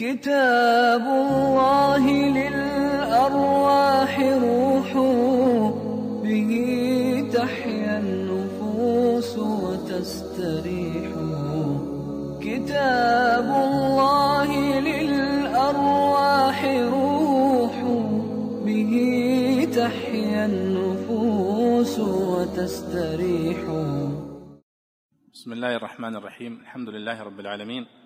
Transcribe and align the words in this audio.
كتاب 0.00 1.04
الله 1.04 2.04
للأرواح 2.38 4.12
روح 4.20 4.90
به 6.24 6.52
تحيا 7.34 7.98
النفوس 7.98 9.38
وتستريح. 9.38 11.10
كتاب 12.40 13.44
الله 13.44 14.80
للأرواح 14.80 16.58
روح 16.64 17.76
به 18.64 18.92
تحيا 19.76 20.46
النفوس 20.46 21.98
وتستريح. 22.00 23.60
بسم 25.34 25.52
الله 25.52 25.76
الرحمن 25.76 26.16
الرحيم. 26.16 26.58
الحمد 26.60 26.88
لله 26.88 27.22
رب 27.22 27.40
العالمين. 27.40 27.99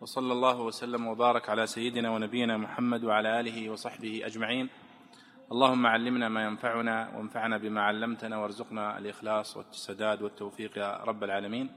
وصلى 0.00 0.32
الله 0.32 0.60
وسلم 0.60 1.06
وبارك 1.06 1.48
على 1.48 1.66
سيدنا 1.66 2.10
ونبينا 2.10 2.56
محمد 2.56 3.04
وعلى 3.04 3.40
آله 3.40 3.70
وصحبه 3.70 4.22
أجمعين. 4.24 4.68
اللهم 5.52 5.86
علمنا 5.86 6.28
ما 6.28 6.44
ينفعنا 6.44 7.16
وانفعنا 7.16 7.58
بما 7.58 7.82
علمتنا 7.82 8.38
وارزقنا 8.38 8.98
الإخلاص 8.98 9.56
والسداد 9.56 10.22
والتوفيق 10.22 10.78
يا 10.78 10.96
رب 10.96 11.24
العالمين. 11.24 11.70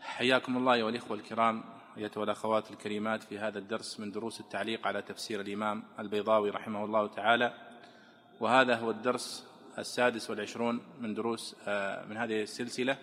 حياكم 0.00 0.56
الله 0.56 0.74
ايها 0.74 0.88
الاخوه 0.88 1.16
الكرام 1.16 1.64
أيتها 1.98 2.24
الأخوات 2.24 2.70
الكريمات 2.70 3.22
في 3.22 3.38
هذا 3.38 3.58
الدرس 3.58 4.00
من 4.00 4.10
دروس 4.10 4.40
التعليق 4.40 4.86
على 4.86 5.02
تفسير 5.02 5.40
الإمام 5.40 5.82
البيضاوي 5.98 6.50
رحمه 6.50 6.84
الله 6.84 7.06
تعالى. 7.06 7.54
وهذا 8.40 8.76
هو 8.76 8.90
الدرس 8.90 9.46
السادس 9.78 10.30
والعشرون 10.30 10.80
من 11.00 11.14
دروس 11.14 11.56
آه، 11.66 12.06
من 12.06 12.16
هذه 12.16 12.42
السلسلة. 12.42 12.98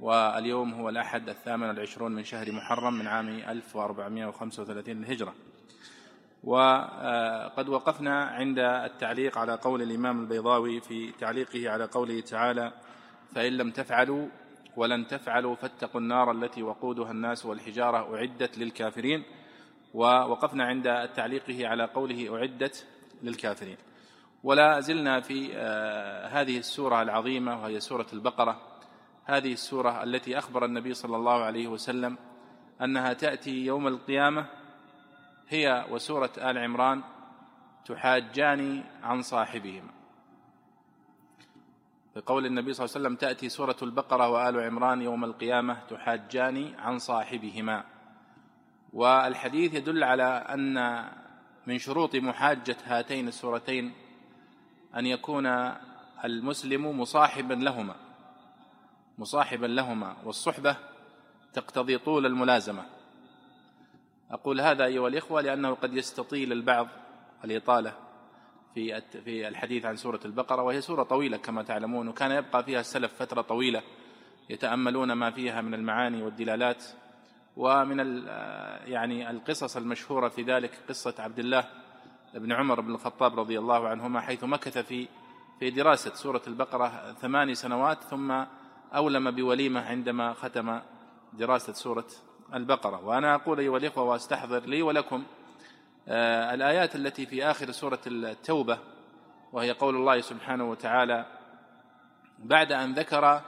واليوم 0.00 0.74
هو 0.74 0.88
الأحد 0.88 1.28
الثامن 1.28 1.68
والعشرون 1.68 2.12
من 2.12 2.24
شهر 2.24 2.52
محرم 2.52 2.94
من 2.94 3.06
عام 3.06 3.28
1435 3.28 4.94
للهجرة. 4.94 5.34
وقد 6.44 7.68
وقفنا 7.68 8.24
عند 8.24 8.58
التعليق 8.58 9.38
على 9.38 9.54
قول 9.54 9.82
الإمام 9.82 10.20
البيضاوي 10.20 10.80
في 10.80 11.12
تعليقه 11.12 11.70
على 11.70 11.84
قوله 11.84 12.20
تعالى 12.20 12.72
فإن 13.34 13.52
لم 13.52 13.70
تفعلوا 13.70 14.28
ولن 14.76 15.06
تفعلوا 15.06 15.54
فاتقوا 15.54 16.00
النار 16.00 16.30
التي 16.30 16.62
وقودها 16.62 17.10
الناس 17.10 17.46
والحجارة 17.46 18.16
أعدت 18.16 18.58
للكافرين. 18.58 19.24
ووقفنا 19.94 20.64
عند 20.64 21.08
تعليقه 21.14 21.68
على 21.68 21.84
قوله 21.84 22.36
أعدت 22.36 22.86
للكافرين. 23.22 23.76
ولا 24.44 24.80
زلنا 24.80 25.20
في 25.20 25.50
آه، 25.54 26.26
هذه 26.26 26.58
السورة 26.58 27.02
العظيمة 27.02 27.62
وهي 27.62 27.80
سورة 27.80 28.06
البقرة. 28.12 28.67
هذه 29.28 29.52
السورة 29.52 30.02
التي 30.02 30.38
أخبر 30.38 30.64
النبي 30.64 30.94
صلى 30.94 31.16
الله 31.16 31.44
عليه 31.44 31.68
وسلم 31.68 32.18
أنها 32.82 33.12
تأتي 33.12 33.64
يوم 33.64 33.86
القيامة 33.86 34.46
هي 35.48 35.86
وسورة 35.90 36.32
آل 36.38 36.58
عمران 36.58 37.02
تحاجان 37.84 38.84
عن 39.02 39.22
صاحبهما 39.22 39.98
بقول 42.18 42.46
النبي 42.46 42.72
صلى 42.72 42.84
الله 42.84 42.96
عليه 42.96 43.06
وسلم 43.06 43.16
تأتي 43.16 43.48
سورة 43.48 43.76
البقرة 43.82 44.28
وآل 44.28 44.60
عمران 44.60 45.02
يوم 45.02 45.24
القيامة 45.24 45.78
تحاجان 45.90 46.74
عن 46.78 46.98
صاحبهما. 46.98 47.84
والحديث 48.92 49.74
يدل 49.74 50.04
على 50.04 50.24
أن 50.24 51.04
من 51.66 51.78
شروط 51.78 52.16
محاجة 52.16 52.76
هاتين 52.84 53.28
السورتين 53.28 53.92
أن 54.96 55.06
يكون 55.06 55.46
المسلم 56.24 57.00
مصاحبا 57.00 57.54
لهما. 57.54 58.07
مصاحبا 59.18 59.66
لهما 59.66 60.16
والصحبة 60.24 60.76
تقتضي 61.52 61.98
طول 61.98 62.26
الملازمة. 62.26 62.82
أقول 64.30 64.60
هذا 64.60 64.84
أيها 64.84 65.08
الإخوة 65.08 65.40
لأنه 65.40 65.74
قد 65.74 65.96
يستطيل 65.96 66.52
البعض 66.52 66.88
الإطالة 67.44 67.92
في 68.74 69.00
في 69.24 69.48
الحديث 69.48 69.84
عن 69.84 69.96
سورة 69.96 70.20
البقرة 70.24 70.62
وهي 70.62 70.80
سورة 70.80 71.02
طويلة 71.02 71.36
كما 71.36 71.62
تعلمون 71.62 72.08
وكان 72.08 72.30
يبقى 72.30 72.64
فيها 72.64 72.80
السلف 72.80 73.14
فترة 73.14 73.42
طويلة 73.42 73.82
يتأملون 74.50 75.12
ما 75.12 75.30
فيها 75.30 75.60
من 75.60 75.74
المعاني 75.74 76.22
والدلالات 76.22 76.84
ومن 77.56 77.98
يعني 78.86 79.30
القصص 79.30 79.76
المشهورة 79.76 80.28
في 80.28 80.42
ذلك 80.42 80.78
قصة 80.88 81.14
عبد 81.18 81.38
الله 81.38 81.64
بن 82.34 82.52
عمر 82.52 82.80
بن 82.80 82.90
الخطاب 82.94 83.40
رضي 83.40 83.58
الله 83.58 83.88
عنهما 83.88 84.20
حيث 84.20 84.44
مكث 84.44 84.78
في 84.78 85.08
في 85.58 85.70
دراسة 85.70 86.14
سورة 86.14 86.42
البقرة 86.46 87.12
ثماني 87.12 87.54
سنوات 87.54 88.02
ثم 88.02 88.44
أولم 88.94 89.30
بوليمة 89.30 89.80
عندما 89.80 90.32
ختم 90.32 90.80
دراسة 91.32 91.72
سورة 91.72 92.06
البقرة. 92.54 93.04
وأنا 93.04 93.34
أقول 93.34 93.58
أيها 93.58 93.76
الإخوة 93.76 94.04
وأستحضر 94.04 94.60
لي 94.60 94.82
ولكم 94.82 95.24
آه، 96.08 96.54
الآيات 96.54 96.96
التي 96.96 97.26
في 97.26 97.44
آخر 97.44 97.70
سورة 97.70 98.00
التوبة 98.06 98.78
وهي 99.52 99.70
قول 99.70 99.96
الله 99.96 100.20
سبحانه 100.20 100.70
وتعالى 100.70 101.26
بعد 102.38 102.72
أن 102.72 102.94
ذكر 102.94 103.40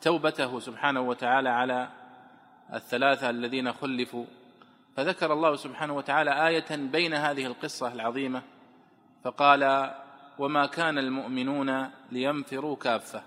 توبته 0.00 0.60
سبحانه 0.60 1.00
وتعالى 1.00 1.48
على 1.48 1.88
الثلاثة 2.74 3.30
الذين 3.30 3.72
خلفوا 3.72 4.24
فذكر 4.96 5.32
الله 5.32 5.56
سبحانه 5.56 5.96
وتعالى 5.96 6.48
آية 6.48 6.76
بين 6.76 7.14
هذه 7.14 7.46
القصة 7.46 7.92
العظيمة 7.92 8.42
فقال 9.24 9.92
وما 10.38 10.66
كان 10.66 10.98
المؤمنون 10.98 11.90
لينفروا 12.12 12.76
كافة. 12.76 13.22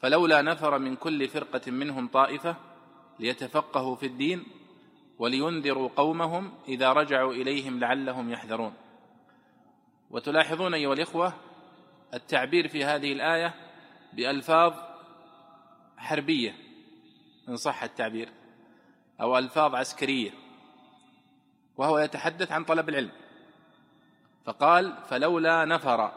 فلولا 0.00 0.42
نفر 0.42 0.78
من 0.78 0.96
كل 0.96 1.28
فرقة 1.28 1.70
منهم 1.70 2.08
طائفة 2.08 2.56
ليتفقهوا 3.18 3.96
في 3.96 4.06
الدين 4.06 4.46
ولينذروا 5.18 5.88
قومهم 5.96 6.52
إذا 6.68 6.92
رجعوا 6.92 7.32
إليهم 7.32 7.80
لعلهم 7.80 8.30
يحذرون. 8.30 8.74
وتلاحظون 10.10 10.74
أيها 10.74 10.92
الإخوة 10.92 11.32
التعبير 12.14 12.68
في 12.68 12.84
هذه 12.84 13.12
الآية 13.12 13.54
بألفاظ 14.12 14.74
حربية 15.96 16.54
إن 17.48 17.56
صح 17.56 17.82
التعبير 17.82 18.28
أو 19.20 19.38
ألفاظ 19.38 19.74
عسكرية 19.74 20.30
وهو 21.76 21.98
يتحدث 21.98 22.52
عن 22.52 22.64
طلب 22.64 22.88
العلم. 22.88 23.12
فقال 24.44 24.96
فلولا 25.08 25.64
نفر. 25.64 26.12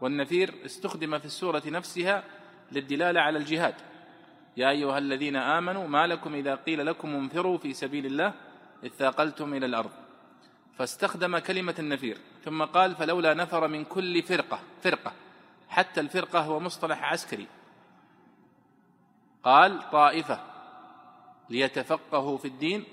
والنفير 0.00 0.54
استخدم 0.64 1.18
في 1.18 1.24
السورة 1.24 1.62
نفسها 1.66 2.24
للدلالة 2.72 3.20
على 3.20 3.38
الجهاد. 3.38 3.74
يا 4.56 4.70
أيها 4.70 4.98
الذين 4.98 5.36
آمنوا 5.36 5.86
ما 5.86 6.06
لكم 6.06 6.34
إذا 6.34 6.54
قيل 6.54 6.86
لكم 6.86 7.08
انفروا 7.14 7.58
في 7.58 7.72
سبيل 7.72 8.06
الله 8.06 8.34
اذ 8.82 8.88
ثاقلتم 8.88 9.54
إلى 9.54 9.66
الأرض. 9.66 9.90
فاستخدم 10.76 11.38
كلمة 11.38 11.74
النفير 11.78 12.18
ثم 12.44 12.64
قال 12.64 12.94
فلولا 12.94 13.34
نفر 13.34 13.68
من 13.68 13.84
كل 13.84 14.22
فرقة 14.22 14.60
فرقة 14.82 15.12
حتى 15.68 16.00
الفرقة 16.00 16.40
هو 16.40 16.60
مصطلح 16.60 17.12
عسكري. 17.12 17.46
قال 19.42 19.90
طائفة 19.90 20.40
ليتفقهوا 21.50 22.38
في 22.38 22.48
الدين. 22.48 22.84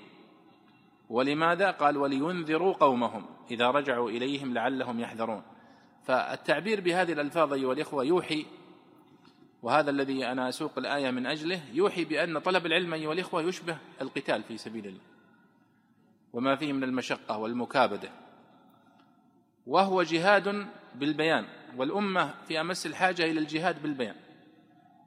ولماذا؟ 1.10 1.70
قال 1.70 1.96
ولينذروا 1.96 2.74
قومهم 2.74 3.26
إذا 3.50 3.70
رجعوا 3.70 4.10
إليهم 4.10 4.54
لعلهم 4.54 5.00
يحذرون. 5.00 5.42
فالتعبير 6.04 6.80
بهذه 6.80 7.12
الألفاظ 7.12 7.52
أيها 7.52 7.72
الإخوة 7.72 8.04
يوحي 8.04 8.46
وهذا 9.62 9.90
الذي 9.90 10.26
أنا 10.26 10.48
أسوق 10.48 10.78
الآية 10.78 11.10
من 11.10 11.26
أجله 11.26 11.60
يوحي 11.72 12.04
بأن 12.04 12.38
طلب 12.38 12.66
العلم 12.66 12.94
أيها 12.94 13.12
الإخوة 13.12 13.42
يشبه 13.42 13.78
القتال 14.00 14.42
في 14.42 14.56
سبيل 14.56 14.86
الله 14.86 15.00
وما 16.32 16.56
فيه 16.56 16.72
من 16.72 16.84
المشقة 16.84 17.38
والمكابدة. 17.38 18.10
وهو 19.66 20.02
جهاد 20.02 20.66
بالبيان 20.94 21.46
والأمة 21.76 22.34
في 22.48 22.60
أمس 22.60 22.86
الحاجة 22.86 23.24
إلى 23.24 23.40
الجهاد 23.40 23.82
بالبيان. 23.82 24.14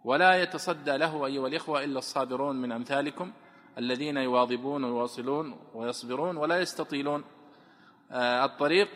ولا 0.04 0.44
يتصدى 0.44 0.98
له 0.98 1.26
أيها 1.26 1.48
الإخوة 1.48 1.84
إلا 1.84 1.98
الصابرون 2.00 2.56
من 2.56 2.72
أمثالكم 2.72 3.32
الذين 3.78 4.18
يواظبون 4.18 4.84
ويواصلون 4.84 5.60
ويصبرون 5.74 6.38
ولا 6.38 6.60
يستطيلون. 6.60 7.24
آه، 8.12 8.46
الطريق 8.46 8.90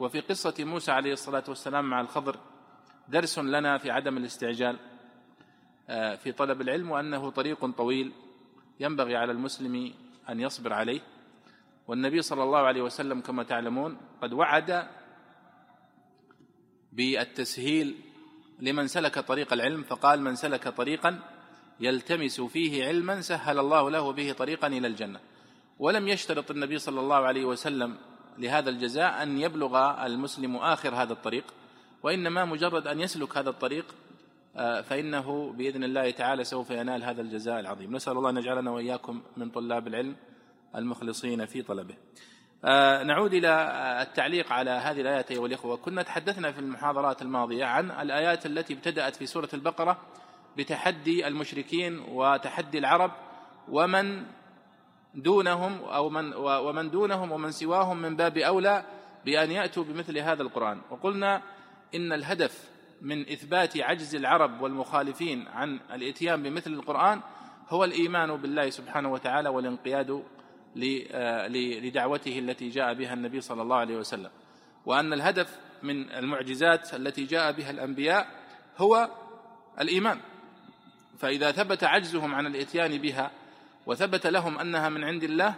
وفي 0.00 0.20
قصة 0.20 0.54
موسى 0.58 0.92
عليه 0.92 1.12
الصلاة 1.12 1.44
والسلام 1.48 1.90
مع 1.90 2.00
الخضر 2.00 2.36
درس 3.08 3.38
لنا 3.38 3.78
في 3.78 3.90
عدم 3.90 4.16
الاستعجال. 4.16 4.78
في 6.16 6.32
طلب 6.32 6.60
العلم 6.60 6.90
وأنه 6.90 7.30
طريق 7.30 7.66
طويل 7.66 8.12
ينبغي 8.80 9.16
على 9.16 9.32
المسلم 9.32 9.92
أن 10.28 10.40
يصبر 10.40 10.72
عليه. 10.72 11.00
والنبي 11.88 12.22
صلى 12.22 12.42
الله 12.42 12.58
عليه 12.58 12.82
وسلم 12.82 13.20
كما 13.20 13.42
تعلمون 13.42 13.96
قد 14.22 14.32
وعد 14.32 14.88
بالتسهيل 16.92 17.94
لمن 18.60 18.86
سلك 18.86 19.18
طريق 19.18 19.52
العلم 19.52 19.82
فقال 19.82 20.20
من 20.20 20.34
سلك 20.34 20.68
طريقا 20.68 21.18
يلتمس 21.80 22.40
فيه 22.40 22.84
علما 22.84 23.20
سهل 23.20 23.58
الله 23.58 23.90
له 23.90 24.12
به 24.12 24.32
طريقا 24.32 24.66
إلى 24.66 24.86
الجنة. 24.86 25.20
ولم 25.78 26.08
يشترط 26.08 26.50
النبي 26.50 26.78
صلى 26.78 27.00
الله 27.00 27.16
عليه 27.16 27.44
وسلم 27.44 27.96
لهذا 28.38 28.70
الجزاء 28.70 29.22
أن 29.22 29.38
يبلغ 29.38 30.06
المسلم 30.06 30.56
آخر 30.56 30.94
هذا 30.94 31.12
الطريق 31.12 31.44
وإنما 32.02 32.44
مجرد 32.44 32.86
أن 32.86 33.00
يسلك 33.00 33.36
هذا 33.36 33.50
الطريق 33.50 33.84
آه، 33.84 34.01
فإنه 34.82 35.52
بإذن 35.52 35.84
الله 35.84 36.10
تعالى 36.10 36.44
سوف 36.44 36.70
ينال 36.70 37.04
هذا 37.04 37.22
الجزاء 37.22 37.60
العظيم. 37.60 37.96
نسأل 37.96 38.16
الله 38.16 38.30
أن 38.30 38.36
يجعلنا 38.36 38.70
وإياكم 38.70 39.22
من 39.36 39.50
طلاب 39.50 39.86
العلم 39.86 40.16
المخلصين 40.76 41.46
في 41.46 41.62
طلبه. 41.62 41.94
آه، 42.64 43.02
نعود 43.02 43.34
إلى 43.34 43.48
التعليق 44.02 44.52
على 44.52 44.70
هذه 44.70 45.00
الآيات 45.00 45.30
أيها 45.30 45.46
الإخوة. 45.46 45.76
كنا 45.76 46.02
تحدثنا 46.02 46.52
في 46.52 46.58
المحاضرات 46.58 47.22
الماضية 47.22 47.64
عن 47.64 47.90
الآيات 47.90 48.46
التي 48.46 48.74
ابتدأت 48.74 49.16
في 49.16 49.26
سورة 49.26 49.48
البقرة 49.54 49.98
بتحدي 50.56 51.26
المشركين 51.26 51.98
وتحدي 51.98 52.78
العرب 52.78 53.12
ومن 53.68 54.24
دونهم 55.14 55.84
أو 55.84 56.10
من 56.10 56.34
ومن 56.34 56.90
دونهم 56.90 57.32
ومن 57.32 57.50
سواهم 57.50 58.02
من 58.02 58.16
باب 58.16 58.38
أولى 58.38 58.84
بأن 59.24 59.50
يأتوا 59.50 59.84
بمثل 59.84 60.18
هذا 60.18 60.42
القرآن. 60.42 60.80
وقلنا 60.90 61.42
إن 61.94 62.12
الهدف 62.12 62.71
من 63.02 63.20
إثبات 63.20 63.76
عجز 63.76 64.14
العرب 64.14 64.60
والمخالفين 64.60 65.48
عن 65.48 65.80
الإتيان 65.92 66.42
بمثل 66.42 66.72
القرآن 66.72 67.20
هو 67.68 67.84
الإيمان 67.84 68.36
بالله 68.36 68.70
سبحانه 68.70 69.12
وتعالى 69.12 69.48
والانقياد 69.48 70.22
آه، 71.10 71.48
لدعوته 71.48 72.38
التي 72.38 72.68
جاء 72.68 72.94
بها 72.94 73.14
النبي 73.14 73.40
صلى 73.40 73.62
الله 73.62 73.76
عليه 73.76 73.96
وسلم. 73.96 74.30
وأن 74.86 75.12
الهدف 75.12 75.58
من 75.82 76.10
المعجزات 76.10 76.94
التي 76.94 77.24
جاء 77.24 77.52
بها 77.52 77.70
الأنبياء 77.70 78.26
هو 78.78 79.10
الإيمان. 79.80 80.20
فإذا 81.18 81.52
ثبت 81.52 81.84
عجزهم 81.84 82.34
عن 82.34 82.46
الإتيان 82.46 82.98
بها 82.98 83.30
وثبت 83.86 84.26
لهم 84.26 84.58
أنها 84.58 84.88
من 84.88 85.04
عند 85.04 85.22
الله 85.22 85.54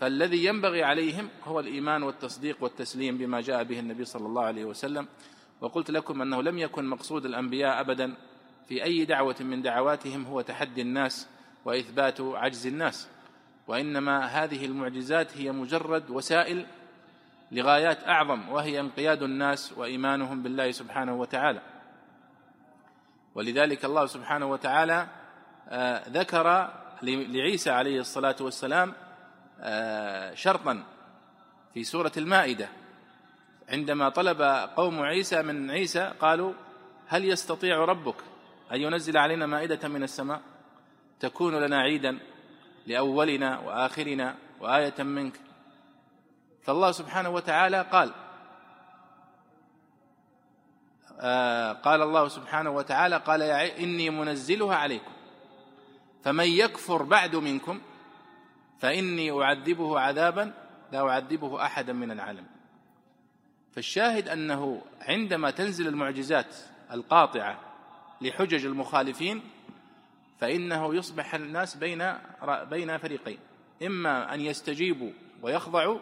فالذي 0.00 0.44
ينبغي 0.44 0.82
عليهم 0.82 1.28
هو 1.44 1.60
الإيمان 1.60 2.02
والتصديق 2.02 2.56
والتسليم 2.60 3.18
بما 3.18 3.40
جاء 3.40 3.64
به 3.64 3.80
النبي 3.80 4.04
صلى 4.04 4.26
الله 4.26 4.42
عليه 4.42 4.64
وسلم 4.64 5.08
وقلت 5.62 5.90
لكم 5.90 6.22
أنه 6.22 6.42
لم 6.42 6.58
يكن 6.58 6.84
مقصود 6.84 7.24
الأنبياء 7.24 7.80
أبدا 7.80 8.14
في 8.68 8.84
أي 8.84 9.04
دعوة 9.04 9.36
من 9.40 9.62
دعواتهم 9.62 10.24
هو 10.24 10.40
تحدي 10.40 10.82
الناس 10.82 11.28
وإثبات 11.64 12.20
عجز 12.20 12.66
الناس. 12.66 13.08
وإنما 13.68 14.24
هذه 14.24 14.66
المعجزات 14.66 15.36
هي 15.36 15.52
مجرد 15.52 16.10
وسائل 16.10 16.66
لغايات 17.52 18.08
أعظم 18.08 18.48
وهي 18.48 18.80
انقياد 18.80 19.22
الناس 19.22 19.72
وإيمانهم 19.78 20.42
بالله 20.42 20.70
سبحانه 20.70 21.14
وتعالى. 21.14 21.62
ولذلك 23.34 23.84
الله 23.84 24.06
سبحانه 24.06 24.46
وتعالى 24.46 25.06
آه، 25.68 26.08
ذكر 26.08 26.70
لعيسى 27.02 27.70
عليه 27.70 28.00
الصلاة 28.00 28.36
والسلام 28.40 28.92
آه، 29.60 30.34
شرطا 30.34 30.84
في 31.74 31.84
سورة 31.84 32.12
المائدة. 32.16 32.68
عندما 33.68 34.08
طلب 34.08 34.42
قوم 34.76 35.00
عيسى 35.02 35.42
من 35.42 35.70
عيسى 35.70 36.12
قالوا 36.20 36.52
هل 37.06 37.24
يستطيع 37.24 37.84
ربك 37.84 38.16
أن 38.72 38.80
ينزل 38.80 39.16
علينا 39.16 39.46
مائدة 39.46 39.88
من 39.88 40.02
السماء؟ 40.02 40.40
تكون 41.20 41.54
لنا 41.54 41.80
عيدا 41.80 42.18
لأولنا 42.86 43.58
وآخرنا 43.58 44.34
وآية 44.60 45.02
منك. 45.02 45.40
فالله 46.62 46.92
سبحانه 46.92 47.28
وتعالى 47.28 47.82
قال 47.92 48.12
آه 51.20 51.72
قال 51.72 52.02
الله 52.02 52.28
سبحانه 52.28 52.70
وتعالى 52.70 53.16
قال 53.16 53.40
يا 53.40 53.78
إني 53.78 54.10
منزلها 54.10 54.76
عليكم 54.76 55.12
فمن 56.24 56.46
يكفر 56.46 57.02
بعد 57.02 57.36
منكم 57.36 57.80
فإني 58.78 59.42
أعذبه 59.42 60.00
عذابا 60.00 60.54
لا 60.92 61.08
أعذبه 61.08 61.64
أحدا 61.64 61.92
من 61.92 62.10
العالم. 62.10 62.51
فالشاهد 63.74 64.28
أنه 64.28 64.82
عندما 65.00 65.50
تنزل 65.50 65.88
المعجزات 65.88 66.56
القاطعة 66.92 67.58
لحجج 68.20 68.66
المخالفين 68.66 69.42
فإنه 70.38 70.94
يصبح 70.94 71.34
الناس 71.34 71.76
بين 71.76 72.12
بين 72.70 72.98
فريقين. 72.98 73.38
إما 73.86 74.34
أن 74.34 74.40
يستجيبوا 74.40 75.10
ويخضعوا 75.42 75.98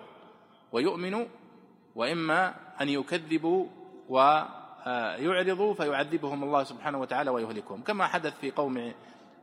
ويؤمنوا 0.72 1.26
وإما 1.94 2.54
أن 2.80 2.88
يكذبوا 2.88 3.66
ويعرضوا 4.08 5.74
فيعذبهم 5.74 6.44
الله 6.44 6.64
سبحانه 6.64 6.98
وتعالى 6.98 7.30
ويهلكهم. 7.30 7.82
كما 7.82 8.06
حدث 8.06 8.40
في 8.40 8.50
قوم 8.50 8.92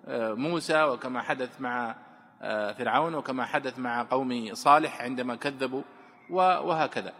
آه، 0.05 0.33
موسى 0.33 0.83
وكما 0.83 1.21
حدث 1.21 1.61
مع 1.61 1.95
آه، 2.41 2.71
فرعون 2.71 3.15
وكما 3.15 3.45
حدث 3.45 3.79
مع 3.79 4.03
قوم 4.03 4.53
صالح 4.53 5.01
عندما 5.01 5.35
كذبوا 5.35 5.81
وهكذا. 6.29 7.13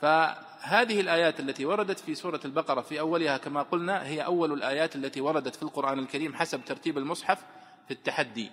فهذه 0.00 1.00
الآيات 1.00 1.40
التي 1.40 1.66
وردت 1.66 1.98
في 1.98 2.14
سورة 2.14 2.40
البقرة 2.44 2.80
في 2.80 3.00
أولها 3.00 3.36
كما 3.36 3.62
قلنا 3.62 4.06
هي 4.06 4.24
أول 4.24 4.52
الآيات 4.52 4.96
التي 4.96 5.20
وردت 5.20 5.56
في 5.56 5.62
القرآن 5.62 5.98
الكريم 5.98 6.34
حسب 6.34 6.64
ترتيب 6.64 6.98
المصحف 6.98 7.44
في 7.86 7.90
التحدي. 7.90 8.50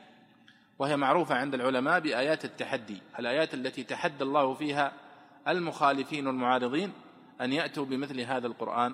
وهي 0.80 0.98
معروفة 0.98 1.36
عند 1.36 1.54
العلماء 1.54 2.00
بآيات 2.00 2.45
التحدي 2.45 3.01
الآيات 3.19 3.54
التي 3.54 3.84
تحدى 3.84 4.24
الله 4.24 4.54
فيها 4.54 4.92
المخالفين 5.48 6.28
والمعارضين 6.28 6.94
أن 7.42 7.54
يأتوا 7.54 7.86
بمثل 7.86 8.22
هذا 8.22 8.48
القرآن 8.48 8.94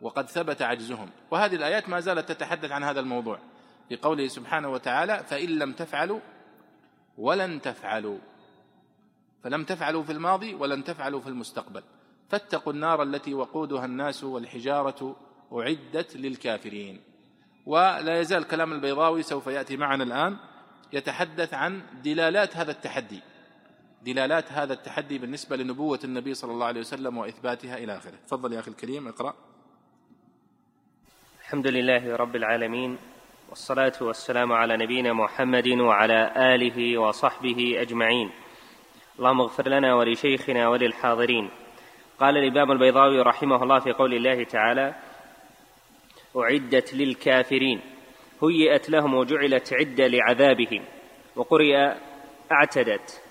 وقد 0.00 0.28
ثبت 0.28 0.62
عجزهم. 0.62 1.10
وهذه 1.30 1.54
الآيات 1.54 1.88
ما 1.88 2.00
زالت 2.00 2.28
تتحدث 2.32 2.72
عن 2.72 2.84
هذا 2.84 3.00
الموضوع. 3.00 3.38
في 3.88 3.96
قوله 3.96 4.28
سبحانه 4.28 4.68
وتعالى 4.68 5.24
فإن 5.28 5.48
لم 5.48 5.72
تفعلوا 5.72 6.20
ولن 7.18 7.60
تفعلوا. 7.60 8.18
فلم 9.44 9.64
تفعلوا 9.64 10.02
في 10.02 10.12
الماضي 10.12 10.54
ولن 10.54 10.84
تفعلوا 10.84 11.20
في 11.20 11.28
المستقبل. 11.28 11.82
فاتقوا 12.28 12.72
النار 12.72 13.02
التي 13.02 13.34
وقودها 13.34 13.84
الناس 13.84 14.24
والحجارة 14.24 15.16
أعدت 15.52 16.16
للكافرين. 16.16 17.00
ولا 17.66 18.20
يزال 18.20 18.44
كلام 18.44 18.72
البيضاوي 18.72 19.22
سوف 19.22 19.46
يأتي 19.46 19.76
معنا 19.76 20.04
الآن 20.04 20.36
يتحدث 20.92 21.54
عن 21.54 21.82
دلالات 22.04 22.56
هذا 22.56 22.70
التحدي. 22.70 23.20
دلالات 24.02 24.52
هذا 24.52 24.72
التحدي 24.72 25.18
بالنسبة 25.18 25.56
لنبوة 25.56 26.00
النبي 26.04 26.34
صلى 26.34 26.52
الله 26.52 26.66
عليه 26.66 26.80
وسلم 26.80 27.18
وإثباتها 27.18 27.78
إلى 27.78 27.96
آخره. 27.96 28.16
تفضل 28.26 28.52
يا 28.52 28.60
أخي 28.60 28.70
الكريم 28.70 29.08
اقرأ. 29.08 29.34
الحمد 31.40 31.66
لله 31.66 32.16
رب 32.16 32.36
العالمين 32.36 32.98
والصلاة 33.50 33.92
والسلام 34.00 34.52
على 34.52 34.76
نبينا 34.76 35.12
محمد 35.12 35.68
وعلى 35.68 36.32
آله 36.54 36.98
وصحبه 36.98 37.80
أجمعين. 37.80 38.30
اللهم 39.18 39.40
اغفر 39.40 39.68
لنا 39.68 39.94
ولشيخنا 39.94 40.68
وللحاضرين. 40.68 41.50
قال 42.20 42.36
الإمام 42.36 42.72
البيضاوي 42.72 43.20
رحمه 43.20 43.62
الله 43.62 43.78
في 43.78 43.92
قول 43.92 44.14
الله 44.14 44.44
تعالى 44.44 44.94
أعدت 46.36 46.94
للكافرين. 46.94 47.80
هيئت 48.42 48.90
لهم 48.90 49.14
وجعلت 49.14 49.72
عدة 49.72 50.06
لعذابهم. 50.06 50.84
وقرئ 51.36 51.92
اعتدت. 52.52 53.22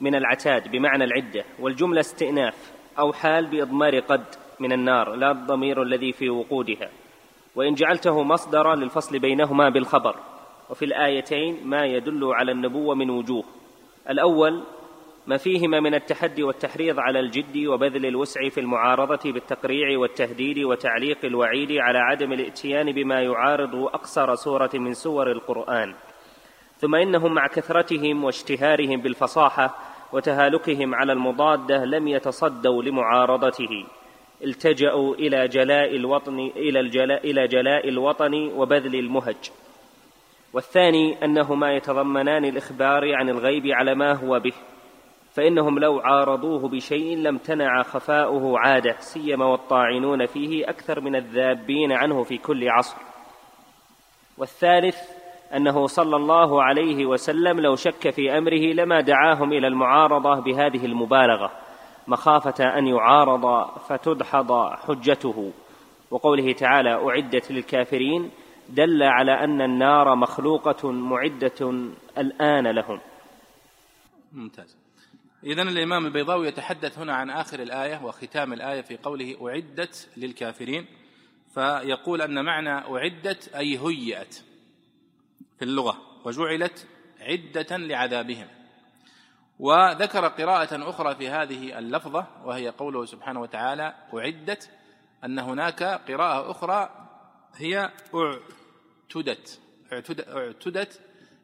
من 0.00 0.14
العتاد 0.14 0.70
بمعنى 0.70 1.04
العدة. 1.04 1.44
والجملة 1.58 2.00
استئناف. 2.00 2.72
أو 2.98 3.12
حال 3.12 3.46
بإضمار 3.46 3.98
قد 3.98 4.24
من 4.60 4.72
النار. 4.72 5.14
لا 5.14 5.30
الضمير 5.30 5.82
الذي 5.82 6.12
في 6.12 6.30
وقودها. 6.30 6.90
وإن 7.56 7.74
جعلته 7.74 8.22
مصدرا 8.22 8.74
للفصل 8.74 9.18
بينهما 9.18 9.68
بالخبر. 9.68 10.16
وفي 10.70 10.84
الآيتين 10.84 11.66
ما 11.66 11.86
يدل 11.86 12.24
على 12.24 12.52
النبوة 12.52 12.94
من 12.94 13.10
وجوه. 13.10 13.44
الأول 14.10 14.62
ما 15.26 15.36
فيهما 15.36 15.80
من 15.80 15.94
التحدي 15.94 16.42
والتحريض 16.42 16.98
على 16.98 17.20
الجد 17.20 17.66
وبذل 17.66 18.06
الوسع 18.06 18.48
في 18.48 18.60
المعارضة 18.60 19.32
بالتقريع 19.32 19.98
والتهديد 19.98 20.58
وتعليق 20.58 21.24
الوعيد 21.24 21.72
على 21.72 21.98
عدم 21.98 22.32
الاتيان 22.32 22.92
بما 22.92 23.22
يعارض 23.22 23.74
أقصر 23.74 24.34
سورة 24.34 24.70
من 24.74 24.94
سور 24.94 25.32
القرآن. 25.32 25.94
ثم 26.78 26.94
إنهم 26.94 27.34
مع 27.34 27.46
كثرتهم 27.46 28.24
واشتهارهم 28.24 29.00
بالفصاحة 29.00 29.74
وتهالكهم 30.12 30.94
على 30.94 31.12
المضادة 31.12 31.84
لم 31.84 32.08
يتصدوا 32.08 32.82
لمعارضته. 32.82 33.84
التجأوا 34.44 35.14
إلى 35.14 35.48
جلاء 35.48 35.96
الوطن 35.96 36.38
إلى 36.56 36.80
الجلاء 36.80 37.30
إلى 37.30 37.46
جلاء 37.48 37.88
الوطن 37.88 38.34
وبذل 38.34 38.94
المهج. 38.94 39.50
والثاني 40.52 41.24
أنهما 41.24 41.72
يتضمنان 41.72 42.44
الإخبار 42.44 43.14
عن 43.14 43.28
الغيب 43.28 43.66
على 43.66 43.94
ما 43.94 44.12
هو 44.12 44.40
به 44.40 44.52
فإنهم 45.32 45.78
لو 45.78 46.00
عارضوه 46.00 46.68
بشيء 46.68 47.16
لم 47.16 47.38
تنع 47.38 47.82
خفاؤه 47.82 48.58
عادة 48.58 48.96
سيما 48.98 49.44
والطاعنون 49.44 50.26
فيه 50.26 50.68
أكثر 50.68 51.00
من 51.00 51.16
الذابين 51.16 51.92
عنه 51.92 52.22
في 52.22 52.38
كل 52.38 52.68
عصر. 52.68 52.96
والثالث 54.38 54.96
أنه 55.56 55.86
صلى 55.86 56.16
الله 56.16 56.62
عليه 56.62 57.06
وسلم 57.06 57.60
لو 57.60 57.76
شك 57.76 58.10
في 58.10 58.38
أمره 58.38 58.72
لما 58.72 59.00
دعاهم 59.00 59.52
إلى 59.52 59.66
المعارضة 59.66 60.40
بهذه 60.40 60.86
المبالغة 60.86 61.50
مخافة 62.08 62.78
أن 62.78 62.86
يعارض 62.86 63.70
فتدحض 63.88 64.52
حجته. 64.70 65.52
وقوله 66.10 66.52
تعالى 66.52 66.94
أعدت 66.94 67.50
للكافرين 67.50 68.30
دل 68.68 69.02
على 69.02 69.44
أن 69.44 69.60
النار 69.60 70.14
مخلوقة 70.14 70.92
معدة 70.92 71.70
الآن 72.18 72.66
لهم. 72.66 73.00
ممتاز. 74.32 74.76
إذا 75.44 75.62
الإمام 75.62 76.06
البيضاوي 76.06 76.48
يتحدث 76.48 76.98
هنا 76.98 77.14
عن 77.14 77.30
آخر 77.30 77.62
الآية 77.62 78.04
وختام 78.04 78.52
الآية 78.52 78.80
في 78.80 78.96
قوله 78.96 79.36
أعدت 79.48 80.08
للكافرين. 80.16 80.86
فيقول 81.54 82.22
أن 82.22 82.44
معنى 82.44 82.70
أعدت 82.70 83.54
أي 83.54 83.78
هيئت 83.78 84.44
في 85.58 85.64
اللغة 85.64 85.96
وجعلت 86.24 86.86
عدة 87.20 87.76
لعذابهم. 87.76 88.46
وذكر 89.58 90.28
قراءة 90.28 90.90
أخرى 90.90 91.14
في 91.14 91.28
هذه 91.28 91.78
اللفظة 91.78 92.26
وهي 92.44 92.68
قوله 92.68 93.04
سبحانه 93.04 93.40
وتعالى 93.40 93.94
أعدت 94.14 94.70
أن 95.24 95.38
هناك 95.38 95.82
قراءة 95.82 96.50
أخرى 96.50 96.90
هي 97.56 97.90
اعتدت. 99.16 99.60
اعتدت 99.92 101.00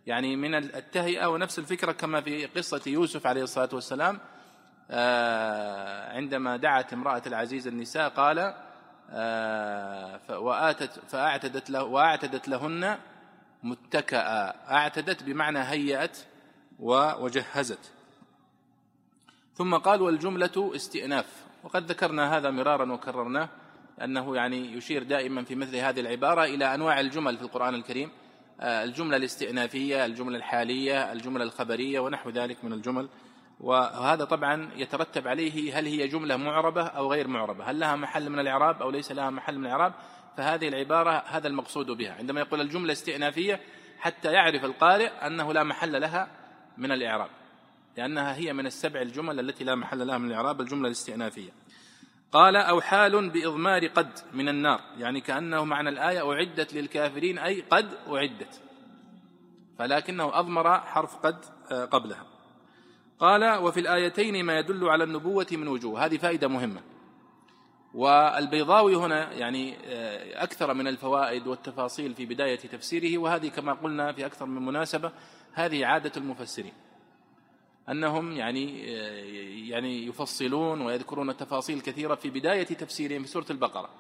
يعني 0.07 0.37
من 0.37 0.55
التهيئة 0.55 1.27
ونفس 1.27 1.59
الفكرة 1.59 1.93
كما 1.93 2.21
في 2.21 2.47
قصة 2.47 2.81
يوسف 2.87 3.27
عليه 3.27 3.43
الصلاة 3.43 3.69
والسلام 3.73 4.19
آه، 4.91 6.13
عندما 6.13 6.57
دعت 6.57 6.93
امرأة 6.93 7.23
العزيز 7.27 7.67
النساء 7.67 8.09
قال 8.09 8.55
آه، 9.11 10.39
وآتت 10.39 11.01
فأعتدت 11.09 11.71
له 11.71 11.85
وأعتدت 11.85 12.49
لهن 12.49 12.99
متكأ. 13.63 14.55
أعتدت 14.71 15.23
بمعنى 15.23 15.59
هيأت 15.59 16.19
وجهزت 16.79 17.93
ثم 19.55 19.77
قال 19.77 20.03
والجملة 20.03 20.73
استئناف. 20.75 21.27
وقد 21.63 21.91
ذكرنا 21.91 22.37
هذا 22.37 22.51
مرارا 22.51 22.93
وكررناه. 22.93 23.49
أنه 24.03 24.37
يعني 24.37 24.73
يشير 24.73 25.03
دائما 25.03 25.45
في 25.45 25.55
مثل 25.55 25.77
هذه 25.77 26.01
العبارة 26.01 26.45
إلى 26.45 26.75
أنواع 26.75 27.01
الجمل 27.01 27.37
في 27.37 27.43
القرآن 27.43 27.75
الكريم. 27.75 28.11
آه، 28.61 28.85
الجملة 28.85 29.17
الاستئنافية 29.17 30.05
الجملة 30.05 30.37
الحالية 30.37 31.13
الجملة 31.13 31.45
الخبرية 31.45 32.01
ونحو 32.01 32.31
ذلك 32.31 32.65
من 32.65 32.73
الجمل. 32.73 33.09
وهذا 33.61 34.25
طبعا 34.25 34.71
يترتب 34.77 35.29
عليه 35.29 35.79
هل 35.79 35.87
هي 35.87 36.09
جملة 36.09 36.37
معربة 36.37 36.83
أو 36.83 37.13
غير 37.13 37.29
معربة. 37.29 37.65
هل 37.65 37.81
لها 37.81 37.97
محل 37.97 38.31
من 38.31 38.39
الإعراب 38.39 38.83
أو 38.83 38.91
ليس 38.91 39.13
لها 39.13 39.31
محل 39.31 39.59
من 39.59 39.67
الإعراب؟ 39.67 39.95
فهذه 40.37 40.69
العبارة 40.69 41.23
هذا 41.27 41.49
المقصود 41.49 41.87
بها. 41.87 42.13
عندما 42.13 42.41
يقول 42.41 42.61
الجملة 42.61 42.93
استئنافية 42.93 43.61
حتى 43.99 44.33
يعرف 44.33 44.65
القارئ 44.65 45.09
أنه 45.09 45.53
لا 45.53 45.63
محل 45.63 46.01
لها 46.01 46.29
من 46.79 46.93
الإعراب 46.93 47.29
لأنها 47.97 48.37
هي 48.37 48.53
من 48.53 48.67
السبع 48.67 49.01
الجمل 49.01 49.41
التي 49.41 49.65
لا 49.65 49.75
محل 49.75 50.07
لها 50.07 50.19
من 50.19 50.29
الإعراب 50.29 50.61
الجملة 50.61 50.87
الاستئنافية. 50.87 51.51
قال 52.35 52.57
أو 52.57 52.81
حال 52.81 53.31
بإضمار 53.31 53.87
قد 53.87 54.19
من 54.33 54.49
النار 54.49 54.81
يعني 54.99 55.21
كأنه 55.21 55.65
معنى 55.65 55.89
الآية 55.89 56.33
أعدت 56.33 56.75
للكافرين 56.75 57.39
أي 57.39 57.61
قد 57.61 57.89
أعدت. 58.09 58.61
فلكنه 59.79 60.39
أضمر 60.39 60.81
حرف 60.81 61.17
قد 61.17 61.45
آه، 61.73 61.85
قبلها. 61.85 62.27
قال 63.19 63.59
وفي 63.59 63.81
الآيتين 63.81 64.45
ما 64.45 64.59
يدل 64.59 64.89
على 64.89 65.05
النبوة 65.05 65.47
من 65.53 65.69
وجوه. 65.69 66.05
هذه 66.05 66.17
فائدة 66.17 66.49
مهمة. 66.49 66.81
والبيضاوي 67.95 68.97
هنا 68.97 69.33
يعني 69.33 69.77
آه، 69.85 70.43
أكثر 70.43 70.75
من 70.75 70.89
الفوائد 70.89 71.47
والتفاصيل 71.47 72.15
في 72.15 72.27
بداية 72.27 72.59
تفسيره 72.59 73.19
وهذه 73.19 73.49
كما 73.49 73.73
قلنا 73.73 74.13
في 74.13 74.27
أكثر 74.27 74.47
من 74.47 74.67
مناسبة 74.67 75.13
هذه 75.53 75.87
عادة 75.87 76.13
المفسرين. 76.17 76.73
أنهم 77.91 78.33
يعني 78.33 78.81
يعني 79.69 80.07
يفصلون 80.07 80.81
ويذكرون 80.81 81.37
تفاصيل 81.37 81.81
كثيرة 81.81 82.15
في 82.15 82.31
بداية 82.31 82.65
تفسيرهم 82.65 83.23
في 83.23 83.29
سورة 83.29 83.47
البقرة. 83.51 83.91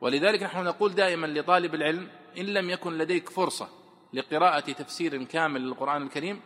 ولذلك 0.00 0.42
نحن 0.42 0.64
نقول 0.64 0.94
دائما 0.94 1.26
لطالب 1.26 1.74
العلم 1.74 2.08
إن 2.38 2.44
لم 2.44 2.70
يكن 2.70 2.98
لديك 2.98 3.28
فرصة 3.28 3.68
لقراءة 4.12 4.72
تفسير 4.72 5.24
كامل 5.24 5.60
للقرآن 5.60 6.02
الكريم 6.02 6.40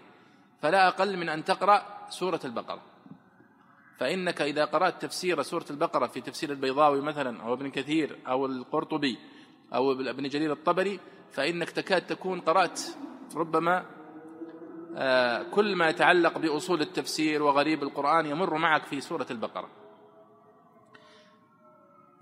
فلا 0.62 0.88
أقل 0.88 1.16
من 1.16 1.28
أن 1.28 1.44
تقرأ 1.44 2.06
سورة 2.10 2.40
البقرة. 2.44 2.82
فإنك 3.98 4.42
إذا 4.42 4.64
قرأت 4.64 5.02
تفسير 5.02 5.42
سورة 5.42 5.64
البقرة 5.70 6.06
في 6.06 6.20
تفسير 6.20 6.50
البيضاوي 6.50 7.00
مثلا 7.00 7.42
أو 7.42 7.54
ابن 7.54 7.70
كثير 7.70 8.18
أو 8.26 8.46
القرطبي 8.46 9.18
أو 9.74 9.92
ابن 9.92 10.28
جرير 10.28 10.52
الطبري 10.52 11.00
فإنك 11.32 11.70
تكاد 11.70 12.06
تكون 12.06 12.40
قرأت 12.40 12.80
ربما 13.34 13.86
كل 15.50 15.76
ما 15.76 15.88
يتعلق 15.88 16.38
بأصول 16.38 16.80
التفسير 16.80 17.42
وغريب 17.42 17.82
القرآن 17.82 18.26
يمر 18.26 18.58
معك 18.58 18.84
في 18.84 19.00
سورة 19.00 19.26
البقرة. 19.30 19.70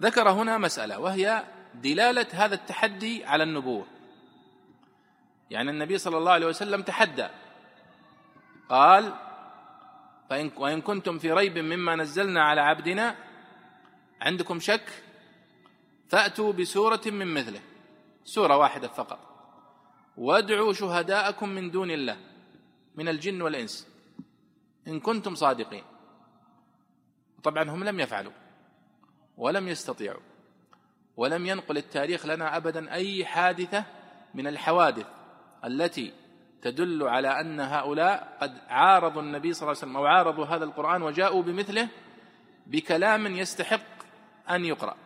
ذكر 0.03 0.31
هنا 0.31 0.59
مسألة 0.59 0.99
وهي 0.99 1.45
دلالة 1.75 2.27
هذا 2.33 2.55
التحدي 2.55 3.25
على 3.25 3.43
النبوة. 3.43 3.87
يعني 5.51 5.71
النبي 5.71 5.99
صلى 5.99 6.19
الله 6.19 6.33
عليه 6.33 6.47
وسلم 6.47 6.83
تحدى. 6.83 7.29
قال 8.69 9.13
فإن 10.31 10.51
وإن 10.57 10.81
كنتم 10.81 11.19
في 11.19 11.33
ريب 11.33 11.59
مما 11.59 11.97
نزلنا 11.97 12.45
على 12.45 12.61
عبدنا 12.61 13.15
عندكم 14.21 14.61
شك 14.61 15.03
فأتوا 16.09 16.53
بسورة 16.53 17.01
من 17.07 17.35
مثله 17.35 17.61
سورة 18.25 18.57
واحدة 18.57 18.89
فقط. 18.89 19.19
وادعوا 20.17 20.73
شهداءكم 20.73 21.49
من 21.49 21.71
دون 21.71 21.91
الله. 21.91 22.28
من 22.99 23.09
الجن 23.09 23.43
والإنس. 23.43 23.88
إن 24.88 25.00
كنتم 25.00 25.35
صادقين. 25.35 25.85
طبعا 27.43 27.71
هم 27.71 27.85
لم 27.85 28.00
يفعلوا. 28.00 28.33
ولم 29.37 29.69
يستطيعوا. 29.69 30.21
ولم 31.17 31.47
ينقل 31.47 31.76
التاريخ 31.76 32.26
لنا 32.26 32.57
أبدا 32.57 32.93
أي 32.93 33.25
حادثة 33.25 33.85
من 34.35 34.47
الحوادث 34.47 35.07
التي 35.64 36.12
تدل 36.62 37.02
على 37.02 37.40
أن 37.40 37.61
هؤلاء 37.61 38.38
قد 38.40 38.59
عارضوا 38.69 39.23
النبي 39.23 39.52
صلى 39.52 39.62
الله 39.62 39.78
عليه 39.78 39.78
وسلم 39.78 39.97
أو 39.97 40.07
عارضوا 40.07 40.47
هذا 40.47 40.64
القرآن 40.64 41.02
وجاءوا 41.02 41.43
بمثله 41.43 41.88
بكلام 42.67 43.26
يستحق 43.26 44.02
أن 44.50 44.64
يقرأ. 44.64 44.97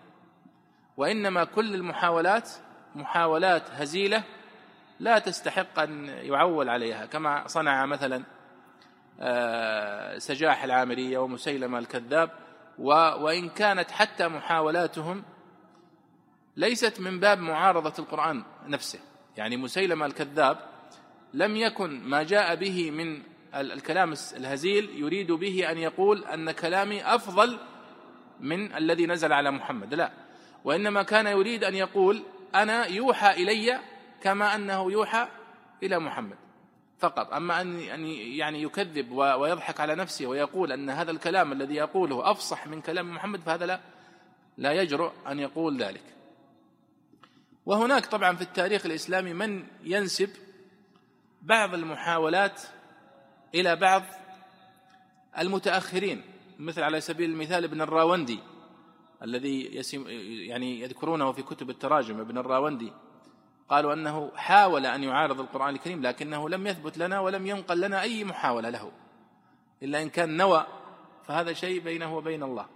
وإنما 0.96 1.44
كل 1.44 1.74
المحاولات 1.74 2.50
محاولات 2.94 3.70
هزيلة 3.70 4.24
لا 5.02 5.18
تستحق 5.18 5.78
أن 5.78 6.08
يعول 6.08 6.68
عليها 6.68 7.06
كما 7.06 7.46
صنع 7.46 7.86
مثلا 7.86 8.22
آه، 9.20 10.18
سجاح 10.18 10.64
العامرية 10.64 11.18
ومسيلمة 11.18 11.78
الكذاب 11.78 12.30
وإن 12.78 13.48
كانت 13.48 13.90
حتى 13.90 14.28
محاولاتهم 14.28 15.24
ليست 16.56 17.00
من 17.00 17.20
باب 17.20 17.38
معارضة 17.38 17.92
القرآن 17.98 18.44
نفسه. 18.66 18.98
يعني 19.36 19.56
مسيلمة 19.56 20.06
الكذاب 20.06 20.58
لم 21.34 21.56
يكن 21.56 22.00
ما 22.04 22.22
جاء 22.22 22.54
به 22.54 22.90
من 22.90 23.22
الكلام 23.54 24.14
الهزيل 24.36 24.90
يريد 24.94 25.32
به 25.32 25.70
أن 25.70 25.78
يقول 25.78 26.24
أن 26.24 26.50
كلامي 26.50 27.14
أفضل 27.14 27.58
من 28.40 28.74
الذي 28.74 29.06
نزل 29.06 29.32
على 29.32 29.50
محمد 29.50 29.94
لا. 29.94 30.12
وإنما 30.64 31.02
كان 31.02 31.26
يريد 31.26 31.64
أن 31.64 31.74
يقول 31.74 32.22
أنا 32.54 32.86
يوحى 32.86 33.42
إلي 33.42 33.91
كما 34.22 34.54
أنه 34.54 34.92
يوحى 34.92 35.28
إلى 35.82 35.98
محمد 35.98 36.36
فقط. 36.98 37.32
أما 37.32 37.60
أن 37.60 37.80
يعني 38.14 38.62
يكذب 38.62 39.10
ويضحك 39.12 39.80
على 39.80 39.94
نفسه 39.94 40.26
ويقول 40.26 40.72
أن 40.72 40.90
هذا 40.90 41.10
الكلام 41.10 41.52
الذي 41.52 41.74
يقوله 41.74 42.30
أفصح 42.30 42.66
من 42.66 42.80
كلام 42.80 43.14
محمد 43.14 43.40
فهذا 43.40 43.66
لا 43.66 43.80
لا 44.58 44.72
يجرؤ 44.72 45.12
أن 45.28 45.38
يقول 45.38 45.82
ذلك. 45.82 46.02
وهناك 47.66 48.06
طبعا 48.06 48.36
في 48.36 48.42
التاريخ 48.42 48.86
الإسلامي 48.86 49.32
من 49.32 49.66
ينسب 49.82 50.30
بعض 51.42 51.74
المحاولات 51.74 52.62
إلى 53.54 53.76
بعض 53.76 54.02
المتأخرين 55.38 56.22
مثل 56.58 56.82
على 56.82 57.00
سبيل 57.00 57.30
المثال 57.30 57.64
ابن 57.64 57.80
الراوندي 57.80 58.38
الذي 59.22 59.62
يعني 60.48 60.80
يذكرونه 60.80 61.32
في 61.32 61.42
كتب 61.42 61.70
التراجم 61.70 62.20
ابن 62.20 62.38
الراوندي. 62.38 62.92
قالوا 63.72 63.92
أنه 63.92 64.32
حاول 64.36 64.86
أن 64.86 65.04
يعارض 65.04 65.40
القرآن 65.40 65.74
الكريم 65.74 66.02
لكنه 66.02 66.48
لم 66.48 66.66
يثبت 66.66 66.98
لنا 66.98 67.20
ولم 67.20 67.46
ينقل 67.46 67.80
لنا 67.80 68.02
أي 68.02 68.24
محاولة 68.24 68.70
له 68.70 68.92
إلا 69.82 70.02
إن 70.02 70.08
كان 70.08 70.36
نوى 70.36 70.66
فهذا 71.24 71.52
شيء 71.52 71.80
بينه 71.80 72.16
وبين 72.16 72.42
الله. 72.42 72.66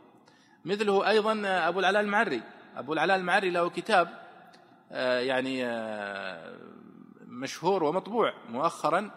مثله 0.64 1.08
أيضا 1.08 1.42
أبو 1.46 1.80
العلاء 1.80 2.02
المعري. 2.02 2.42
أبو 2.76 2.92
العلاء 2.92 3.16
المعري 3.16 3.50
له 3.50 3.70
كتاب 3.70 4.08
آه، 4.92 5.20
يعني 5.20 5.66
آه، 5.66 6.58
مشهور 7.26 7.84
ومطبوع 7.84 8.32
مؤخرا 8.50 9.10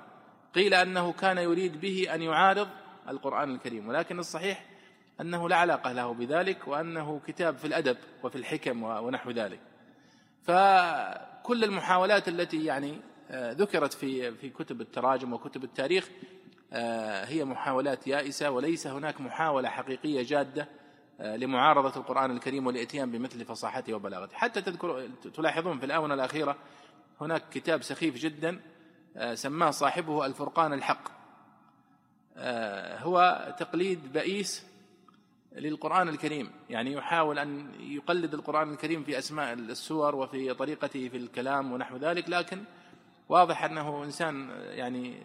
قيل 0.55 0.73
أنه 0.73 1.11
كان 1.11 1.37
يريد 1.37 1.81
به 1.81 2.07
أن 2.13 2.21
يعارض 2.21 2.67
القرآن 3.09 3.55
الكريم 3.55 3.87
ولكن 3.87 4.19
الصحيح 4.19 4.65
أنه 5.21 5.49
لا 5.49 5.55
علاقة 5.55 5.91
له 5.91 6.13
بذلك 6.13 6.67
وأنه 6.67 7.21
كتاب 7.27 7.57
في 7.57 7.67
الأدب 7.67 7.97
وفي 8.23 8.35
الحكم 8.35 8.83
ونحو 8.83 9.31
ذلك. 9.31 9.59
فكل 11.49 11.63
المحاولات 11.63 12.27
التي 12.27 12.65
يعني 12.65 13.01
آه، 13.31 13.51
ذكرت 13.51 13.93
في 13.93 14.31
في 14.31 14.49
كتب 14.49 14.81
التراجم 14.81 15.33
وكتب 15.33 15.63
التاريخ 15.63 16.09
آه، 16.73 17.25
هي 17.25 17.45
محاولات 17.45 18.07
يائسة 18.07 18.51
وليس 18.51 18.87
هناك 18.87 19.21
محاولة 19.21 19.69
حقيقية 19.69 20.23
جادة 20.23 20.67
آه، 21.19 21.35
لمعارضة 21.35 21.99
القرآن 21.99 22.31
الكريم 22.31 22.67
والإتيان 22.67 23.11
بمثل 23.11 23.45
فصاحته 23.45 23.93
وبلاغته. 23.93 24.35
حتى 24.35 24.61
تذكر 24.61 25.09
تلاحظون 25.33 25.79
في 25.79 25.85
الآونة 25.85 26.13
الأخيرة 26.13 26.55
هناك 27.21 27.49
كتاب 27.49 27.83
سخيف 27.83 28.15
جدا 28.15 28.59
سماه 29.33 29.71
صاحبه 29.71 30.25
الفرقان 30.25 30.73
الحق. 30.73 31.09
هو 33.03 33.47
تقليد 33.59 34.13
بئيس 34.13 34.65
للقرآن 35.55 36.09
الكريم. 36.09 36.51
يعني 36.69 36.93
يحاول 36.93 37.39
أن 37.39 37.71
يقلد 37.79 38.33
القرآن 38.33 38.71
الكريم 38.71 39.03
في 39.03 39.17
أسماء 39.17 39.53
السور 39.53 40.15
وفي 40.15 40.53
طريقته 40.53 41.09
في 41.09 41.17
الكلام 41.17 41.71
ونحو 41.71 41.97
ذلك 41.97 42.29
لكن 42.29 42.63
واضح 43.29 43.63
أنه 43.63 44.03
إنسان 44.03 44.49
يعني 44.59 45.21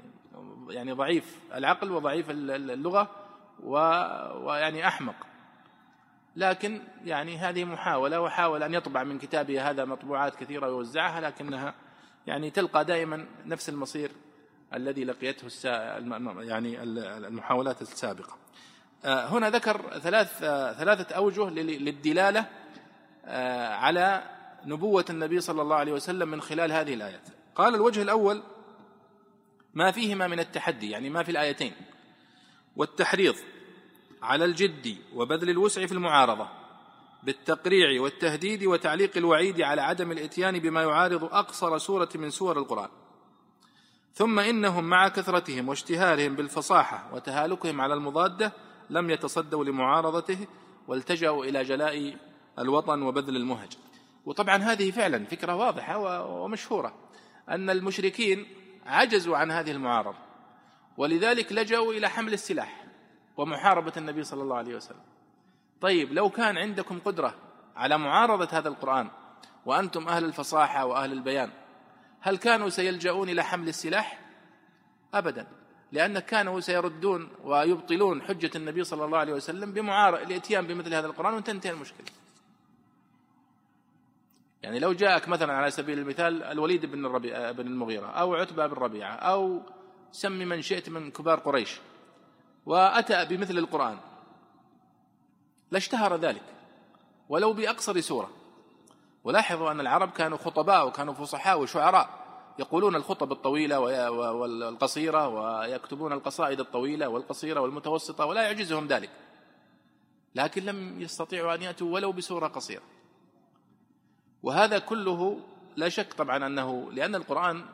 يعني 0.68 0.92
ضعيف 0.92 1.38
العقل 1.54 1.92
وضعيف 1.92 2.30
اللغة 2.30 3.10
ويعني 3.62 4.86
أحمق. 4.88 5.14
لكن 6.36 6.80
يعني 7.04 7.36
هذه 7.36 7.64
محاولة 7.64 8.20
وحاول 8.20 8.62
أن 8.62 8.74
يطبع 8.74 9.04
من 9.04 9.18
كتابه 9.18 9.70
هذا 9.70 9.84
مطبوعات 9.84 10.36
كثيرة 10.36 10.66
ويوزعها 10.66 11.20
لكنها 11.20 11.74
يعني 12.26 12.50
تلقى 12.50 12.84
دائما 12.84 13.26
نفس 13.46 13.68
المصير 13.68 14.10
الذي 14.74 15.04
لقيته 15.04 15.68
يعني 16.40 16.82
المحاولات 16.82 17.82
السابقة. 17.82 18.36
هنا 19.04 19.50
ذكر 19.50 19.98
ثلاث 19.98 20.42
آه، 20.42 20.72
ثلاثة 20.72 21.14
أوجه 21.14 21.50
للدلالة 21.50 22.46
آه، 23.24 23.68
على 23.68 24.22
نبوة 24.64 25.04
النبي 25.10 25.40
صلى 25.40 25.62
الله 25.62 25.76
عليه 25.76 25.92
وسلم 25.92 26.28
من 26.28 26.40
خلال 26.40 26.72
هذه 26.72 26.94
الآيات. 26.94 27.28
قال 27.54 27.74
الوجه 27.74 28.02
الأول 28.02 28.42
ما 29.74 29.90
فيهما 29.90 30.26
من 30.26 30.40
التحدي 30.40 30.90
يعني 30.90 31.10
ما 31.10 31.22
في 31.22 31.30
الآيتين. 31.30 31.72
والتحريض 32.76 33.34
على 34.22 34.44
الجد 34.44 34.96
وبذل 35.14 35.50
الوسع 35.50 35.86
في 35.86 35.92
المعارضة 35.92 36.48
بالتقريع 37.22 38.02
والتهديد 38.02 38.64
وتعليق 38.64 39.16
الوعيد 39.16 39.60
على 39.60 39.82
عدم 39.82 40.12
الإتيان 40.12 40.58
بما 40.58 40.82
يعارض 40.82 41.24
أقصر 41.24 41.78
سورة 41.78 42.08
من 42.14 42.30
سور 42.30 42.58
القرآن. 42.58 42.88
ثم 44.14 44.38
إنهم 44.38 44.84
مع 44.84 45.08
كثرتهم 45.08 45.68
واشتهارهم 45.68 46.36
بالفصاحة 46.36 47.14
وتهالكهم 47.14 47.80
على 47.80 47.94
المضادة 47.94 48.52
لم 48.90 49.10
يتصدوا 49.10 49.64
لمعارضته 49.64 50.46
والتجأوا 50.88 51.44
إلى 51.44 51.62
جلاء 51.62 52.16
الوطن 52.58 53.02
وبذل 53.02 53.36
المهج. 53.36 53.72
وطبعا 54.26 54.56
هذه 54.56 54.90
فعلا 54.90 55.24
فكرة 55.24 55.54
واضحة 55.54 56.24
ومشهورة 56.26 56.94
أن 57.48 57.70
المشركين 57.70 58.46
عجزوا 58.86 59.36
عن 59.36 59.50
هذه 59.50 59.70
المعارضة 59.70 60.18
ولذلك 60.96 61.52
لجأوا 61.52 61.92
إلى 61.92 62.08
حمل 62.08 62.32
السلاح 62.32 62.84
ومحاربة 63.36 63.92
النبي 63.96 64.24
صلى 64.24 64.42
الله 64.42 64.56
عليه 64.56 64.76
وسلم. 64.76 65.02
طيب 65.80 66.12
لو 66.12 66.30
كان 66.30 66.58
عندكم 66.58 66.98
قدرة 66.98 67.34
على 67.76 67.98
معارضة 67.98 68.48
هذا 68.58 68.68
القرآن 68.68 69.10
وأنتم 69.66 70.08
أهل 70.08 70.24
الفصاحة 70.24 70.84
وأهل 70.84 71.12
البيان 71.12 71.50
هل 72.20 72.36
كانوا 72.36 72.68
سيلجؤون 72.68 73.28
إلى 73.28 73.44
حمل 73.44 73.68
السلاح؟ 73.68 74.20
أبدا. 75.14 75.46
لأن 75.94 76.18
كانوا 76.18 76.60
سيردون 76.60 77.28
ويبطلون 77.44 78.22
حجة 78.22 78.50
النبي 78.56 78.84
صلى 78.84 79.04
الله 79.04 79.18
عليه 79.18 79.32
وسلم 79.32 79.72
بمعارضة 79.72 80.22
الاتيان 80.22 80.66
بمثل 80.66 80.94
هذا 80.94 81.06
القرآن 81.06 81.34
وتنتهي 81.34 81.70
المشكلة. 81.70 82.06
يعني 84.62 84.78
لو 84.78 84.92
جاءك 84.92 85.28
مثلا 85.28 85.52
على 85.52 85.70
سبيل 85.70 85.98
المثال 85.98 86.42
الوليد 86.42 86.86
بن 86.86 87.06
الربيع 87.06 87.50
بن 87.50 87.66
المغيرة 87.66 88.06
أو 88.06 88.34
عتبة 88.34 88.66
بن 88.66 88.74
ربيعة 88.74 89.14
أو 89.14 89.62
سمي 90.12 90.44
من 90.44 90.62
شئت 90.62 90.88
من 90.88 91.10
كبار 91.10 91.38
قريش 91.38 91.80
وأتى 92.66 93.24
بمثل 93.24 93.58
القرآن 93.58 93.98
لاشتهر 95.70 96.16
ذلك 96.16 96.42
ولو 97.28 97.52
بأقصر 97.52 98.00
سورة. 98.00 98.30
ولاحظوا 99.24 99.70
أن 99.70 99.80
العرب 99.80 100.10
كانوا 100.10 100.38
خطباء 100.38 100.86
وكانوا 100.86 101.14
فصحاء 101.14 101.60
وشعراء. 101.60 102.23
يقولون 102.58 102.96
الخطب 102.96 103.32
الطويلة 103.32 103.80
والقصيرة 104.10 105.28
ويكتبون 105.28 106.12
القصائد 106.12 106.60
الطويلة 106.60 107.08
والقصيرة 107.08 107.60
والمتوسطة 107.60 108.26
ولا 108.26 108.42
يعجزهم 108.42 108.86
ذلك. 108.86 109.10
لكن 110.34 110.64
لم 110.64 111.00
يستطيعوا 111.00 111.54
أن 111.54 111.62
يأتوا 111.62 111.94
ولو 111.94 112.12
بسورة 112.12 112.46
قصيرة. 112.46 112.82
وهذا 114.42 114.78
كله 114.78 115.40
لا 115.76 115.88
شك 115.88 116.12
طبعا 116.12 116.46
أنه 116.46 116.92
لأن 116.92 117.14
القرآن 117.14 117.64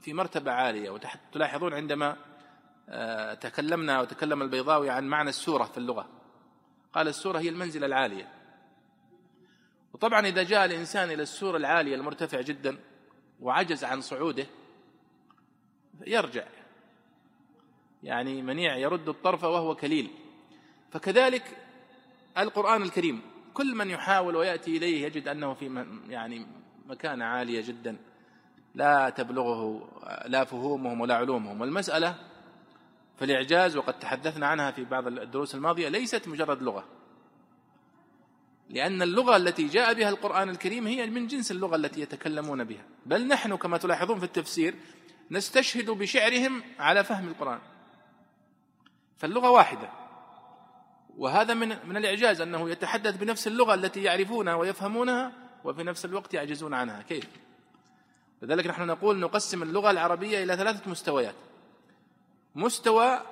في 0.00 0.12
مرتبة 0.12 0.52
عالية 0.52 0.90
وتلاحظون 0.90 1.74
عندما 1.74 2.16
آه، 2.88 3.34
تكلمنا 3.34 4.00
وتكلم 4.00 4.42
البيضاوي 4.42 4.90
عن 4.90 5.04
معنى 5.04 5.28
السورة 5.28 5.64
في 5.64 5.78
اللغة. 5.78 6.08
قال 6.92 7.08
السورة 7.08 7.38
هي 7.38 7.48
المنزلة 7.48 7.86
العالية. 7.86 8.28
وطبعا 9.92 10.26
إذا 10.26 10.42
جاء 10.42 10.64
الإنسان 10.64 11.10
إلى 11.10 11.22
السورة 11.22 11.56
العالية 11.56 11.94
المرتفع 11.94 12.40
جدا 12.40 12.78
وعجز 13.44 13.84
عن 13.84 14.00
صعوده 14.00 14.46
يرجع. 16.06 16.44
يعني 18.02 18.42
منيع 18.42 18.76
يرد 18.76 19.08
الطرف 19.08 19.44
وهو 19.44 19.74
كليل. 19.74 20.10
فكذلك 20.90 21.42
القرآن 22.38 22.82
الكريم 22.82 23.22
كل 23.54 23.74
من 23.74 23.90
يحاول 23.90 24.36
ويأتي 24.36 24.76
إليه 24.76 25.06
يجد 25.06 25.28
أنه 25.28 25.54
في 25.54 25.86
يعني 26.08 26.46
مكانة 26.86 27.24
عالية 27.24 27.62
جدا. 27.62 27.96
لا 28.74 29.10
تبلغه 29.10 29.88
لا 30.26 30.44
فهومهم 30.44 31.00
ولا 31.00 31.14
علومهم. 31.14 31.60
والمسألة 31.60 32.14
في 33.16 33.24
الإعجاز 33.24 33.76
وقد 33.76 33.98
تحدثنا 33.98 34.46
عنها 34.46 34.70
في 34.70 34.84
بعض 34.84 35.06
الدروس 35.06 35.54
الماضية 35.54 35.88
ليست 35.88 36.28
مجرد 36.28 36.62
لغة. 36.62 36.84
لأن 38.70 39.02
اللغة 39.02 39.36
التي 39.36 39.66
جاء 39.66 39.94
بها 39.94 40.08
القرآن 40.08 40.48
الكريم 40.48 40.86
هي 40.86 41.06
من 41.06 41.26
جنس 41.26 41.50
اللغة 41.50 41.76
التي 41.76 42.00
يتكلمون 42.00 42.64
بها. 42.64 42.84
بل 43.06 43.28
نحن 43.28 43.56
كما 43.56 43.78
تلاحظون 43.78 44.18
في 44.18 44.24
التفسير 44.24 44.74
نستشهد 45.30 45.90
بشعرهم 45.90 46.62
على 46.78 47.04
فهم 47.04 47.28
القرآن. 47.28 47.58
فاللغة 49.16 49.50
واحدة. 49.50 49.90
وهذا 51.16 51.54
من 51.54 51.68
من 51.68 51.96
الإعجاز 51.96 52.40
أنه 52.40 52.70
يتحدث 52.70 53.16
بنفس 53.16 53.46
اللغة 53.46 53.74
التي 53.74 54.02
يعرفونها 54.02 54.54
ويفهمونها 54.54 55.32
وفي 55.64 55.82
نفس 55.82 56.04
الوقت 56.04 56.34
يعجزون 56.34 56.74
عنها. 56.74 57.02
كيف؟ 57.02 57.26
لذلك 58.42 58.66
نحن 58.66 58.86
نقول 58.86 59.18
نقسم 59.18 59.62
اللغة 59.62 59.90
العربية 59.90 60.42
إلى 60.42 60.56
ثلاثة 60.56 60.90
مستويات. 60.90 61.34
مستوى 62.54 63.22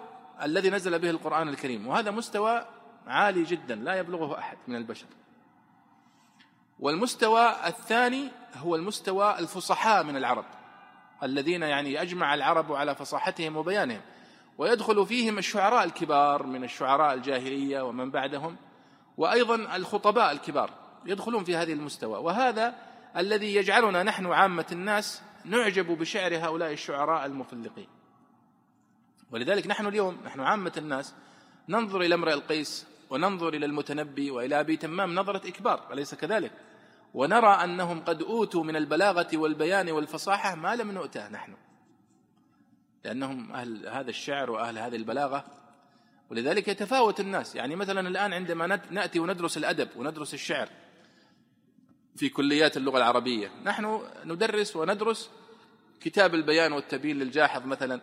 الذي 0.42 0.71
نزل 0.71 0.99
به 0.99 1.11
القرآن 1.11 1.49
الكريم. 1.49 1.87
وهذا 1.87 2.11
مستوى 2.11 2.66
عالي 3.07 3.43
جدا 3.43 3.75
لا 3.75 3.95
يبلغه 3.95 4.38
أحد 4.38 4.57
من 4.69 4.77
البشر. 4.77 5.07
والمستوى 6.81 7.55
الثاني 7.67 8.29
هو 8.57 8.77
المستوى 8.77 9.38
الفصحاء 9.38 10.05
من 10.05 10.17
العرب 10.17 10.45
الذين 11.23 11.62
يعني 11.62 12.03
أجمع 12.03 12.35
العرب 12.35 12.73
على 12.73 12.95
فصاحتهم 12.95 13.57
وبيانهم 13.57 14.01
ويدخل 14.59 15.07
فيهم 15.07 15.38
الشعراء 15.38 15.85
الكبار 15.85 16.47
من 16.47 16.65
الشعراء 16.65 17.15
الجاهلية 17.15 17.81
ومن 17.81 18.11
بعدهم 18.11 18.57
وأيضا 19.17 19.77
الخطباء 19.77 20.33
الكبار 20.33 20.71
يدخلون 21.07 21.45
في 21.45 21.57
هذه 21.57 21.73
المستوى. 21.73 22.19
وهذا 22.19 22.75
الذي 23.17 23.55
يجعلنا 23.55 24.03
نحن 24.03 24.27
عامة 24.27 24.67
الناس 24.73 25.23
نعجب 25.45 25.87
بشعر 25.87 26.37
هؤلاء 26.37 26.73
الشعراء 26.73 27.27
المفلقين. 27.27 27.88
ولذلك 29.31 29.67
نحن 29.67 29.87
اليوم 29.87 30.19
نحن 30.25 30.41
عامة 30.41 30.73
الناس 30.77 31.15
ننظر 31.69 32.01
إلى 32.01 32.15
امرئ 32.15 32.33
القيس 32.33 32.87
وننظر 33.12 33.55
إلى 33.55 33.66
المتنبي 33.66 34.31
وإلى 34.31 34.61
أبي 34.61 34.77
تمام 34.77 35.14
نظرة 35.14 35.48
إكبار 35.48 35.92
أليس 35.92 36.14
كذلك؟ 36.14 36.53
ونرى 37.14 37.64
أنهم 37.64 38.01
قد 38.01 38.22
أوتوا 38.22 38.64
من 38.64 38.77
البلاغة 38.77 39.29
والبيان 39.35 39.90
والفصاحة 39.90 40.55
ما 40.55 40.77
لم 40.77 40.92
نؤته 40.92 41.29
نحن. 41.29 41.55
لأنهم 43.05 43.53
أهل 43.53 43.88
هذا 43.88 44.11
الشعر 44.11 44.51
وأهل 44.51 44.79
هذه 44.79 44.96
البلاغة 44.96 45.44
ولذلك 46.31 46.68
يتفاوت 46.68 47.20
الناس. 47.20 47.55
يعني 47.55 47.77
مثلا 47.77 48.09
الآن 48.09 48.33
عندما 48.33 48.81
نأتي 48.90 49.20
وندرس 49.20 49.57
الأدب 49.57 49.88
وندرس 49.96 50.35
الشعر 50.35 50.68
في 52.16 52.29
كليات 52.29 52.77
اللغة 52.77 52.98
العربية 52.98 53.51
نحن 53.64 54.01
ندرس 54.25 54.77
وندرس 54.77 55.31
كتاب 56.01 56.35
البيان 56.35 56.72
والتبيين 56.72 57.18
للجاحظ 57.18 57.66
مثلا 57.66 58.01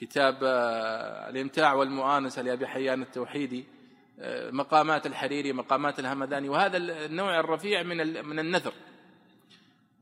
كتاب 0.00 0.38
آه، 0.42 1.30
الإمتاع 1.30 1.74
والمؤانسة 1.74 2.42
لأبي 2.42 2.66
حيان 2.66 3.02
التوحيدي. 3.02 3.73
مقامات 4.52 5.06
الحريري 5.06 5.52
مقامات 5.52 5.98
الهمداني 5.98 6.48
وهذا 6.48 6.76
النوع 6.76 7.40
الرفيع 7.40 7.82
من 7.82 8.26
من 8.26 8.38
النثر 8.38 8.72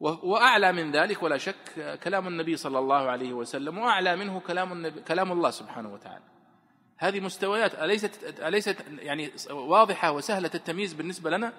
وأعلى 0.00 0.72
من 0.72 0.92
ذلك 0.92 1.22
ولا 1.22 1.38
شك 1.38 1.98
كلام 2.04 2.28
النبي 2.28 2.56
صلى 2.56 2.78
الله 2.78 3.10
عليه 3.10 3.32
وسلم 3.32 3.78
وأعلى 3.78 4.16
منه 4.16 4.40
كلام 4.40 4.72
النبي 4.72 5.00
كلام 5.00 5.32
الله 5.32 5.50
سبحانه 5.50 5.92
وتعالى. 5.92 6.24
هذه 6.98 7.20
مستويات 7.20 7.74
اليست 7.74 8.40
أليست 8.40 8.76
يعني 8.98 9.32
واضحة 9.50 10.12
وسهلة 10.12 10.50
التمييز 10.54 10.92
بالنسبة 10.92 11.30
لنا؟ 11.30 11.52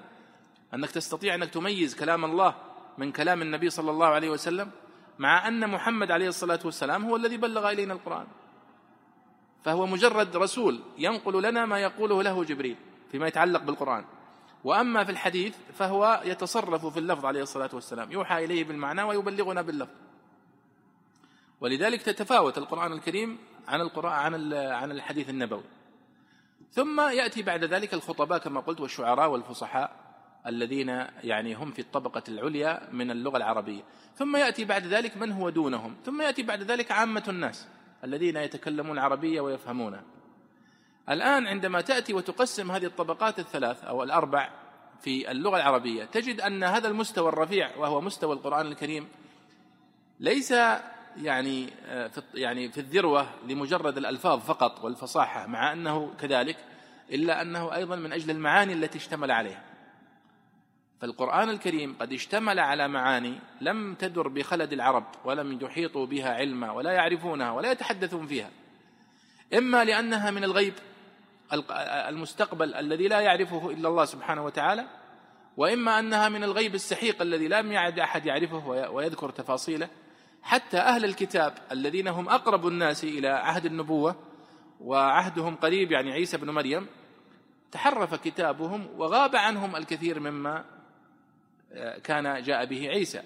أنك 0.73 0.91
تستطيع 0.91 1.35
أنك 1.35 1.49
تميز 1.49 1.95
كلام 1.95 2.25
الله 2.25 2.55
من 2.97 3.11
كلام 3.11 3.41
النبي 3.41 3.69
صلى 3.69 3.91
الله 3.91 4.07
عليه 4.07 4.29
وسلم 4.29 4.71
مع 5.19 5.47
أن 5.47 5.69
محمد 5.69 6.11
عليه 6.11 6.27
الصلاة 6.27 6.59
والسلام 6.65 7.05
هو 7.05 7.15
الذي 7.15 7.37
بلغ 7.37 7.71
إلينا 7.71 7.93
القرآن. 7.93 8.27
فهو 9.63 9.85
مجرد 9.85 10.37
رسول 10.37 10.79
ينقل 10.97 11.43
لنا 11.43 11.65
ما 11.65 11.79
يقوله 11.79 12.23
له 12.23 12.43
جبريل 12.43 12.75
فيما 13.11 13.27
يتعلق 13.27 13.63
بالقرآن. 13.63 14.05
وأما 14.63 15.03
في 15.03 15.11
الحديث 15.11 15.55
فهو 15.73 16.21
يتصرف 16.25 16.85
في 16.85 16.99
اللفظ 16.99 17.25
عليه 17.25 17.41
الصلاة 17.41 17.69
والسلام 17.73 18.11
يوحى 18.11 18.45
إليه 18.45 18.63
بالمعنى 18.63 19.03
ويبلغنا 19.03 19.61
باللفظ. 19.61 19.91
ولذلك 21.61 22.01
تتفاوت 22.01 22.57
القرآن 22.57 22.91
الكريم 22.93 23.37
عن 23.67 23.81
القران 23.81 24.13
عن 24.13 24.53
عن 24.53 24.91
الحديث 24.91 25.29
النبوي. 25.29 25.63
ثم 26.71 27.01
يأتي 27.01 27.41
بعد 27.41 27.63
ذلك 27.63 27.93
الخطباء 27.93 28.39
كما 28.39 28.59
قلت 28.59 28.81
والشعراء 28.81 29.29
والفصحاء 29.29 29.95
الذين 30.47 30.89
يعني 31.23 31.53
هم 31.53 31.71
في 31.71 31.79
الطبقة 31.79 32.23
العليا 32.27 32.89
من 32.91 33.11
اللغة 33.11 33.37
العربية. 33.37 33.83
ثم 34.15 34.35
يأتي 34.35 34.65
بعد 34.65 34.87
ذلك 34.87 35.17
من 35.17 35.31
هو 35.31 35.49
دونهم؟ 35.49 35.95
ثم 36.05 36.21
يأتي 36.21 36.43
بعد 36.43 36.63
ذلك 36.63 36.91
عامة 36.91 37.23
الناس. 37.27 37.67
الذين 38.03 38.37
يتكلمون 38.37 38.97
العربية 38.97 39.41
ويفهمونها 39.41 40.03
الآن 41.09 41.47
عندما 41.47 41.81
تأتي 41.81 42.13
وتقسم 42.13 42.71
هذه 42.71 42.85
الطبقات 42.85 43.39
الثلاث 43.39 43.83
أو 43.83 44.03
الأربع 44.03 44.49
في 45.01 45.31
اللغة 45.31 45.57
العربية 45.57 46.05
تجد 46.05 46.41
أن 46.41 46.63
هذا 46.63 46.87
المستوى 46.87 47.29
الرفيع 47.29 47.77
وهو 47.77 48.01
مستوى 48.01 48.33
القرآن 48.33 48.67
الكريم 48.67 49.07
ليس 50.19 50.53
يعني 51.17 51.69
آه، 51.85 52.07
في 52.07 52.21
يعني 52.33 52.71
في 52.71 52.77
الذروة 52.77 53.27
لمجرد 53.47 53.97
الألفاظ 53.97 54.39
فقط 54.39 54.83
والفصاحة 54.83 55.47
مع 55.47 55.73
أنه 55.73 56.13
كذلك 56.19 56.57
إلا 57.11 57.41
أنه 57.41 57.75
أيضا 57.75 57.95
من 57.95 58.13
أجل 58.13 58.31
المعاني 58.31 58.73
التي 58.73 58.97
اشتمل 58.97 59.31
عليها. 59.31 59.61
فالقرآن 61.03 61.49
الكريم 61.49 61.95
قد 61.99 62.13
اشتمل 62.13 62.59
على 62.59 62.87
معاني 62.87 63.39
لم 63.61 63.93
تدر 63.93 64.27
بخلد 64.27 64.73
العرب 64.73 65.05
ولم 65.25 65.59
يحيطوا 65.61 66.05
بها 66.05 66.33
علما 66.33 66.71
ولا 66.71 66.91
يعرفونها 66.91 67.51
ولا 67.51 67.71
يتحدثون 67.71 68.27
فيها. 68.27 68.49
إما 69.57 69.83
لأنها 69.83 70.31
من 70.31 70.43
الغيب 70.43 70.73
المستقبل 71.81 72.73
الذي 72.73 73.07
لا 73.07 73.19
يعرفه 73.19 73.69
إلا 73.71 73.89
الله 73.89 74.05
سبحانه 74.05 74.45
وتعالى 74.45 74.85
وإما 75.57 75.99
أنها 75.99 76.29
من 76.29 76.43
الغيب 76.43 76.75
السحيق 76.75 77.21
الذي 77.21 77.47
لم 77.47 77.71
يعد 77.71 77.99
أحد 77.99 78.25
يعرفه 78.25 78.67
ويذكر 78.67 79.29
تفاصيله. 79.29 79.89
حتى 80.41 80.77
أهل 80.77 81.05
الكتاب 81.05 81.53
الذين 81.71 82.07
هم 82.07 82.29
أقرب 82.29 82.67
الناس 82.67 83.03
إلى 83.03 83.27
عهد 83.27 83.65
النبوة 83.65 84.15
وعهدهم 84.79 85.55
قريب 85.55 85.91
يعني 85.91 86.11
عيسى 86.11 86.37
بن 86.37 86.49
مريم 86.49 86.87
تحرف 87.71 88.15
كتابهم 88.15 88.87
وغاب 88.97 89.35
عنهم 89.35 89.75
الكثير 89.75 90.19
مما 90.19 90.72
كان 92.03 92.43
جاء 92.43 92.65
به 92.65 92.87
عيسى. 92.89 93.21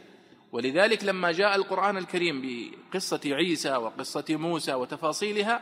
ولذلك 0.52 1.04
لما 1.04 1.32
جاء 1.32 1.56
القرآن 1.56 1.98
الكريم 1.98 2.42
بقصة 2.42 3.22
عيسى 3.26 3.76
وقصة 3.76 4.26
موسى 4.30 4.74
وتفاصيلها 4.74 5.62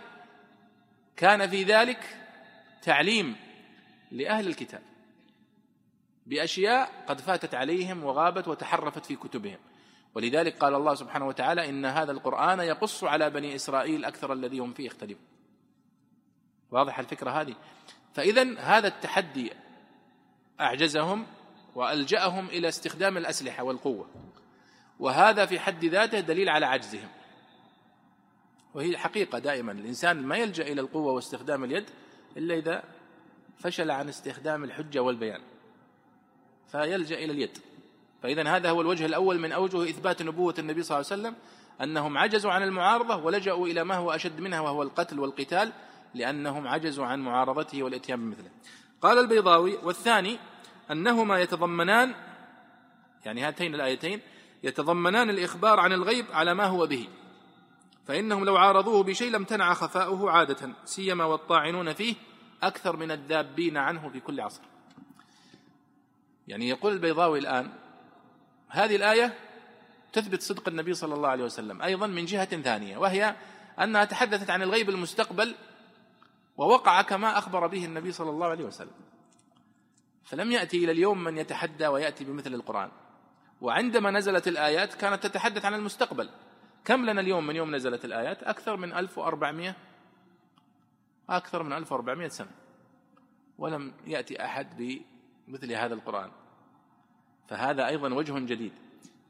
كان 1.17 1.49
في 1.49 1.63
ذلك 1.63 2.17
تعليم 2.81 3.35
لأهل 4.11 4.47
الكتاب 4.47 4.81
بأشياء 6.25 7.03
قد 7.07 7.21
فاتت 7.21 7.55
عليهم 7.55 8.03
وغابت 8.03 8.47
وتحرفت 8.47 9.05
في 9.05 9.15
كتبهم. 9.15 9.57
ولذلك 10.15 10.57
قال 10.57 10.75
الله 10.75 10.95
سبحانه 10.95 11.27
وتعالى 11.27 11.69
إن 11.69 11.85
هذا 11.85 12.11
القرآن 12.11 12.59
يقص 12.59 13.03
على 13.03 13.29
بني 13.29 13.55
إسرائيل 13.55 14.05
أكثر 14.05 14.33
الذي 14.33 14.59
هم 14.59 14.73
فيه 14.73 14.85
يختلفون. 14.85 15.25
واضح 16.71 16.99
الفكرة 16.99 17.41
هذه؟ 17.41 17.55
فإذا 18.13 18.59
هذا 18.59 18.87
التحدي 18.87 19.51
أعجزهم 20.59 21.25
وألجأهم 21.75 22.47
إلى 22.47 22.67
استخدام 22.67 23.17
الأسلحة 23.17 23.63
والقوة. 23.63 24.07
وهذا 24.99 25.45
في 25.45 25.59
حد 25.59 25.85
ذاته 25.85 26.19
دليل 26.19 26.49
على 26.49 26.65
عجزهم. 26.65 27.09
وهي 28.73 28.97
حقيقة 28.97 29.39
دائما 29.39 29.71
الإنسان 29.71 30.23
ما 30.23 30.37
يلجأ 30.37 30.63
إلى 30.63 30.81
القوة 30.81 31.11
واستخدام 31.13 31.63
اليد 31.63 31.85
إلا 32.37 32.55
إذا 32.55 32.83
فشل 33.59 33.91
عن 33.91 34.09
استخدام 34.09 34.63
الحجة 34.63 34.99
والبيان. 34.99 35.41
فيلجأ 36.67 37.15
إلى 37.15 37.31
اليد. 37.31 37.57
فإذا 38.23 38.55
هذا 38.55 38.69
هو 38.69 38.81
الوجه 38.81 39.05
الأول 39.05 39.39
من 39.39 39.51
أوجه 39.51 39.89
إثبات 39.89 40.21
نبوة 40.21 40.55
النبي 40.59 40.83
صلى 40.83 40.97
الله 40.97 41.11
عليه 41.11 41.21
وسلم 41.21 41.35
أنهم 41.81 42.17
عجزوا 42.17 42.51
عن 42.51 42.63
المعارضة 42.63 43.15
ولجأوا 43.15 43.67
إلى 43.67 43.83
ما 43.83 43.95
هو 43.95 44.11
أشد 44.11 44.39
منها 44.39 44.59
وهو 44.59 44.83
القتل 44.83 45.19
والقتال 45.19 45.71
لأنهم 46.13 46.67
عجزوا 46.67 47.05
عن 47.05 47.19
معارضته 47.19 47.83
والإتيان 47.83 48.19
بمثله. 48.19 48.49
قال 49.01 49.17
البيضاوي 49.17 49.75
والثاني 49.83 50.39
أنهما 50.91 51.39
يتضمنان 51.39 52.15
يعني 53.25 53.41
هاتين 53.41 53.75
الآيتين 53.75 54.21
يتضمنان 54.63 55.29
الإخبار 55.29 55.79
عن 55.79 55.93
الغيب 55.93 56.25
على 56.31 56.53
ما 56.53 56.65
هو 56.65 56.87
به. 56.87 57.07
فإنهم 58.05 58.45
لو 58.45 58.57
عارضوه 58.57 59.03
بشيء 59.03 59.31
لم 59.31 59.43
تنع 59.43 59.73
خفاؤه 59.73 60.31
عادة 60.31 60.69
سيما 60.85 61.25
والطاعنون 61.25 61.93
فيه 61.93 62.15
أكثر 62.63 62.97
من 62.97 63.11
الذابين 63.11 63.77
عنه 63.77 64.09
في 64.09 64.19
كل 64.19 64.41
عصر. 64.41 64.61
يعني 66.47 66.69
يقول 66.69 66.93
البيضاوي 66.93 67.39
الآن 67.39 67.71
هذه 68.69 68.95
الآية 68.95 69.33
تثبت 70.13 70.41
صدق 70.41 70.67
النبي 70.67 70.93
صلى 70.93 71.13
الله 71.13 71.29
عليه 71.29 71.43
وسلم 71.43 71.81
أيضا 71.81 72.07
من 72.07 72.25
جهة 72.25 72.61
ثانية 72.61 72.97
وهي 72.97 73.35
أنها 73.79 74.05
تحدثت 74.05 74.49
عن 74.49 74.61
الغيب 74.61 74.89
المستقبل 74.89 75.55
ووقع 76.57 77.01
كما 77.01 77.37
أخبر 77.37 77.67
به 77.67 77.85
النبي 77.85 78.11
صلى 78.11 78.29
الله 78.29 78.47
عليه 78.47 78.65
وسلم. 78.65 78.91
فلم 80.25 80.51
يأتي 80.51 80.77
إلى 80.77 80.91
اليوم 80.91 81.23
من 81.23 81.37
يتحدى 81.37 81.87
ويأتي 81.87 82.23
بمثل 82.23 82.53
القرآن. 82.53 82.91
وعندما 83.61 84.11
نزلت 84.11 84.47
الآيات 84.47 84.93
كانت 84.93 85.23
تتحدث 85.23 85.65
عن 85.65 85.73
المستقبل. 85.73 86.29
كم 86.85 87.05
لنا 87.05 87.21
اليوم 87.21 87.47
من 87.47 87.55
يوم 87.55 87.75
نزلت 87.75 88.05
الآيات؟ 88.05 88.43
أكثر 88.43 88.77
من 88.77 88.93
1400 88.93 89.75
أكثر 91.29 91.63
من 91.63 91.73
1400 91.73 92.27
سنة. 92.27 92.51
ولم 93.57 93.93
يأتي 94.07 94.45
أحد 94.45 95.01
بمثل 95.47 95.71
هذا 95.71 95.93
القرآن. 95.93 96.31
فهذا 97.47 97.87
أيضا 97.87 98.13
وجه 98.13 98.39
جديد. 98.39 98.73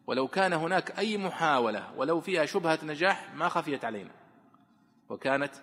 ولو 0.08 0.27
كان 0.27 0.53
هناك 0.53 0.99
أي 0.99 1.17
محاولة 1.17 1.93
ولو 1.97 2.21
فيها 2.21 2.45
شبهة 2.45 2.79
نجاح 2.84 3.36
ما 3.36 3.49
خفيت 3.49 3.86
علينا. 3.86 4.12
وكانت 5.10 5.53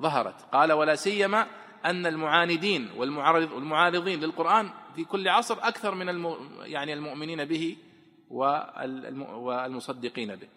ظهرت. 0.00 0.42
قال 0.52 0.72
ولا 0.72 0.94
سيما 0.94 1.46
أن 1.84 2.06
المعاندين 2.06 2.90
والمعارض 2.96 3.52
والمعارضين 3.52 4.20
للقرآن 4.20 4.70
في 4.96 5.04
كل 5.04 5.28
عصر 5.28 5.58
أكثر 5.60 5.94
من 5.94 6.08
يعني 6.60 6.92
المؤمنين 6.92 7.44
به 7.44 7.76
والمصدقين 8.30 10.36
به. 10.36 10.48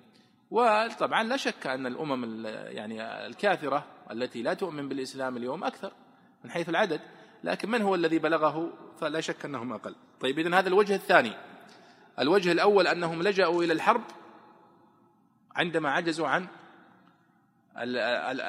وطبعا 0.52 1.24
لا 1.24 1.38
شك 1.38 1.68
أن 1.68 1.88
الأمم 1.88 2.46
يعني 2.48 3.26
الكافرة 3.26 3.86
التي 4.12 4.42
لا 4.42 4.54
تؤمن 4.54 4.90
بالإسلام 4.90 5.38
اليوم 5.38 5.64
أكثر 5.64 5.92
من 6.44 6.52
حيث 6.52 6.70
العدد 6.70 7.02
لكن 7.44 7.70
من 7.70 7.82
هو 7.82 7.96
الذي 7.96 8.20
بلغه؟ 8.20 8.74
فلا 9.00 9.22
شك 9.22 9.46
أنهم 9.46 9.74
أقل. 9.74 9.96
طيب 10.20 10.40
إذن 10.40 10.54
هذا 10.54 10.68
الوجه 10.68 10.96
الثاني. 10.96 11.32
الوجه 12.20 12.52
الأول 12.52 12.88
أنهم 12.88 13.24
لجأوا 13.24 13.64
إلى 13.64 13.74
الحرب 13.74 14.04
عندما 15.56 15.92
عجزوا 15.92 16.28
عن 16.28 16.48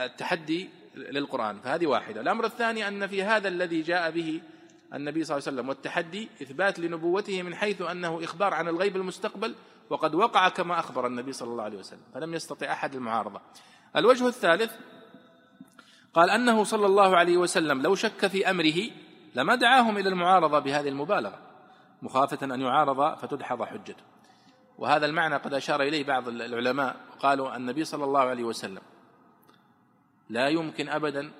التحدي 0.04 0.70
للقرآن 0.94 1.60
فهذه 1.60 1.86
واحدة. 1.86 2.20
الأمر 2.20 2.44
الثاني 2.44 2.88
أن 2.88 3.06
في 3.06 3.22
هذا 3.22 3.48
الذي 3.48 3.82
جاء 3.82 4.10
به 4.10 4.40
النبي 4.94 5.24
صلى 5.24 5.36
الله 5.36 5.46
عليه 5.46 5.56
وسلم 5.56 5.68
والتحدي 5.68 6.28
إثبات 6.42 6.78
لنبوته 6.78 7.42
من 7.42 7.54
حيث 7.54 7.82
أنه 7.82 8.24
إخبار 8.24 8.54
عن 8.54 8.68
الغيب 8.68 8.96
المستقبل 8.96 9.54
وقد 9.90 10.14
وقع 10.14 10.48
كما 10.48 10.78
أخبر 10.78 11.06
النبي 11.06 11.32
صلى 11.32 11.48
الله 11.48 11.64
عليه 11.64 11.78
وسلم 11.78 12.00
فلم 12.14 12.34
يستطع 12.34 12.72
أحد 12.72 12.94
المعارضة. 12.94 13.40
الوجه 13.96 14.28
الثالث 14.28 14.72
قال 16.14 16.30
أنه 16.30 16.64
صلى 16.64 16.86
الله 16.86 17.16
عليه 17.16 17.36
وسلم 17.36 17.82
لو 17.82 17.94
شك 17.94 18.26
في 18.26 18.50
أمره 18.50 18.90
لما 19.34 19.54
دعاهم 19.54 19.98
إلى 19.98 20.08
المعارضة 20.08 20.58
بهذه 20.58 20.88
المبالغة 20.88 21.38
مخافة 22.02 22.54
أن 22.54 22.60
يعارض 22.60 23.18
فتدحض 23.18 23.62
حجته. 23.62 24.04
وهذا 24.78 25.06
المعنى 25.06 25.36
قد 25.36 25.54
أشار 25.54 25.82
إليه 25.82 26.04
بعض 26.04 26.28
العلماء 26.28 26.96
قالوا 27.20 27.56
النبي 27.56 27.84
صلى 27.84 28.04
الله 28.04 28.20
عليه 28.20 28.44
وسلم 28.44 28.82
لا 30.30 30.48
يمكن 30.48 30.88
أبدا 30.88 31.32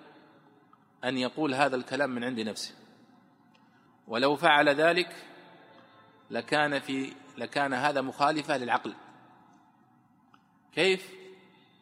أن 1.05 1.19
يقول 1.19 1.55
هذا 1.55 1.77
الكلام 1.77 2.11
من 2.11 2.25
عند 2.25 2.41
نفسه. 2.41 2.86
ولو 4.09 4.37
فعل 4.37 4.69
ذلك 4.69 5.17
لكان 6.31 6.79
في 6.79 7.13
لكان 7.39 7.75
هذا 7.75 8.01
مخالفة 8.01 8.57
للعقل. 8.57 8.95
كيف؟ 10.73 11.11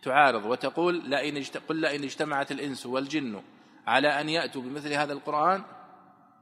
تعارض 0.03 0.45
وتقول 0.45 1.11
لئن 1.11 1.45
قل 1.69 1.77
لئن 1.77 2.05
اجتمعت 2.05 2.53
الإنس 2.53 2.87
والجن 2.87 3.43
على 3.87 4.21
أن 4.21 4.29
يأتوا 4.29 4.63
بمثل 4.63 4.93
هذا 4.93 5.13
القرآن 5.13 5.65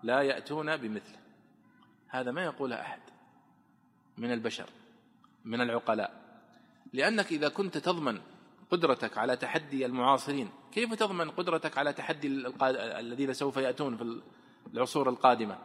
لا 0.03 0.23
يأتون 0.23 0.77
بمثله. 0.77 1.19
هذا 2.09 2.31
ما 2.31 2.45
يقوله 2.45 2.81
أحد 2.81 3.01
من 4.19 4.33
البشر 4.33 4.71
من 5.45 5.61
العقلاء. 5.61 6.23
لأنك 6.93 7.33
إذا 7.33 7.49
كنت 7.49 7.79
تضمن 7.79 8.21
قدرتك 8.71 9.19
على 9.19 9.37
تحدي 9.37 9.87
المعاصرين 9.87 10.51
كيف 10.73 10.95
تضمن 10.95 11.31
قدرتك 11.31 11.79
على 11.79 11.93
تحدي 11.93 12.29
الذين 12.99 13.33
سوف 13.33 13.57
يأتون 13.57 13.97
في 13.97 14.21
العصور 14.75 15.09
القادمة؟ 15.09 15.59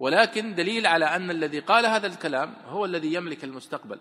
ولكن 0.00 0.54
دليل 0.54 0.86
على 0.86 1.04
أن 1.04 1.30
الذي 1.30 1.60
قال 1.60 1.86
هذا 1.86 2.06
الكلام 2.06 2.54
هو 2.66 2.84
الذي 2.84 3.14
يملك 3.14 3.44
المستقبل 3.44 4.00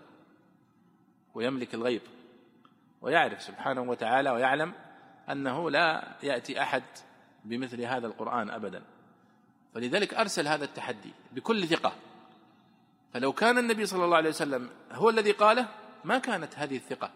ويملك 1.33 1.73
الغيب 1.73 2.01
ويعرف 3.01 3.41
سبحانه 3.41 3.81
وتعالى 3.81 4.29
ويعلم 4.29 4.73
أنه 5.31 5.71
لا 5.71 6.15
يأتي 6.23 6.61
أحد 6.61 6.83
بمثل 7.45 7.81
هذا 7.81 8.07
القرآن 8.07 8.49
أبدا. 8.49 8.83
فلذلك 9.73 10.13
أرسل 10.13 10.47
هذا 10.47 10.65
التحدي 10.65 11.13
بكل 11.31 11.67
ثقة. 11.67 11.93
فلو 13.13 13.33
كان 13.33 13.57
النبي 13.57 13.85
صلى 13.85 14.05
الله 14.05 14.17
عليه 14.17 14.29
وسلم 14.29 14.69
هو 14.91 15.09
الذي 15.09 15.31
قاله 15.31 15.67
ما 16.03 16.17
كانت 16.17 16.55
هذه 16.55 16.75
الثقة. 16.75 17.11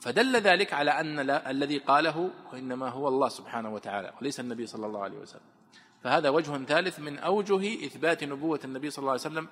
فدل 0.00 0.36
ذلك 0.36 0.72
على 0.72 0.90
أن 0.90 1.30
الذي 1.30 1.78
قاله 1.78 2.30
إنما 2.54 2.88
هو 2.88 3.08
الله 3.08 3.28
سبحانه 3.28 3.74
وتعالى 3.74 4.12
وليس 4.20 4.40
النبي 4.40 4.66
صلى 4.66 4.86
الله 4.86 5.02
عليه 5.02 5.18
وسلم. 5.18 5.59
فهذا 6.04 6.28
وجه 6.28 6.64
ثالث 6.64 7.00
من 7.00 7.18
أوجه 7.18 7.86
إثبات 7.86 8.24
نبوة 8.24 8.60
النبي 8.64 8.90
صلى 8.90 9.02
الله 9.02 9.12
عليه 9.12 9.20
وسلم 9.20 9.48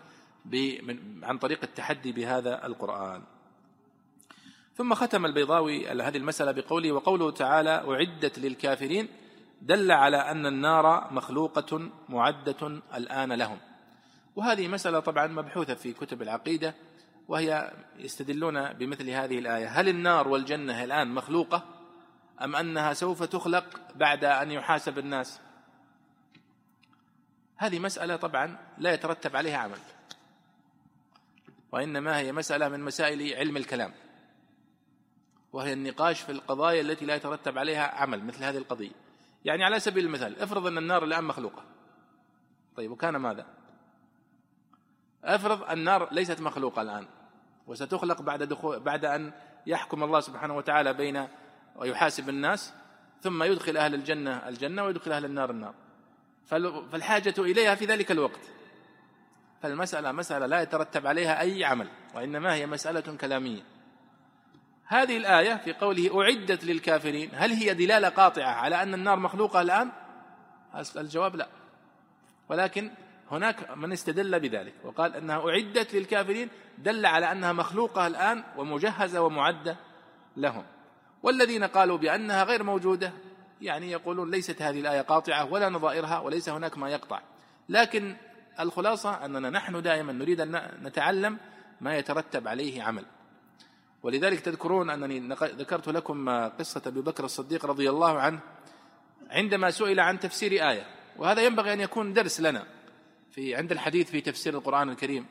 عن 1.23 1.39
طريق 1.39 1.59
التحدي 1.63 2.13
بهذا 2.13 2.67
القرآن. 2.67 3.23
ثم 4.77 4.95
ختم 4.95 5.27
البيضاوي 5.27 5.89
هذه 5.89 6.17
المسألة 6.17 6.53
بقوله 6.53 6.93
وقوله 6.93 7.31
تعالى 7.31 7.71
أعدت 7.71 8.39
للكافرين 8.39 9.09
دل 9.63 9.93
على 9.93 10.17
أن 10.17 10.47
النار 10.47 11.13
مخلوقة 11.13 11.91
معدة 12.09 12.81
الآن 12.95 13.33
لهم. 13.33 13.59
وهذه 14.37 14.69
مسألة 14.69 15.01
طبعا 15.01 15.27
مبحوثة 15.27 15.75
في 15.75 15.93
كتب 15.93 16.23
العقيدة 16.23 16.75
وهي 17.29 17.73
يستدلون 17.99 18.73
بمثل 18.73 19.11
هذه 19.11 19.39
الآية 19.39 19.67
هل 19.67 19.89
النار 19.89 20.29
والجنة 20.29 20.85
الآن 20.85 21.09
مخلوقة 21.09 21.65
أم 22.43 22.57
أنها 22.57 22.93
سوف 22.93 23.23
تخلق 23.23 23.65
بعد 23.95 24.25
أن 24.25 24.51
يحاسب 24.51 24.99
الناس؟ 24.99 25.41
هذه 27.59 27.79
مسألة 27.79 28.17
طبعا 28.17 28.59
لا 28.79 28.93
يترتب 28.93 29.37
عليها 29.37 29.57
عمل 29.57 29.79
وإنما 31.73 32.19
هي 32.19 32.33
مسألة 32.33 32.69
من 32.69 32.81
مسائل 32.81 33.35
علم 33.35 33.57
الكلام 33.57 33.93
وهي 35.53 35.73
النقاش 35.73 36.21
في 36.21 36.33
القضايا 36.33 36.81
التي 36.81 37.07
لا 37.07 37.15
يترتب 37.15 37.59
عليها 37.59 37.95
عمل 37.95 38.25
مثل 38.25 38.45
هذه 38.45 38.59
القضية. 38.59 38.91
يعني 39.45 39.65
على 39.65 39.81
سبيل 39.81 40.05
المثال 40.05 40.41
افرض 40.41 40.67
أن 40.67 40.79
النار 40.79 41.05
الآن 41.05 41.25
مخلوقة. 41.25 41.65
طيب 42.77 42.91
وكان 42.91 43.17
ماذا؟ 43.17 43.47
افرض 45.25 45.71
النار 45.71 46.09
ليست 46.13 46.41
مخلوقة 46.41 46.83
الآن 46.83 47.07
وستخلق 47.67 48.23
بعد 48.23 48.43
دخول 48.43 48.81
بعد 48.81 49.05
أن 49.05 49.33
يحكم 49.67 50.05
الله 50.05 50.21
سبحانه 50.21 50.57
وتعالى 50.57 50.93
بين 50.93 51.29
ويحاسب 51.77 52.29
الناس 52.29 52.75
ثم 53.21 53.43
يدخل 53.43 53.77
أهل 53.77 53.95
الجنة 53.95 54.49
الجنة 54.49 54.85
ويدخل 54.85 55.13
أهل 55.13 55.25
النار 55.25 55.51
النار. 55.51 55.75
فالحاجة 56.49 57.35
إليها 57.39 57.75
في 57.75 57.85
ذلك 57.85 58.11
الوقت. 58.11 58.41
فالمسألة 59.63 60.13
مسألة 60.13 60.47
لا 60.47 60.63
يترتب 60.63 61.07
عليها 61.07 61.41
أي 61.41 61.65
عمل 61.65 61.89
وإنما 62.15 62.55
هي 62.55 62.67
مسألة 62.67 63.17
كلامية. 63.17 63.63
هذه 64.87 65.17
الآية 65.17 65.57
في 65.57 65.73
قوله 65.73 66.23
أعدت 66.23 66.65
للكافرين 66.65 67.31
هل 67.35 67.51
هي 67.51 67.75
دلالة 67.75 68.09
قاطعة 68.09 68.51
على 68.51 68.83
أن 68.83 68.95
النار 68.95 69.19
مخلوقة 69.19 69.61
الآن؟ 69.61 69.91
الجواب 70.97 71.37
لا. 71.37 71.49
ولكن 72.49 72.91
هناك 73.31 73.71
من 73.77 73.93
استدل 73.93 74.41
بذلك 74.41 74.75
وقال 74.85 75.17
أنها 75.17 75.49
أعدت 75.49 75.95
للكافرين 75.95 76.49
دل 76.79 77.07
على 77.07 77.33
أنها 77.33 77.53
مخلوقة 77.53 78.07
الآن 78.07 78.45
ومجهزة 78.57 79.21
ومعدة 79.21 79.77
لهم. 80.37 80.65
والذين 81.23 81.65
قالوا 81.65 81.99
بأنها 81.99 82.45
غير 82.45 82.63
موجودة 82.63 83.13
يعني 83.61 83.91
يقولون 83.91 84.31
ليست 84.31 84.63
هذه 84.63 84.81
الآية 84.81 85.01
قاطعة 85.01 85.53
ولا 85.53 85.69
نظائرها 85.69 86.19
وليس 86.19 86.49
هناك 86.49 86.79
ما 86.79 86.91
يقطع. 86.91 87.21
لكن 87.69 88.17
الخلاصة 88.61 89.25
أننا 89.25 89.51
نحن 89.51 89.83
دائما 89.83 90.13
نريد 90.13 90.41
أن 90.41 90.79
نتعلم 90.83 91.39
ما 91.81 91.97
يترتب 91.97 92.49
عليه 92.49 92.83
عمل. 92.83 93.05
ولذلك 94.03 94.41
تذكرون 94.41 94.91
أنني 94.91 95.29
ذكرت 95.33 95.89
لكم 95.89 96.49
قصة 96.49 96.83
أبي 96.87 97.01
بكر 97.01 97.25
الصديق 97.25 97.67
رضي 97.67 97.91
الله 97.91 98.19
عنه 98.19 98.41
عندما 99.31 99.71
سئل 99.71 100.01
عن 100.01 100.19
تفسير 100.19 100.53
آية. 100.71 100.87
وهذا 101.17 101.43
ينبغي 101.43 101.73
أن 101.73 101.81
يكون 101.81 102.13
درس 102.13 102.41
لنا 102.41 102.67
في 103.31 103.55
عند 103.55 103.73
الحديث 103.73 104.11
في 104.11 104.21
تفسير 104.21 104.55
القرآن 104.55 104.89
الكريم. 104.89 105.27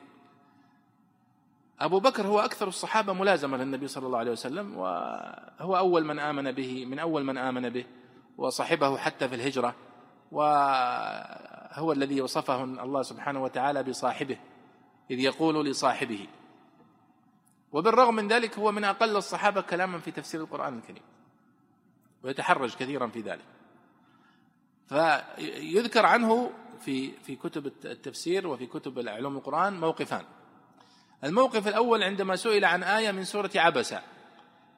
أبو 1.80 2.00
بكر 2.00 2.26
هو 2.26 2.40
أكثر 2.40 2.68
الصحابة 2.68 3.12
ملازمة 3.12 3.56
للنبي 3.56 3.88
صلى 3.88 4.06
الله 4.06 4.18
عليه 4.18 4.30
وسلم 4.30 4.76
وهو 4.76 5.76
أول 5.76 6.04
من 6.04 6.18
آمن 6.18 6.52
به 6.52 6.86
من 6.86 6.98
أول 6.98 7.24
من 7.24 7.38
آمن 7.38 7.68
به. 7.68 7.84
وصحبه 8.38 8.98
حتى 8.98 9.28
في 9.28 9.34
الهجرة 9.34 9.74
وهو 10.32 11.92
الذي 11.92 12.20
وصفه 12.20 12.64
الله 12.64 13.02
سبحانه 13.02 13.42
وتعالى 13.42 13.82
بصاحبه 13.82 14.38
إذ 15.10 15.18
يقول 15.18 15.66
لصاحبه. 15.66 16.26
وبالرغم 17.72 18.14
من 18.14 18.28
ذلك 18.28 18.58
هو 18.58 18.72
من 18.72 18.84
أقل 18.84 19.16
الصحابة 19.16 19.60
كلاما 19.60 19.98
في 19.98 20.10
تفسير 20.10 20.40
القرآن 20.40 20.78
الكريم 20.78 21.02
ويتحرج 22.22 22.74
كثيرا 22.74 23.06
في 23.06 23.20
ذلك. 23.20 23.44
فيذكر 24.88 26.06
عنه 26.06 26.50
في 26.80 27.12
في 27.12 27.36
كتب 27.36 27.66
التفسير 27.66 28.46
وفي 28.46 28.66
كتب 28.66 29.08
علوم 29.08 29.36
القرآن 29.36 29.80
موقفان. 29.80 30.24
الموقف 31.24 31.68
الأول 31.68 32.02
عندما 32.02 32.36
سئل 32.36 32.64
عن 32.64 32.82
آية 32.82 33.10
من 33.10 33.24
سورة 33.24 33.50
عبسة 33.56 34.02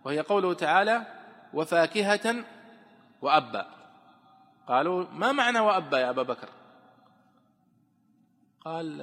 وهي 0.04 0.20
قوله 0.20 0.54
تعالى 0.54 1.06
وفاكهة 1.54 2.44
وأبا 3.22 3.66
قالوا 4.68 5.04
ما 5.12 5.32
معنى 5.32 5.60
وأبا 5.60 5.98
يا 5.98 6.10
أبا 6.10 6.22
بكر؟ 6.22 6.48
قال 8.60 9.00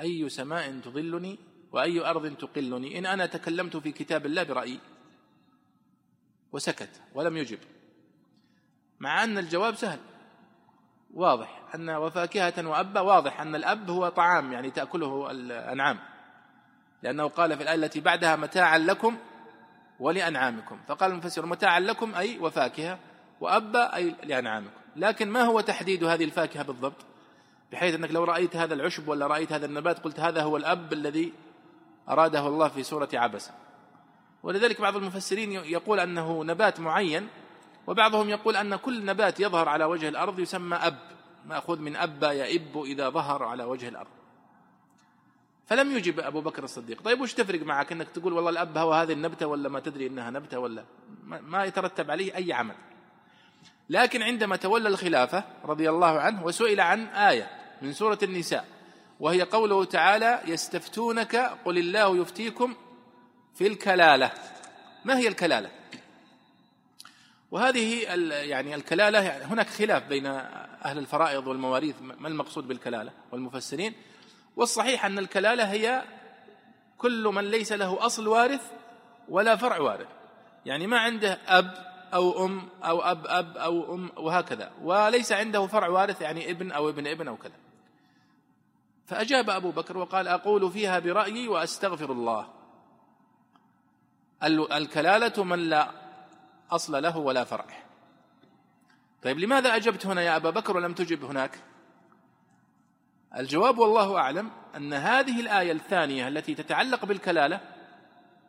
أي 0.00 0.28
سماء 0.28 0.80
تظلني 0.80 1.38
وأي 1.72 2.10
أرض 2.10 2.36
تقلني؟ 2.36 2.98
إن 2.98 3.06
أنا 3.06 3.26
تكلمت 3.26 3.76
في 3.76 3.92
كتاب 3.92 4.26
الله 4.26 4.42
برأيي. 4.42 4.80
وسكت 6.52 7.00
ولم 7.14 7.36
يجب. 7.36 7.58
مع 9.00 9.24
أن 9.24 9.38
الجواب 9.38 9.74
سهل. 9.74 9.98
واضح 11.14 11.74
أن 11.74 11.90
وفاكهة 11.90 12.68
وأبا 12.68 13.00
واضح 13.00 13.40
أن 13.40 13.54
الأب 13.54 13.90
هو 13.90 14.08
طعام 14.08 14.52
يعني 14.52 14.70
تأكله 14.70 15.30
الأنعام. 15.30 15.98
لأنه 17.02 17.28
قال 17.28 17.56
في 17.56 17.62
الآية 17.62 17.74
التي 17.76 18.00
بعدها 18.00 18.36
متاعا 18.36 18.78
لكم 18.78 19.18
ولأنعامكم. 20.00 20.78
فقال 20.88 21.10
المفسر 21.10 21.46
متاعا 21.46 21.80
لكم 21.80 22.14
أي 22.14 22.38
وفاكهة. 22.38 22.98
وأبا 23.40 23.96
أي 23.96 24.14
لأنعامكم. 24.24 24.82
لكن 24.96 25.30
ما 25.30 25.42
هو 25.42 25.60
تحديد 25.60 26.04
هذه 26.04 26.24
الفاكهة 26.24 26.62
بالضبط؟ 26.62 27.04
بحيث 27.72 27.94
أنك 27.94 28.10
لو 28.10 28.24
رأيت 28.24 28.56
هذا 28.56 28.74
العشب 28.74 29.08
ولا 29.08 29.26
رأيت 29.26 29.52
هذا 29.52 29.66
النبات 29.66 29.98
قلت 29.98 30.20
هذا 30.20 30.42
هو 30.42 30.56
الأب 30.56 30.92
الذي 30.92 31.32
أراده 32.08 32.46
الله 32.46 32.68
في 32.68 32.82
سورة 32.82 33.08
عبسة 33.14 33.50
ولذلك 34.42 34.80
بعض 34.80 34.96
المفسرين 34.96 35.52
يقول 35.52 36.00
أنه 36.00 36.44
نبات 36.44 36.80
معين 36.80 37.28
وبعضهم 37.86 38.28
يقول 38.28 38.56
أن 38.56 38.76
كل 38.76 39.04
نبات 39.04 39.40
يظهر 39.40 39.68
على 39.68 39.84
وجه 39.84 40.08
الأرض 40.08 40.38
يسمى 40.38 40.76
أب. 40.76 40.98
مأخوذ 41.46 41.78
من 41.78 41.96
أبا 41.96 42.32
يئب 42.32 42.82
إذا 42.82 43.08
ظهر 43.08 43.42
على 43.42 43.64
وجه 43.64 43.88
الأرض. 43.88 44.21
فلم 45.66 45.96
يجب 45.96 46.20
أبو 46.20 46.40
بكر 46.40 46.64
الصديق. 46.64 47.02
طيب 47.02 47.20
وش 47.20 47.34
تفرق 47.34 47.62
معك؟ 47.62 47.92
أنك 47.92 48.08
تقول 48.08 48.32
والله 48.32 48.50
الأب 48.50 48.78
هو 48.78 48.92
هذه 48.92 49.12
النبتة 49.12 49.46
ولا 49.46 49.68
ما 49.68 49.80
تدري 49.80 50.06
أنها 50.06 50.30
نبتة 50.30 50.58
ولا 50.58 50.84
ما 51.26 51.64
يترتب 51.64 52.10
عليه 52.10 52.36
أي 52.36 52.52
عمل. 52.52 52.74
لكن 53.90 54.22
عندما 54.22 54.56
تولى 54.56 54.88
الخلافة 54.88 55.44
رضي 55.64 55.90
الله 55.90 56.20
عنه 56.20 56.44
وسئل 56.44 56.80
عن 56.80 57.06
آية 57.06 57.50
من 57.82 57.92
سورة 57.92 58.18
النساء 58.22 58.66
وهي 59.20 59.42
قوله 59.42 59.84
تعالى 59.84 60.40
يستفتونك 60.46 61.36
قل 61.64 61.78
الله 61.78 62.16
يفتيكم 62.16 62.74
في 63.54 63.66
الكلالة. 63.66 64.32
ما 65.04 65.18
هي 65.18 65.28
الكلالة؟ 65.28 65.70
وهذه 67.50 68.02
يعني 68.30 68.74
الكلالة 68.74 69.20
يعني 69.20 69.44
هناك 69.44 69.68
خلاف 69.68 70.08
بين 70.08 70.26
أهل 70.84 70.98
الفرائض 70.98 71.46
والمواريث 71.46 71.94
ما 72.02 72.28
المقصود 72.28 72.68
بالكلالة 72.68 73.12
والمفسرين؟ 73.32 73.94
والصحيح 74.56 75.04
أن 75.04 75.18
الكلالة 75.18 75.64
هي 75.64 76.02
كل 76.98 77.24
من 77.24 77.44
ليس 77.44 77.72
له 77.72 78.06
أصل 78.06 78.26
وارث 78.26 78.70
ولا 79.28 79.56
فرع 79.56 79.78
وارث. 79.80 80.08
يعني 80.66 80.86
ما 80.86 80.98
عنده 80.98 81.38
أب 81.46 81.74
أو 82.14 82.44
أم 82.44 82.68
أو 82.84 83.00
أب 83.00 83.26
أب 83.26 83.56
أو 83.56 83.94
أم 83.94 84.10
وهكذا. 84.16 84.72
وليس 84.82 85.32
عنده 85.32 85.66
فرع 85.66 85.88
وارث 85.88 86.20
يعني 86.20 86.50
ابن 86.50 86.72
أو 86.72 86.88
ابن 86.88 87.06
ابن 87.06 87.28
أو 87.28 87.36
كذا. 87.36 87.56
فأجاب 89.06 89.50
أبو 89.50 89.70
بكر 89.70 89.98
وقال 89.98 90.28
أقول 90.28 90.70
فيها 90.70 90.98
برأيي 90.98 91.48
وأستغفر 91.48 92.12
الله. 92.12 92.48
الكلالة 94.72 95.44
من 95.44 95.58
لا 95.58 95.90
أصل 96.70 97.02
له 97.02 97.18
ولا 97.18 97.44
فرع. 97.44 97.66
طيب 99.22 99.38
لماذا 99.38 99.76
أجبت 99.76 100.06
هنا 100.06 100.22
يا 100.22 100.36
أبا 100.36 100.50
بكر 100.50 100.76
ولم 100.76 100.94
تجب 100.94 101.24
هناك؟ 101.24 101.58
الجواب 103.36 103.78
والله 103.78 104.16
أعلم 104.16 104.50
أن 104.76 104.92
هذه 104.92 105.40
الآية 105.40 105.72
الثانية 105.72 106.28
التي 106.28 106.54
تتعلق 106.54 107.04
بالكلالة 107.04 107.60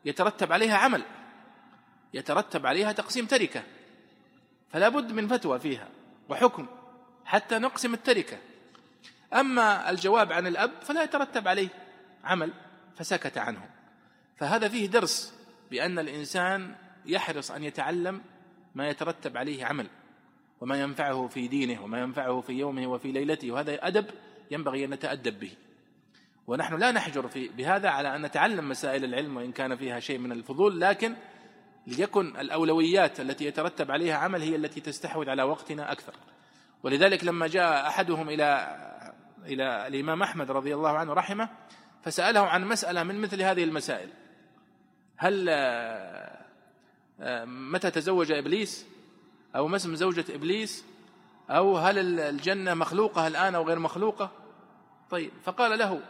يترتب 0.06 0.52
عليها 0.52 0.78
عمل 0.78 1.04
يترتب 2.14 2.66
عليها 2.66 2.92
تقسيم 2.92 3.26
تركة 3.26 3.64
فلا 4.70 4.90
بد 4.90 5.12
من 5.12 5.28
فتوى 5.28 5.60
فيها 5.60 5.88
وحكم 6.30 6.68
حتى 7.26 7.60
نقسم 7.60 7.94
التركة. 7.94 8.38
أما 9.34 9.90
الجواب 9.90 10.32
عن 10.32 10.48
الأب 10.48 10.72
فلا 10.82 11.04
يترتب 11.04 11.48
عليه 11.48 11.70
عمل 12.24 12.54
فسكت 12.96 13.38
عنه. 13.38 13.70
فهذا 14.38 14.68
فيه 14.68 14.88
درس 14.88 15.34
بأن 15.72 16.00
الإنسان 16.00 16.76
يحرص 17.06 17.52
أن 17.52 17.64
يتعلم 17.64 18.22
ما 18.76 18.88
يترتب 18.88 19.38
عليه 19.38 19.66
عمل 19.66 19.88
وما 20.62 20.82
ينفعه 20.82 21.28
في 21.28 21.48
دينه 21.48 21.84
وما 21.84 22.00
ينفعه 22.00 22.42
في 22.42 22.54
يومه 22.54 22.88
وفي 22.88 23.12
ليلته 23.12 23.52
وهذا 23.52 23.88
أدب 23.88 24.06
ينبغي 24.52 24.86
أن 24.86 24.90
نتأدب 24.90 25.40
به. 25.40 25.52
ونحن 26.48 26.76
لا 26.76 26.92
نحجر 26.92 27.28
في 27.28 27.48
بهذا 27.48 27.90
على 27.90 28.16
أن 28.16 28.22
نتعلم 28.22 28.70
مسائل 28.70 29.04
العلم 29.04 29.38
وإن 29.38 29.52
كان 29.52 29.76
فيها 29.76 30.00
شيء 30.00 30.18
من 30.18 30.32
الفضول 30.32 30.82
لكن 30.82 31.16
ليكن 31.88 32.38
الأولويات 32.40 33.20
التي 33.20 33.46
يترتب 33.46 33.92
عليها 33.92 34.16
عمل 34.16 34.42
هي 34.42 34.56
التي 34.56 34.82
تستحوذ 34.82 35.30
على 35.30 35.44
وقتنا 35.44 35.92
أكثر. 35.92 36.14
ولذلك 36.84 37.24
لما 37.24 37.48
جاء 37.48 37.88
أحدهم 37.88 38.30
إلى 38.30 38.78
إلى 39.46 39.88
الإمام 39.88 40.24
أحمد 40.24 40.52
رضي 40.52 40.76
الله 40.76 40.90
عنه 40.90 41.14
رحمه 41.14 41.50
فسأله 42.04 42.40
عن 42.40 42.66
مسألة 42.66 43.04
من 43.04 43.22
مثل 43.22 43.42
هذه 43.42 43.64
المسائل. 43.64 44.10
هل 45.18 45.50
آه، 45.50 46.46
آه، 47.20 47.46
متى 47.46 47.92
تزوج 47.92 48.32
إبليس؟ 48.32 48.86
أو 49.56 49.68
ما 49.68 49.76
اسم 49.76 49.96
زوجة 49.96 50.26
إبليس؟ 50.36 50.86
أو 51.50 51.78
هل 51.78 52.20
الجنة 52.20 52.74
مخلوقة 52.74 53.28
الآن 53.28 53.56
أو 53.56 53.64
غير 53.64 53.80
مخلوقة؟ 53.80 54.32
طيب 55.10 55.32
فقال 55.44 55.80
له 55.80 56.02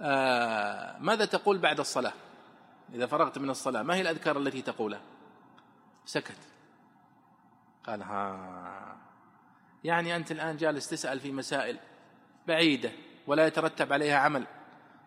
آه 0.00 0.98
ماذا 0.98 1.24
تقول 1.24 1.58
بعد 1.58 1.80
الصلاة؟ 1.80 2.12
إذا 2.94 3.06
فرغت 3.06 3.38
من 3.38 3.50
الصلاة 3.50 3.82
ما 3.82 3.94
هي 3.94 4.00
الأذكار 4.00 4.38
التي 4.38 4.62
تقولها؟ 4.62 5.00
سكت. 6.04 6.38
قال 7.86 8.02
ها 8.02 8.96
يعني 9.84 10.16
أنت 10.16 10.32
الآن 10.32 10.56
جالس 10.56 10.88
تسأل 10.88 11.20
في 11.20 11.32
مسائل 11.32 11.78
بعيدة 12.48 12.92
ولا 13.26 13.46
يترتب 13.46 13.92
عليها 13.92 14.18
عمل 14.18 14.46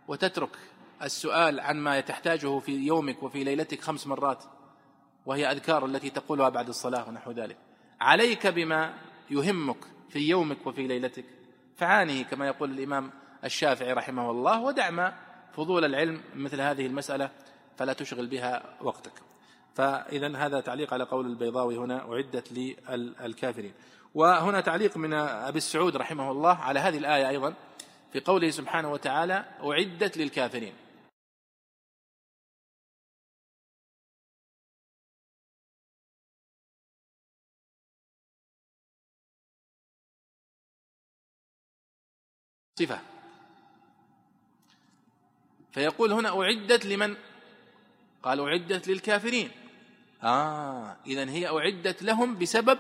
وتترك 0.08 0.58
السؤال 1.02 1.60
عن 1.60 1.78
ما 1.78 2.00
تحتاجه 2.00 2.60
في 2.60 2.72
يومك 2.72 3.24
وفي 3.24 3.44
ليلتك 3.44 3.82
خمس 3.82 4.08
مرات 4.08 4.44
وهي 5.26 5.52
أذكار 5.52 5.86
التي 5.86 6.10
تقولها 6.10 6.50
بعد 6.50 6.68
الصلاة 6.70 7.10
ونحو 7.10 7.32
ذلك. 7.32 7.58
عليك 8.04 8.48
بما 8.48 8.94
يهمك 9.32 9.78
في 10.10 10.20
يومك 10.20 10.68
وفي 10.68 10.88
ليلتك. 10.88 11.26
فعانه 11.78 12.24
كما 12.24 12.48
يقول 12.48 12.72
الإمام 12.72 13.12
الشافعي 13.44 13.94
رحمه 13.94 14.32
الله 14.32 14.62
ودع 14.62 14.90
ما 14.90 15.14
فضول 15.54 15.86
العلم 15.86 16.22
مثل 16.36 16.62
هذه 16.62 16.86
المسألة 16.86 17.30
فلا 17.78 17.94
تشغل 17.94 18.28
بها 18.28 18.78
وقتك. 18.82 19.14
فإذا 19.76 20.38
هذا 20.38 20.60
تعليق 20.60 20.94
على 20.94 21.04
قول 21.04 21.26
البيضاوي 21.26 21.78
هنا 21.78 22.12
أعدت 22.12 22.52
للكافرين. 22.52 23.74
وهنا 24.16 24.62
تعليق 24.62 24.98
من 24.98 25.14
أبي 25.14 25.58
السعود 25.58 25.96
رحمه 25.98 26.32
الله 26.32 26.56
على 26.56 26.80
هذه 26.80 26.98
الآية 26.98 27.30
أيضا 27.30 27.54
في 28.14 28.20
قوله 28.20 28.50
سبحانه 28.50 28.92
وتعالى 28.92 29.46
أعدت 29.64 30.18
للكافرين. 30.18 30.74
صفة. 42.76 43.00
فيقول 45.72 46.12
هنا 46.14 46.42
أعدت 46.42 46.86
لمن؟ 46.86 47.16
قال 48.24 48.40
أعدت 48.40 48.88
للكافرين. 48.88 49.52
آه 50.24 50.98
إذا 51.08 51.30
هي 51.30 51.48
أعدت 51.48 52.04
لهم 52.04 52.38
بسبب 52.38 52.80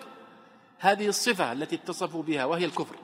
هذه 0.79 1.07
الصفة 1.07 1.51
التي 1.51 1.75
اتصفوا 1.75 2.23
بها 2.23 2.45
وهي 2.45 2.65
الكفر. 2.65 2.95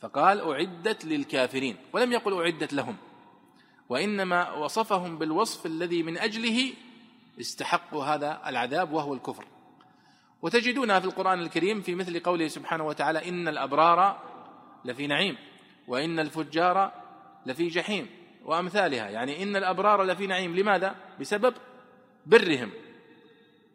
فقال 0.00 0.40
أعدت 0.40 1.04
للكافرين 1.04 1.76
ولم 1.92 2.12
يقل 2.12 2.42
أعدت 2.42 2.72
لهم. 2.72 2.96
وإنما 3.88 4.52
وصفهم 4.52 5.18
بالوصف 5.18 5.66
الذي 5.66 6.02
من 6.02 6.18
أجله 6.18 6.72
استحقوا 7.40 8.04
هذا 8.04 8.40
العذاب 8.46 8.92
وهو 8.92 9.14
الكفر. 9.14 9.44
وتجدونها 10.42 11.00
في 11.00 11.06
القرآن 11.06 11.40
الكريم 11.40 11.80
في 11.80 11.94
مثل 11.94 12.20
قوله 12.20 12.48
سبحانه 12.48 12.86
وتعالى 12.86 13.28
إن 13.28 13.48
الأبرار 13.48 14.31
لفي 14.84 15.06
نعيم 15.06 15.36
وإن 15.88 16.18
الفجار 16.18 16.92
لفي 17.46 17.68
جحيم 17.68 18.06
وأمثالها 18.44 19.10
يعني 19.10 19.42
إن 19.42 19.56
الأبرار 19.56 20.02
لفي 20.02 20.26
نعيم 20.26 20.56
لماذا؟ 20.56 20.94
بسبب 21.20 21.54
برهم 22.26 22.70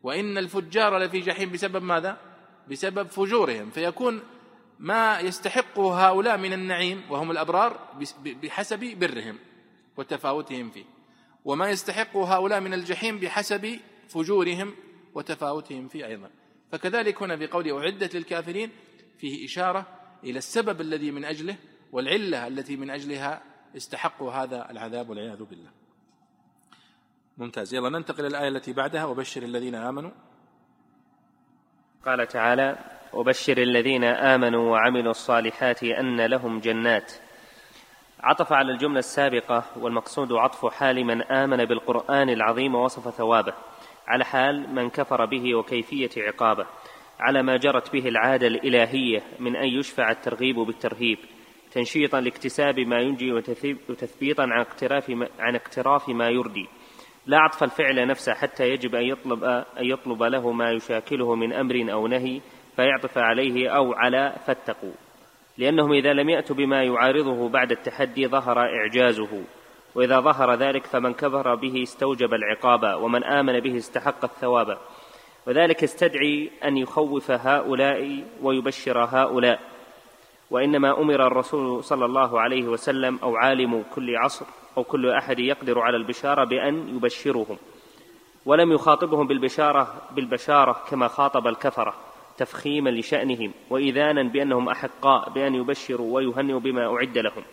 وإن 0.04 0.38
الفجار 0.38 0.98
لفي 0.98 1.20
جحيم 1.20 1.52
بسبب 1.52 1.84
ماذا؟ 1.84 2.18
بسبب 2.72 3.08
فجورهم 3.08 3.70
فيكون 3.70 4.22
ما 4.80 5.20
يستحقه 5.20 6.08
هؤلاء 6.08 6.38
من 6.38 6.54
النعيم 6.54 7.04
وهم 7.10 7.32
الأبرار 7.32 7.80
بحسب 8.26 8.80
برهم 8.80 9.38
وتفاوتهم 9.98 10.70
فيه 10.70 10.86
وما 11.46 11.70
يستحقه 11.70 12.36
هؤلاء 12.36 12.60
من 12.60 12.74
الجحيم 12.74 13.20
بحسب 13.20 13.80
فجورهم 14.08 14.76
وتفاوتهم 15.14 15.88
فيه 15.88 16.06
أيضا 16.06 16.30
فكذلك 16.72 17.24
هنا 17.24 17.38
في 17.38 17.48
قوله 17.48 17.80
أعدت 17.80 18.16
للكافرين 18.16 18.72
فيه 19.18 19.46
إشارة 19.46 19.97
إلى 20.24 20.38
السبب 20.38 20.82
الذي 20.82 21.12
من 21.12 21.26
أجله 21.26 21.56
والعلة 21.92 22.48
التي 22.48 22.76
من 22.76 22.90
أجلها 22.90 23.42
استحقوا 23.78 24.32
هذا 24.32 24.72
العذاب 24.72 25.10
والعياذ 25.10 25.44
بالله. 25.44 25.70
ممتاز. 27.38 27.74
يلا 27.74 27.90
ننتقل 27.90 28.20
إلى 28.20 28.28
الآية 28.28 28.48
التي 28.48 28.74
بعدها. 28.74 29.06
وبشر 29.06 29.44
الذين 29.44 29.76
آمنوا. 29.76 30.12
قال 32.06 32.28
تعالى 32.28 32.78
وبشر 33.14 33.58
الذين 33.58 34.04
آمنوا 34.04 34.72
وعملوا 34.72 35.12
الصالحات 35.12 35.84
أن 35.84 36.26
لهم 36.26 36.60
جنات. 36.60 37.12
عطف 38.20 38.54
على 38.54 38.72
الجملة 38.72 39.00
السابقة 39.00 39.64
والمقصود 39.76 40.34
عطف 40.34 40.66
حال 40.66 41.06
من 41.06 41.22
آمن 41.22 41.66
بالقرآن 41.66 42.30
العظيم 42.30 42.76
ووصف 42.76 43.16
ثوابه. 43.16 43.54
على 44.08 44.26
حال 44.26 44.70
من 44.70 44.90
كفر 44.90 45.26
به 45.26 45.56
وكيفية 45.56 46.10
عقابه. 46.18 46.68
على 47.20 47.44
ما 47.44 47.58
جرت 47.58 47.94
به 47.94 48.08
العادة 48.08 48.48
الإلهية 48.48 49.24
من 49.40 49.56
أن 49.56 49.68
يشفع 49.68 50.12
الترغيب 50.12 50.56
بالترهيب 50.56 51.18
تنشيطا 51.72 52.22
لاكتساب 52.22 52.80
ما 52.80 53.00
ينجي 53.00 53.32
وتثبيطا 53.90 54.44
عن 54.44 54.62
اقتراف 54.62 55.10
ما, 55.10 55.28
عن 55.40 55.56
اقتراف 55.56 56.10
ما 56.10 56.30
يردي. 56.30 56.68
لا 57.26 57.38
عطف 57.38 57.64
الفعل 57.64 58.08
نفسه 58.08 58.34
حتى 58.34 58.70
يجب 58.70 58.96
أن 58.96 59.04
يطلب 59.04 59.44
أن 59.44 59.64
يطلب 59.86 60.24
له 60.24 60.52
ما 60.52 60.72
يشاكله 60.72 61.36
من 61.36 61.54
أمر 61.54 61.92
أو 61.92 62.08
نهي 62.08 62.42
فيعطف 62.76 63.18
عليه 63.18 63.70
أو 63.70 63.94
على 63.94 64.34
فاتقوا 64.46 64.94
لأنهم 65.58 65.92
إذا 65.92 66.14
لم 66.14 66.30
يأتوا 66.30 66.56
بما 66.56 66.84
يعارضه 66.84 67.50
بعد 67.50 67.72
التحدي 67.72 68.28
ظهر 68.28 68.60
إعجازه. 68.60 69.44
وإذا 69.96 70.20
ظهر 70.20 70.54
ذلك 70.54 70.86
فمن 70.86 71.14
كفر 71.14 71.56
به 71.56 71.84
استوجب 71.84 72.34
العقاب 72.34 73.04
ومن 73.04 73.24
آمن 73.24 73.60
به 73.60 73.78
استحق 73.78 74.24
الثواب. 74.24 74.78
وذلك 75.48 75.84
يستدعي 75.84 76.52
أن 76.64 76.78
يخوف 76.78 77.32
هؤلاء 77.32 78.24
ويبشر 78.42 79.04
هؤلاء. 79.04 79.60
وإنما 80.52 81.02
أمر 81.02 81.28
الرسول 81.28 81.84
صلى 81.84 82.06
الله 82.06 82.42
عليه 82.42 82.64
وسلم 82.64 83.20
أو 83.24 83.36
عالم 83.36 83.84
كل 83.96 84.16
عصر 84.16 84.46
أو 84.78 84.84
كل 84.84 85.10
أحد 85.10 85.40
يقدر 85.40 85.80
على 85.80 85.98
البشارة 85.98 86.46
بأن 86.46 86.96
يبشرهم 86.96 87.58
ولم 88.46 88.72
يخاطبهم 88.72 89.28
بالبشارة 89.28 90.02
بالبشارة 90.12 90.82
كما 90.90 91.08
خاطب 91.08 91.48
الكفرة 91.48 91.94
تفخيما 92.38 92.90
لشأنهم 92.90 93.52
وإذانا 93.70 94.24
بأنهم 94.24 94.70
أحقاء 94.70 95.30
بأن 95.30 95.56
يبشروا 95.56 96.16
ويهنئوا 96.16 96.60
بما 96.60 96.96
أعد 96.96 97.18
لهم. 97.18 97.44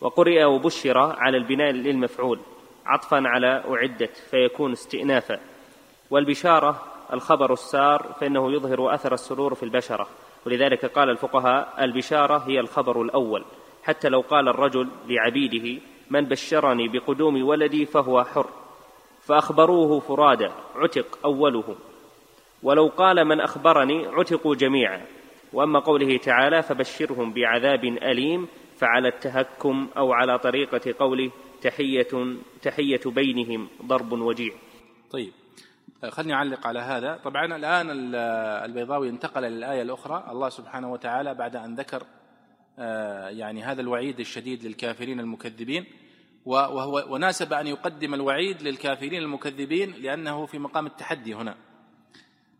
وقرئ 0.00 0.44
وبشر 0.44 0.98
على 0.98 1.36
البناء 1.36 1.70
للمفعول 1.70 2.38
عطفا 2.86 3.22
على 3.26 3.64
أعدت 3.68 4.16
فيكون 4.30 4.72
استئنافا. 4.72 5.40
والبشارة 6.10 6.82
الخبر 7.12 7.52
السار 7.52 8.14
فإنه 8.20 8.52
يظهر 8.52 8.94
أثر 8.94 9.14
السرور 9.14 9.54
في 9.54 9.62
البشرة. 9.62 10.08
ولذلك 10.46 10.84
قال 10.84 11.10
الفقهاء 11.10 11.84
البشارة 11.84 12.38
هي 12.38 12.60
الخبر 12.60 13.02
الأول. 13.02 13.44
حتى 13.82 14.08
لو 14.08 14.20
قال 14.20 14.48
الرجل 14.48 14.88
لعبيده 15.08 15.80
من 16.10 16.24
بشرني 16.24 16.88
بقدوم 16.88 17.44
ولدي 17.44 17.86
فهو 17.86 18.24
حر 18.24 18.46
فأخبروه 19.20 20.00
فرادى 20.00 20.48
عتق 20.76 21.18
أولهم 21.24 21.76
ولو 22.62 22.86
قال 22.86 23.24
من 23.24 23.40
أخبرني 23.40 24.06
عتقوا 24.06 24.54
جميعا. 24.54 25.06
وأما 25.52 25.78
قوله 25.78 26.16
تعالى 26.16 26.62
فبشرهم 26.62 27.32
بعذاب 27.32 27.84
أليم 27.84 28.48
فعلى 28.76 29.08
التهكم 29.08 29.88
أو 29.96 30.12
على 30.12 30.38
طريقة 30.38 30.94
قوله 30.98 31.30
تحية 31.62 32.36
تحية 32.62 33.00
بينهم 33.06 33.68
ضرب 33.86 34.12
وجيع 34.12 34.54
طيب. 35.10 35.32
خلني 36.08 36.34
أعلق 36.34 36.66
على 36.66 36.80
هذا. 36.80 37.16
طبعا 37.24 37.56
الآن 37.56 37.86
البيضاوي 38.64 39.08
انتقل 39.08 39.42
للآية 39.42 39.82
الأخرى. 39.82 40.26
الله 40.30 40.48
سبحانه 40.48 40.92
وتعالى 40.92 41.34
بعد 41.34 41.56
أن 41.56 41.74
ذكر 41.74 42.02
آه، 42.78 43.28
يعني 43.28 43.62
هذا 43.62 43.80
الوعيد 43.80 44.20
الشديد 44.20 44.64
للكافرين 44.64 45.20
المكذبين 45.20 45.84
وهو 46.44 47.04
وناسب 47.14 47.52
أن 47.52 47.66
يقدم 47.66 48.14
الوعيد 48.14 48.62
للكافرين 48.62 49.22
المكذبين 49.22 49.92
لأنه 49.92 50.46
في 50.46 50.58
مقام 50.58 50.86
التحدي 50.86 51.34
هنا. 51.34 51.54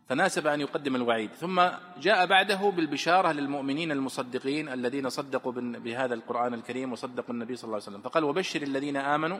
فناسب 0.09 0.47
أن 0.47 0.61
يقدم 0.61 0.95
الوعيد. 0.95 1.31
ثم 1.31 1.61
جاء 2.01 2.25
بعده 2.25 2.69
بالبشارة 2.69 3.31
للمؤمنين 3.31 3.91
المصدقين 3.91 4.69
الذين 4.69 5.09
صدقوا 5.09 5.51
بهذا 5.55 6.13
القرآن 6.13 6.53
الكريم 6.53 6.91
وصدقوا 6.91 7.33
النبي 7.33 7.55
صلى 7.55 7.67
الله 7.67 7.75
عليه 7.75 7.97
وسلم. 7.97 8.01
فقال 8.01 8.23
وبشر 8.23 8.61
الذين 8.61 8.97
آمنوا 8.97 9.39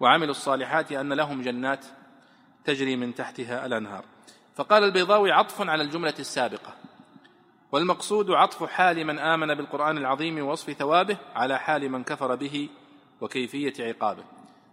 وعملوا 0.00 0.30
الصالحات 0.30 0.92
أن 0.92 1.12
لهم 1.12 1.42
جنات 1.42 1.86
تجري 2.64 2.96
من 2.96 3.14
تحتها 3.14 3.66
الأنهار. 3.66 4.04
فقال 4.56 4.84
البيضاوي 4.84 5.32
عطف 5.32 5.62
على 5.62 5.82
الجملة 5.82 6.14
السابقة. 6.18 6.74
والمقصود 7.72 8.30
عطف 8.30 8.64
حال 8.64 9.04
من 9.04 9.18
آمن 9.18 9.54
بالقرآن 9.54 9.98
العظيم 9.98 10.38
ووصف 10.38 10.70
ثوابه 10.70 11.16
على 11.34 11.58
حال 11.58 11.88
من 11.88 12.04
كفر 12.04 12.34
به 12.34 12.68
وكيفية 13.20 13.72
عقابه. 13.80 14.24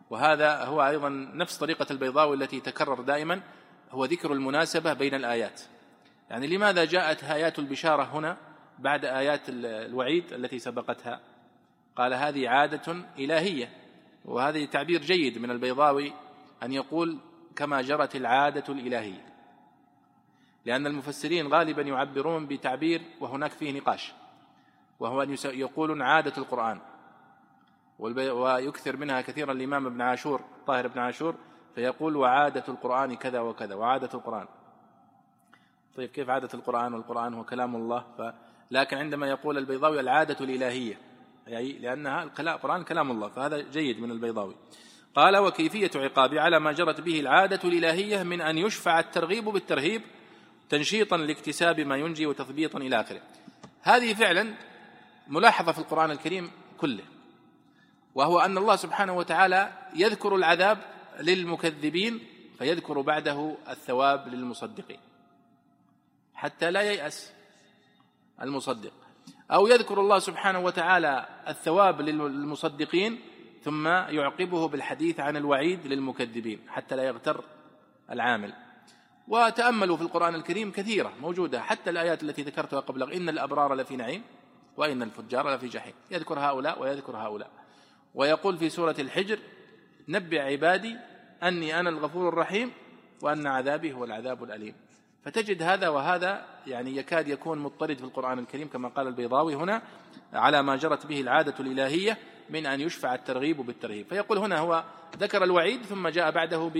وهذا 0.09 0.63
هو 0.63 0.87
أيضا 0.87 1.09
نفس 1.33 1.57
طريقة 1.57 1.85
البيضاوي 1.91 2.35
التي 2.35 2.59
تكرر 2.59 3.01
دائما 3.01 3.41
هو 3.91 4.05
ذكر 4.05 4.33
المناسبة 4.33 4.93
بين 4.93 5.15
الآيات. 5.15 5.61
يعني 6.29 6.47
لماذا 6.47 6.85
جاءت 6.85 7.23
آيات 7.23 7.59
البشارة 7.59 8.03
هنا 8.03 8.37
بعد 8.79 9.05
آيات 9.05 9.41
الوعيد 9.49 10.33
التي 10.33 10.59
سبقتها؟ 10.59 11.19
قال 11.95 12.13
هذه 12.13 12.49
عادة 12.49 12.95
إلهية 13.19 13.69
وهذا 14.25 14.65
تعبير 14.65 15.01
جيد 15.01 15.37
من 15.37 15.51
البيضاوي 15.51 16.13
أن 16.63 16.71
يقول 16.71 17.17
كما 17.55 17.81
جرت 17.81 18.15
العادة 18.15 18.73
الإلهية. 18.73 19.25
لأن 20.65 20.87
المفسرين 20.87 21.47
غالبا 21.47 21.81
يعبرون 21.81 22.47
بتعبير 22.47 23.01
وهناك 23.19 23.51
فيه 23.51 23.79
نقاش 23.79 24.13
وهو 24.99 25.21
أن 25.21 25.35
يقولون 25.45 26.01
عادة 26.01 26.33
القرآن. 26.37 26.79
ويكثر 27.99 28.97
منها 28.97 29.21
كثيرا 29.21 29.51
الإمام 29.51 29.85
ابن 29.85 30.01
عاشور 30.01 30.41
طاهر 30.67 30.87
بن 30.87 30.99
عاشور 30.99 31.35
فيقول 31.75 32.15
وعادة 32.15 32.63
القرآن 32.67 33.15
كذا 33.15 33.39
وكذا 33.39 33.75
وعادة 33.75 34.09
القرآن. 34.13 34.47
طيب 35.97 36.09
كيف 36.09 36.29
عادة 36.29 36.49
القرآن؟ 36.53 36.93
والقرآن 36.93 37.33
هو 37.33 37.43
كلام 37.43 37.75
الله. 37.75 38.05
ف... 38.17 38.21
لكن 38.71 38.97
عندما 38.97 39.27
يقول 39.27 39.57
البيضاوي 39.57 39.99
العادة 39.99 40.45
الإلهية 40.45 40.97
يعني 41.47 41.71
لأنها 41.71 42.23
القرآن 42.23 42.83
كلام 42.83 43.11
الله 43.11 43.29
فهذا 43.29 43.61
جيد 43.61 43.99
من 43.99 44.11
البيضاوي. 44.11 44.55
قال 45.15 45.37
وكيفية 45.37 45.91
عقابه 45.95 46.41
على 46.41 46.59
ما 46.59 46.71
جرت 46.71 47.01
به 47.01 47.19
العادة 47.19 47.59
الإلهية 47.63 48.23
من 48.23 48.41
أن 48.41 48.57
يشفع 48.57 48.99
الترغيب 48.99 49.45
بالترهيب 49.45 50.01
تنشيطا 50.69 51.17
لاكتساب 51.17 51.79
ما 51.79 51.97
ينجي 51.97 52.25
وتثبيطا 52.25 52.79
إلى 52.79 53.01
آخره. 53.01 53.21
هذه 53.81 54.13
فعلا 54.13 54.53
ملاحظة 55.27 55.71
في 55.71 55.79
القرآن 55.79 56.11
الكريم 56.11 56.51
كله 56.77 57.03
وهو 58.15 58.39
أن 58.39 58.57
الله 58.57 58.75
سبحانه 58.75 59.17
وتعالى 59.17 59.71
يذكر 59.95 60.35
العذاب 60.35 60.77
للمكذبين 61.19 62.19
فيذكر 62.57 63.01
بعده 63.01 63.57
الثواب 63.69 64.27
للمصدقين 64.27 64.99
حتى 66.33 66.71
لا 66.71 66.81
ييأس 66.81 67.31
المصدق. 68.41 68.93
أو 69.51 69.67
يذكر 69.67 69.99
الله 69.99 70.19
سبحانه 70.19 70.59
وتعالى 70.59 71.25
الثواب 71.47 72.01
للمصدقين 72.01 73.19
ثم 73.65 73.87
يعقبه 73.87 74.67
بالحديث 74.67 75.19
عن 75.19 75.37
الوعيد 75.37 75.87
للمكذبين 75.87 76.59
حتى 76.67 76.95
لا 76.95 77.03
يغتر 77.03 77.43
العامل. 78.11 78.53
وتأملوا 79.27 79.97
في 79.97 80.03
القرآن 80.03 80.35
الكريم 80.35 80.71
كثيرة 80.71 81.13
موجودة 81.21 81.61
حتى 81.61 81.89
الآيات 81.89 82.23
التي 82.23 82.41
ذكرتها 82.41 82.79
قبل 82.79 83.13
إن 83.13 83.29
الأبرار 83.29 83.75
لفي 83.75 83.95
نعيم 83.95 84.21
وإن 84.77 85.03
الفجار 85.03 85.55
لفي 85.55 85.67
جحيم. 85.67 85.93
يذكر 86.11 86.39
هؤلاء 86.39 86.81
ويذكر 86.81 87.17
هؤلاء. 87.17 87.49
ويقول 88.15 88.57
في 88.57 88.69
سورة 88.69 88.95
الحجر 88.99 89.39
نبع 90.09 90.43
عبادي 90.43 90.97
أني 91.43 91.79
أنا 91.79 91.89
الغفور 91.89 92.29
الرحيم 92.29 92.71
وأن 93.21 93.47
عذابي 93.47 93.93
هو 93.93 94.03
العذاب 94.03 94.43
الأليم. 94.43 94.75
فتجد 95.23 95.63
هذا 95.63 95.89
وهذا 95.89 96.45
يعني 96.67 96.97
يكاد 96.97 97.27
يكون 97.27 97.59
مضطرد 97.59 97.97
في 97.97 98.03
القرآن 98.03 98.39
الكريم 98.39 98.67
كما 98.67 98.89
قال 98.89 99.07
البيضاوي 99.07 99.55
هنا 99.55 99.81
على 100.33 100.61
ما 100.61 100.75
جرت 100.75 101.05
به 101.05 101.21
العادة 101.21 101.55
الإلهية 101.59 102.17
من 102.49 102.65
أن 102.65 102.81
يشفع 102.81 103.15
الترغيب 103.15 103.57
بالترهيب. 103.57 104.07
فيقول 104.07 104.37
هنا 104.37 104.57
هو 104.57 104.83
ذكر 105.17 105.43
الوعيد 105.43 105.85
ثم 105.85 106.07
جاء 106.07 106.31
بعده 106.31 106.71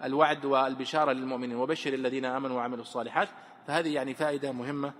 بالوعد 0.00 0.44
والبشارة 0.44 1.12
للمؤمنين. 1.12 1.56
وبشر 1.56 1.94
الذين 1.94 2.24
آمنوا 2.24 2.56
وعملوا 2.56 2.82
الصالحات. 2.82 3.28
فهذه 3.66 3.94
يعني 3.94 4.14
فائدة 4.14 4.52
مهمة 4.52 4.92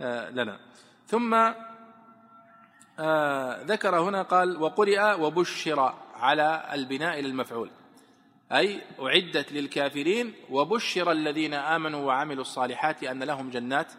آه، 0.00 0.30
لنا. 0.30 0.60
ثم 1.06 1.34
آه، 2.98 3.62
ذكر 3.62 4.00
هنا 4.00 4.22
قال 4.22 4.62
وقرئ 4.62 5.20
وبشر 5.20 5.94
على 6.14 6.68
البناء 6.72 7.20
للمفعول. 7.20 7.70
أي 8.52 8.82
أعدت 9.00 9.52
للكافرين 9.52 10.34
وبشر 10.50 11.12
الذين 11.12 11.54
آمنوا 11.54 12.06
وعملوا 12.06 12.40
الصالحات 12.40 13.04
أن 13.04 13.22
لهم 13.22 13.50
جنات 13.50 13.92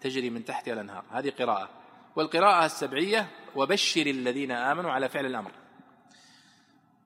تجري 0.00 0.30
من 0.30 0.44
تحتها 0.44 0.74
الأنهار. 0.74 1.04
هذه 1.10 1.32
قراءة. 1.38 1.68
والقراءة 2.16 2.64
السبعية 2.64 3.28
وبشر 3.56 4.06
الذين 4.06 4.50
آمنوا 4.50 4.90
على 4.90 5.08
فعل 5.08 5.26
الأمر. 5.26 5.50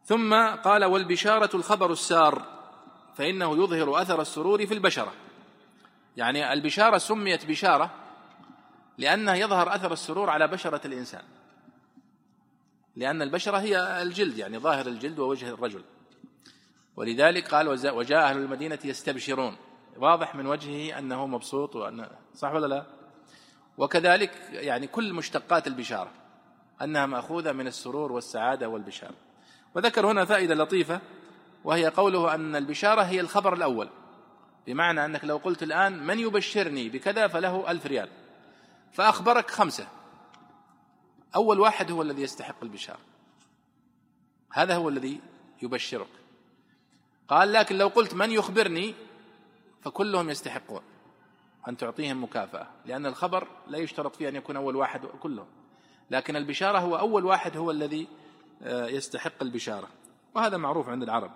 ثم 0.04 0.34
قال 0.56 0.84
والبشارة 0.84 1.56
الخبر 1.56 1.92
السار 1.92 2.42
فإنه 3.14 3.64
يظهر 3.64 4.02
أثر 4.02 4.20
السرور 4.20 4.66
في 4.66 4.74
البشرة. 4.74 5.12
يعني 6.16 6.52
البشارة 6.52 6.98
سميت 6.98 7.46
بشارة 7.46 7.90
لأنه 8.98 9.34
يظهر 9.34 9.74
أثر 9.74 9.92
السرور 9.92 10.30
على 10.30 10.48
بشرة 10.48 10.80
الإنسان. 10.86 11.22
لأن 12.96 13.22
البشرة 13.22 13.56
هي 13.58 14.02
الجلد 14.02 14.38
يعني 14.38 14.58
ظاهر 14.58 14.86
الجلد 14.86 15.18
ووجه 15.18 15.48
الرجل. 15.48 15.84
ولذلك 16.96 17.54
قال 17.54 17.68
وجاء 17.68 18.22
أهل 18.22 18.36
المدينة 18.36 18.78
يستبشرون. 18.84 19.56
واضح 19.96 20.34
من 20.34 20.46
وجهه 20.46 20.98
أنه 20.98 21.26
مبسوط 21.26 21.76
وأن 21.76 22.10
صح 22.34 22.52
ولا 22.52 22.66
لا؟ 22.66 22.86
وكذلك 23.78 24.30
يعني 24.52 24.86
كل 24.86 25.12
مشتقات 25.12 25.66
البشارة. 25.66 26.10
أنها 26.82 27.06
مأخوذة 27.06 27.52
من 27.52 27.66
السرور 27.66 28.12
والسعادة 28.12 28.68
والبشارة. 28.68 29.14
وذكر 29.74 30.06
هنا 30.06 30.24
فائدة 30.24 30.54
لطيفة 30.54 31.00
وهي 31.64 31.86
قوله 31.88 32.34
أن 32.34 32.56
البشارة 32.56 33.02
هي 33.02 33.20
الخبر 33.20 33.54
الأول. 33.54 33.88
بمعنى 34.66 35.04
أنك 35.04 35.24
لو 35.24 35.36
قلت 35.36 35.62
الآن 35.62 36.06
من 36.06 36.18
يبشرني 36.18 36.88
بكذا 36.88 37.28
فله 37.28 37.70
ألف 37.70 37.86
ريال. 37.86 38.08
فأخبرك 38.92 39.50
خمسة. 39.50 39.88
أول 41.36 41.60
واحد 41.60 41.90
هو 41.90 42.02
الذي 42.02 42.22
يستحق 42.22 42.62
البشارة. 42.62 43.00
هذا 44.52 44.76
هو 44.76 44.88
الذي 44.88 45.20
يبشرك. 45.62 46.08
قال 47.28 47.52
لكن 47.52 47.78
لو 47.78 47.88
قلت 47.88 48.14
من 48.14 48.30
يخبرني 48.30 48.94
فكلهم 49.82 50.30
يستحقون 50.30 50.82
أن 51.68 51.76
تعطيهم 51.76 52.24
مكافأة 52.24 52.66
لأن 52.86 53.06
الخبر 53.06 53.48
لا 53.66 53.78
يشترط 53.78 54.16
فيه 54.16 54.28
أن 54.28 54.36
يكون 54.36 54.56
أول 54.56 54.76
واحد 54.76 55.06
كلهم. 55.06 55.46
لكن 56.10 56.36
البشارة 56.36 56.78
هو 56.78 56.96
أول 56.96 57.24
واحد 57.24 57.56
هو 57.56 57.70
الذي 57.70 58.08
آه، 58.62 58.86
يستحق 58.86 59.42
البشارة 59.42 59.88
وهذا 60.34 60.56
معروف 60.56 60.88
عند 60.88 61.02
العرب. 61.02 61.30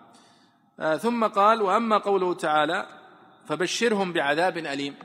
آه، 0.81 0.97
ثم 0.97 1.27
قال 1.27 1.63
وأما 1.63 1.99
قوله 1.99 2.35
تعالى 2.35 2.87
فبشرهم 3.47 4.13
بعذاب 4.13 4.59
أليم. 4.59 4.97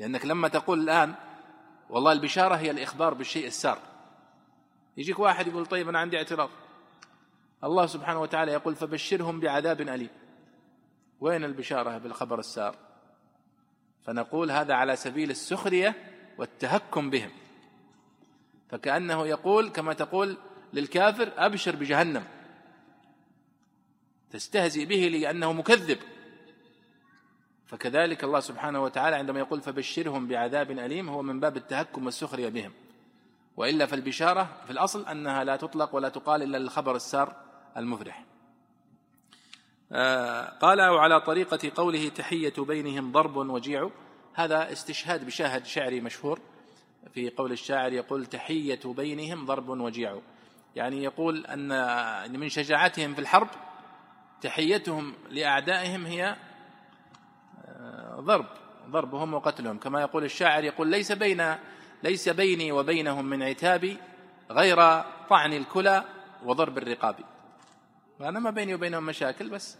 لأنك 0.00 0.26
لما 0.26 0.48
تقول 0.48 0.80
الآن 0.80 1.14
والله 1.90 2.12
البشارة 2.12 2.54
هي 2.54 2.70
الإخبار 2.70 3.14
بالشيء 3.14 3.46
السار. 3.46 3.78
يجيك 4.96 5.18
واحد 5.18 5.46
يقول 5.46 5.66
طيب 5.66 5.88
أنا 5.88 5.98
عندي 5.98 6.16
اعتراض. 6.16 6.50
الله 7.64 7.86
سبحانه 7.86 8.20
وتعالى 8.20 8.52
يقول 8.52 8.74
فبشرهم 8.74 9.40
بعذاب 9.40 9.80
أليم. 9.80 10.10
وين 11.20 11.44
البشارة 11.44 11.98
بالخبر 11.98 12.38
السار؟ 12.38 12.76
فنقول 14.04 14.50
هذا 14.50 14.74
على 14.74 14.96
سبيل 14.96 15.30
السخرية 15.30 15.94
والتهكم 16.38 17.10
بهم. 17.10 17.30
فكأنه 18.68 19.26
يقول 19.26 19.68
كما 19.68 19.92
تقول 19.92 20.36
للكافر 20.72 21.32
أبشر 21.36 21.76
بجهنم. 21.76 22.24
تستهزئ 24.30 24.84
به 24.84 25.08
لأنه 25.08 25.52
مكذب. 25.52 25.98
فكذلك 27.66 28.24
الله 28.24 28.40
سبحانه 28.40 28.82
وتعالى 28.82 29.16
عندما 29.16 29.38
يقول 29.38 29.60
فبشرهم 29.60 30.28
بعذاب 30.28 30.70
أليم 30.70 31.08
هو 31.08 31.22
من 31.22 31.40
باب 31.40 31.56
التهكم 31.56 32.04
والسخرية 32.04 32.48
بهم. 32.48 32.72
وإلا 33.56 33.86
فالبشارة 33.86 34.48
في 34.64 34.70
الأصل 34.70 35.06
أنها 35.06 35.44
لا 35.44 35.56
تطلق 35.56 35.94
ولا 35.94 36.08
تقال 36.08 36.42
إلا 36.42 36.58
للخبر 36.58 36.96
السار 36.96 37.36
المفرح. 37.76 38.24
آه، 39.92 40.58
قال 40.58 40.82
وعلى 40.82 41.20
طريقة 41.20 41.72
قوله 41.74 42.08
تحية 42.08 42.54
بينهم 42.58 43.12
ضرب 43.12 43.36
وجيع. 43.36 43.90
هذا 44.34 44.72
استشهاد 44.72 45.26
بشاهد 45.26 45.66
شعري 45.66 46.00
مشهور. 46.00 46.40
في 47.12 47.30
قول 47.30 47.52
الشاعر 47.52 47.92
يقول 47.92 48.26
تحية 48.26 48.80
بينهم 48.84 49.46
ضرب 49.46 49.68
وجيع. 49.68 50.20
يعني 50.76 51.02
يقول 51.02 51.46
أن 51.46 52.40
من 52.40 52.48
شجاعتهم 52.48 53.14
في 53.14 53.20
الحرب 53.20 53.48
تحيتهم 54.40 55.14
لأعدائهم 55.30 56.06
هي 56.06 56.36
آه، 57.66 58.20
ضرب 58.20 58.46
ضربهم 58.88 59.34
وقتلهم. 59.34 59.78
كما 59.78 60.00
يقول 60.00 60.24
الشاعر 60.24 60.64
يقول 60.64 60.88
ليس 60.88 61.12
بين 61.12 61.54
ليس 62.02 62.28
بيني 62.28 62.72
وبينهم 62.72 63.24
من 63.24 63.42
عتابي 63.42 63.98
غير 64.50 64.76
طعن 65.28 65.52
الكلى 65.52 66.04
وضرب 66.44 66.78
الرقاب. 66.78 67.16
فأنا 68.18 68.40
ما 68.40 68.50
بيني 68.50 68.74
وبينهم 68.74 69.06
مشاكل 69.06 69.50
بس. 69.50 69.78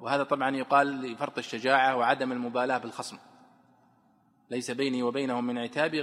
وهذا 0.00 0.22
طبعا 0.22 0.56
يقال 0.56 1.12
لفرط 1.12 1.38
الشجاعة 1.38 1.96
وعدم 1.96 2.32
المبالاة 2.32 2.78
بالخصم. 2.78 3.16
ليس 4.50 4.70
بيني 4.70 5.02
وبينهم 5.02 5.46
من 5.46 5.58
عتاب 5.58 5.94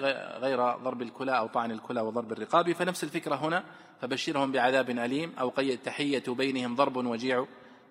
غير 0.41 0.75
ضرب 0.75 1.01
الكلى 1.01 1.37
أو 1.37 1.47
طعن 1.47 1.71
الكلى 1.71 2.01
وضرب 2.01 2.31
الرقاب. 2.31 2.71
فنفس 2.71 3.03
الفكرة 3.03 3.35
هنا 3.35 3.63
فبشرهم 4.01 4.51
بعذاب 4.51 4.89
أليم 4.89 5.33
أو 5.39 5.49
قيد 5.49 5.79
تحية 5.79 6.23
بينهم 6.27 6.75
ضرب 6.75 6.95
وجيع. 6.95 7.45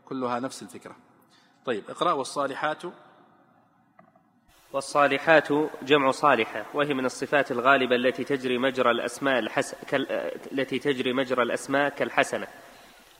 كلها 0.04 0.40
نفس 0.40 0.62
الفكرة. 0.62 0.96
طيب 1.66 1.84
اقرأ 1.88 2.12
والصالحات. 2.12 2.82
والصالحات 4.72 5.48
جمع 5.82 6.10
صالحة 6.10 6.66
وهي 6.74 6.94
من 6.94 7.04
الصفات 7.04 7.52
الغالبة 7.52 7.96
التي 7.96 8.24
تجري 8.24 8.58
مجرى 8.58 8.90
الأسماء 8.90 9.38
الحس... 9.38 9.74
كال... 9.88 10.06
التي 10.52 10.78
تجري 10.78 11.12
مجرى 11.12 11.42
الأسماء 11.42 11.88
كالحسنة. 11.88 12.46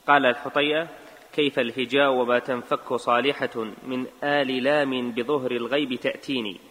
قال 0.07 0.27
الحطيئة 0.27 0.89
كيف 1.33 1.59
الهجاء 1.59 2.11
وما 2.11 2.39
تنفك 2.39 2.95
صالحة 2.95 3.65
من 3.87 4.07
آل 4.25 4.63
لام 4.63 5.13
بظهر 5.13 5.51
الغيب 5.51 5.95
تأتيني؟ 5.95 6.70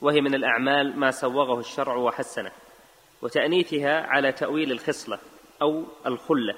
وهي 0.00 0.20
من 0.20 0.34
الأعمال 0.34 0.98
ما 0.98 1.10
سوغه 1.10 1.60
الشرع 1.60 1.96
وحسنه 1.96 2.50
وتأنيثها 3.22 4.06
على 4.06 4.32
تأويل 4.32 4.72
الخصلة 4.72 5.18
أو 5.62 5.84
الخلة 6.06 6.54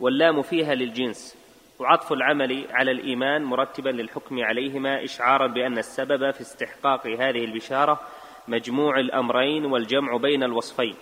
واللام 0.00 0.42
فيها 0.42 0.74
للجنس 0.74 1.44
وعطف 1.78 2.12
العمل 2.12 2.66
على 2.70 2.90
الإيمان 2.90 3.44
مرتبا 3.44 3.88
للحكم 3.88 4.44
عليهما 4.44 5.04
إشعارا 5.04 5.46
بأن 5.46 5.78
السبب 5.78 6.30
في 6.30 6.40
استحقاق 6.40 7.06
هذه 7.06 7.44
البشارة 7.44 8.00
مجموع 8.48 9.00
الأمرين 9.00 9.64
والجمع 9.64 10.16
بين 10.16 10.42
الوصفين 10.42 10.94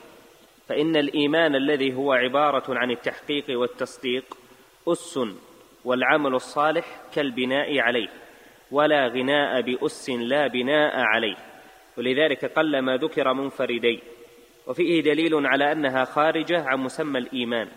فإن 0.68 0.97
الإيمان 0.97 1.55
الذي 1.55 1.95
هو 1.95 2.12
عبارة 2.12 2.64
عن 2.68 2.91
التحقيق 2.91 3.45
والتصديق 3.61 4.25
أس 4.89 5.20
والعمل 5.85 6.35
الصالح 6.35 7.01
كالبناء 7.14 7.79
عليه 7.79 8.09
ولا 8.70 9.07
غناء 9.07 9.61
بأس 9.61 10.11
لا 10.11 10.47
بناء 10.47 10.97
عليه. 10.97 11.51
ولذلك 11.99 12.45
قل 12.45 12.78
ما 12.78 12.97
ذكر 12.97 13.32
منفردين 13.32 14.01
وفيه 14.66 15.03
دليل 15.03 15.47
على 15.47 15.72
أنها 15.72 16.05
خارجة 16.05 16.64
عن 16.64 16.78
مسمى 16.78 17.18
الإيمان 17.18 17.68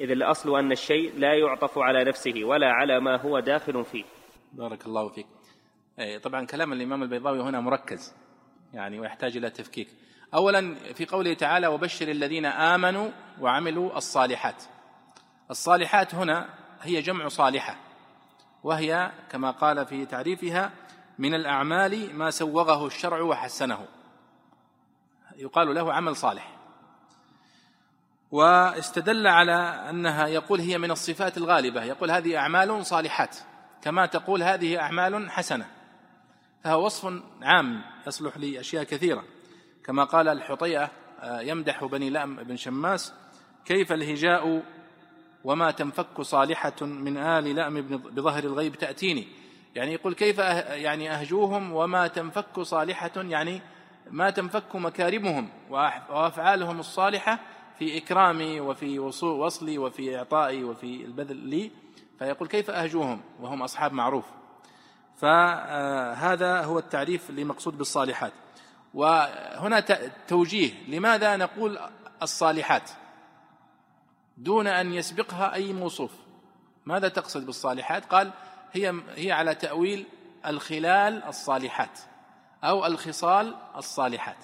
إذ 0.00 0.10
الأصل 0.10 0.58
أن 0.58 0.72
الشيء 0.72 1.12
لا 1.18 1.34
يعطف 1.34 1.78
على 1.78 2.04
نفسه 2.04 2.44
ولا 2.44 2.72
على 2.72 3.00
ما 3.00 3.16
هو 3.16 3.40
داخل 3.40 3.84
فيه. 3.84 4.04
بارك 4.52 4.86
الله 4.86 5.08
فيك. 5.08 5.26
إيه، 5.98 6.18
طبعا 6.18 6.46
كلام 6.46 6.72
الإمام 6.72 7.02
البيضاوي 7.02 7.40
هنا 7.40 7.60
مركز 7.60 8.14
يعني 8.72 9.00
ويحتاج 9.00 9.36
إلى 9.36 9.50
تفكيك. 9.50 9.88
أولا 10.34 10.74
في 10.74 11.06
قوله 11.06 11.34
تعالى 11.34 11.66
وبشر 11.66 12.08
الذين 12.08 12.46
آمنوا 12.46 13.10
وعملوا 13.40 13.96
الصالحات. 13.96 14.62
الصالحات 15.50 16.14
هنا 16.14 16.48
هي 16.82 17.00
جمع 17.00 17.28
صالحة 17.28 17.76
وهي 18.64 19.12
كما 19.30 19.50
قال 19.50 19.86
في 19.86 20.06
تعريفها 20.06 20.72
من 21.18 21.34
الأعمال 21.34 22.16
ما 22.16 22.30
سوغه 22.30 22.86
الشرع 22.86 23.20
وحسنه. 23.20 23.86
يقال 25.36 25.74
له 25.74 25.92
عمل 25.92 26.16
صالح. 26.16 26.56
واستدل 28.30 29.26
على 29.26 29.54
أنها 29.90 30.26
يقول 30.26 30.60
هي 30.60 30.78
من 30.78 30.90
الصفات 30.90 31.36
الغالبة. 31.36 31.84
يقول 31.84 32.10
هذه 32.10 32.36
أعمال 32.36 32.86
صالحات. 32.86 33.36
كما 33.82 34.06
تقول 34.06 34.42
هذه 34.42 34.80
أعمال 34.80 35.30
حسنة. 35.30 35.66
فهو 36.64 36.86
وصف 36.86 37.22
عام 37.42 37.82
يصلح 38.06 38.36
لأشياء 38.36 38.84
كثيرة. 38.84 39.24
كما 39.84 40.04
قال 40.04 40.28
الحطيئة 40.28 40.90
آه، 41.20 41.40
يمدح 41.40 41.84
بني 41.84 42.10
لأم 42.10 42.36
بن 42.36 42.56
شماس 42.56 43.12
كيف 43.64 43.92
الهجاء 43.92 44.62
وما 45.44 45.70
تنفك 45.70 46.20
صالحة 46.20 46.82
من 46.82 47.16
آل 47.16 47.54
لأم 47.54 47.82
بظهر 47.86 48.44
الغيب 48.44 48.74
تأتيني؟ 48.74 49.28
يعني 49.74 49.92
يقول 49.92 50.14
كيف 50.14 50.36
أه- 50.36 50.70
يعني 50.70 51.10
أهجوهم 51.10 51.72
وما 51.72 52.06
تنفك 52.06 52.60
صالحة 52.60 53.10
يعني 53.16 53.62
ما 54.10 54.30
تنفك 54.30 54.76
مكارمهم 54.76 55.48
وأفعالهم 55.70 56.80
الصالحة 56.80 57.38
في 57.78 57.98
إكرامي 57.98 58.60
وفي 58.60 58.98
وصلي 59.22 59.78
وفي 59.78 60.18
إعطائي 60.18 60.64
وفي 60.64 61.04
البذل 61.04 61.36
لي. 61.36 61.70
فيقول 62.18 62.48
كيف 62.48 62.70
أهجوهم؟ 62.70 63.20
وهم 63.40 63.62
أصحاب 63.62 63.92
معروف. 63.92 64.24
فهذا 65.16 66.64
هو 66.64 66.78
التعريف 66.78 67.30
لمقصود 67.30 67.78
بالصالحات. 67.78 68.32
وهنا 68.94 69.80
توجيه 70.28 70.72
لماذا 70.88 71.36
نقول 71.36 71.78
الصالحات؟ 72.22 72.90
دون 74.36 74.66
أن 74.66 74.92
يسبقها 74.92 75.54
أي 75.54 75.72
موصوف. 75.72 76.12
ماذا 76.86 77.08
تقصد 77.08 77.46
بالصالحات؟ 77.46 78.04
قال 78.04 78.32
هي 78.74 78.94
هي 79.16 79.32
على 79.32 79.54
تأويل 79.54 80.06
الخلال 80.46 81.24
الصالحات 81.24 81.98
أو 82.64 82.86
الخصال 82.86 83.54
الصالحات 83.76 84.36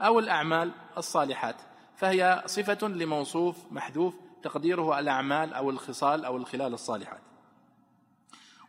أو 0.00 0.18
الأعمال 0.18 0.72
الصالحات 0.98 1.56
فهي 1.96 2.42
صفة 2.46 2.88
لموصوف 2.88 3.56
محذوف 3.70 4.14
تقديره 4.42 4.98
الأعمال 4.98 5.54
أو 5.54 5.70
الخصال 5.70 6.24
أو 6.24 6.36
الخلال 6.36 6.74
الصالحات. 6.74 7.20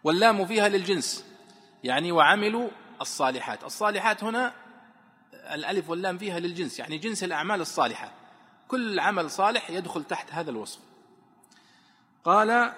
واللام 0.04 0.46
فيها 0.46 0.70
للجنس 0.70 1.26
يعني 1.84 2.12
وعملوا 2.12 2.70
الصالحات. 3.02 3.64
الصالحات 3.64 4.24
هنا 4.24 4.54
الألف 5.34 5.90
واللام 5.90 6.18
فيها 6.18 6.40
للجنس 6.40 6.80
يعني 6.80 6.98
جنس 6.98 7.24
الأعمال 7.24 7.62
الصالحة. 7.62 8.12
كل 8.68 9.00
عمل 9.00 9.30
صالح 9.30 9.70
يدخل 9.70 10.04
تحت 10.04 10.32
هذا 10.32 10.52
الوصف. 10.52 10.80
قال 12.24 12.74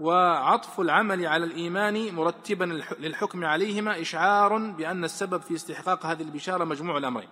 وعطف 0.00 0.80
العمل 0.80 1.26
على 1.26 1.44
الإيمان 1.44 2.14
مرتبا 2.14 2.64
للحكم 2.98 3.44
عليهما 3.44 4.00
إشعار 4.00 4.58
بأن 4.58 5.04
السبب 5.04 5.40
في 5.40 5.54
استحقاق 5.54 6.06
هذه 6.06 6.22
البشارة 6.22 6.64
مجموع 6.64 6.98
الأمرين. 6.98 7.28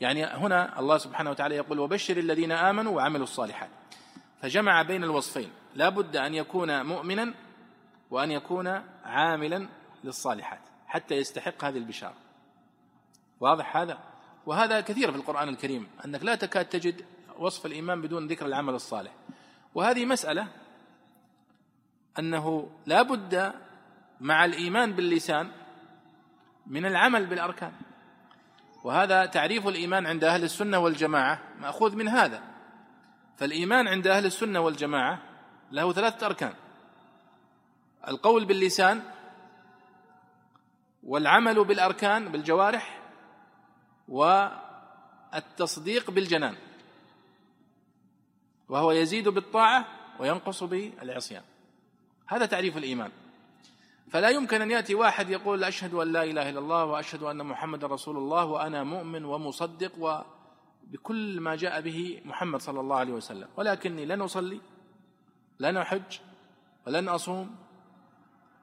يعني 0.00 0.24
هنا 0.24 0.80
الله 0.80 0.98
سبحانه 0.98 1.30
وتعالى 1.30 1.56
يقول 1.56 1.78
وبشر 1.78 2.16
الذين 2.16 2.52
آمنوا 2.52 2.96
وعملوا 2.96 3.24
الصالحات 3.24 3.70
فجمع 4.42 4.82
بين 4.82 5.04
الوصفين 5.04 5.50
لا 5.74 5.88
بد 5.88 6.16
أن 6.16 6.34
يكون 6.34 6.86
مؤمنا 6.86 7.34
وأن 8.10 8.30
يكون 8.30 8.66
عاملا 9.04 9.68
للصالحات 10.04 10.60
حتى 10.86 11.14
يستحق 11.14 11.64
هذه 11.64 11.78
البشارة. 11.78 12.14
واضح 13.40 13.76
هذا؟ 13.76 13.98
وهذا 14.46 14.80
كثير 14.80 15.10
في 15.10 15.16
القرآن 15.16 15.48
الكريم 15.48 15.86
أنك 16.04 16.22
لا 16.22 16.34
تكاد 16.34 16.64
تجد 16.64 17.04
وصف 17.38 17.66
الإيمان 17.66 18.00
بدون 18.02 18.26
ذكر 18.26 18.46
العمل 18.46 18.74
الصالح. 18.74 19.12
وهذه 19.74 20.04
مسألة 20.04 20.46
أنه 22.18 22.70
لا 22.86 23.02
بد 23.02 23.52
مع 24.20 24.44
الإيمان 24.44 24.92
باللسان 24.92 25.50
من 26.66 26.86
العمل 26.86 27.26
بالأركان. 27.26 27.72
وهذا 28.84 29.26
تعريف 29.26 29.68
الإيمان 29.68 30.06
عند 30.06 30.24
أهل 30.24 30.44
السنة 30.44 30.78
والجماعة 30.78 31.40
مأخوذ 31.60 31.96
من 31.96 32.08
هذا. 32.08 32.42
فالإيمان 33.36 33.88
عند 33.88 34.06
أهل 34.06 34.26
السنة 34.26 34.60
والجماعة 34.60 35.22
له 35.72 35.92
ثلاثة 35.92 36.26
أركان. 36.26 36.54
القول 38.08 38.44
باللسان 38.44 39.02
والعمل 41.02 41.64
بالأركان 41.64 42.28
بالجوارح 42.28 43.00
والتصديق 44.08 46.10
بالجنان 46.10 46.56
وهو 48.68 48.92
يزيد 48.92 49.28
بالطاعة 49.28 49.84
وينقص 50.18 50.64
بالعصيان. 50.64 51.42
هذا 52.28 52.46
تعريف 52.46 52.76
الإيمان. 52.76 53.10
فلا 54.10 54.28
يمكن 54.28 54.62
أن 54.62 54.70
يأتي 54.70 54.94
واحد 54.94 55.30
يقول 55.30 55.64
أشهد 55.64 55.94
أن 55.94 56.12
لا 56.12 56.22
إله 56.24 56.50
إلا 56.50 56.58
الله 56.58 56.84
وأشهد 56.84 57.22
أن 57.22 57.46
محمدا 57.46 57.86
رسول 57.86 58.16
الله 58.16 58.44
وأنا 58.44 58.84
مؤمن 58.84 59.24
ومصدق 59.24 59.92
وبكل 59.98 61.40
ما 61.40 61.56
جاء 61.56 61.80
به 61.80 62.22
محمد 62.24 62.60
صلى 62.60 62.80
الله 62.80 62.96
عليه 62.96 63.12
وسلم. 63.12 63.48
ولكني 63.56 64.04
لن 64.04 64.20
أصلي 64.20 64.60
لن 65.60 65.76
أحج 65.76 66.18
ولن 66.86 67.08
أصوم. 67.08 67.56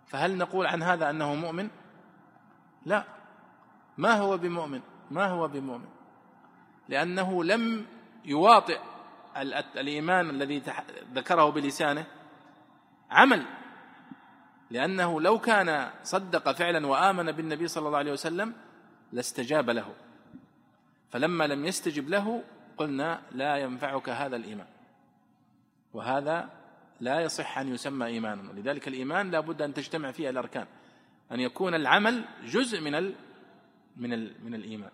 فهل 0.07 0.37
نقول 0.37 0.65
عن 0.65 0.83
هذا 0.83 1.09
أنه 1.09 1.35
مؤمن؟ 1.35 1.69
لا. 2.85 3.03
ما 3.97 4.13
هو 4.13 4.37
بمؤمن؟ 4.37 4.81
ما 5.11 5.27
هو 5.27 5.47
بمؤمن؟ 5.47 5.89
لأنه 6.89 7.43
لم 7.43 7.85
يواطئ 8.25 8.79
الإيمان 9.77 10.29
الذي 10.29 10.63
ذكره 11.13 11.49
بلسانه. 11.49 12.05
عمل 13.11 13.45
لأنه 14.71 15.21
لو 15.21 15.39
كان 15.39 15.91
صدق 16.03 16.51
فعلا 16.51 16.87
وآمن 16.87 17.31
بالنبي 17.31 17.67
صلى 17.67 17.87
الله 17.87 17.97
عليه 17.97 18.11
وسلم 18.11 18.53
لاستجاب 19.11 19.69
له. 19.69 19.93
فلما 21.09 21.47
لم 21.47 21.65
يستجب 21.65 22.09
له 22.09 22.43
قلنا 22.77 23.21
لا 23.31 23.57
ينفعك 23.57 24.09
هذا 24.09 24.35
الإيمان. 24.35 24.67
وهذا 25.93 26.49
لا 26.99 27.19
يصح 27.19 27.57
أن 27.57 27.73
يسمى 27.73 28.05
ايمانا. 28.05 28.49
ولذلك 28.49 28.87
الإيمان 28.87 29.31
لا 29.31 29.39
بد 29.39 29.61
أن 29.61 29.73
تجتمع 29.73 30.11
فيه 30.11 30.29
الأركان. 30.29 30.67
أن 31.31 31.39
يكون 31.39 31.75
العمل 31.75 32.25
جزء 32.45 32.81
من 32.81 32.95
ال 32.95 33.15
من 33.97 34.13
ال 34.13 34.35
من 34.43 34.55
الإيمان. 34.55 34.91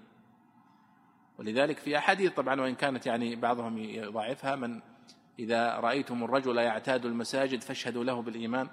ولذلك 1.40 1.78
في 1.78 1.98
أحاديث 1.98 2.34
طبعا 2.34 2.62
وإن 2.62 2.76
كانت 2.76 3.06
يعني 3.06 3.36
بعضهم 3.36 3.78
يضاعفها 3.78 4.56
من 4.56 4.82
إذا 5.40 5.76
رأيتم 5.76 6.24
الرجل 6.24 6.58
يعتاد 6.58 7.06
المساجد 7.06 7.62
فاشهدوا 7.62 8.04
له 8.04 8.22
بالإيمان. 8.22 8.70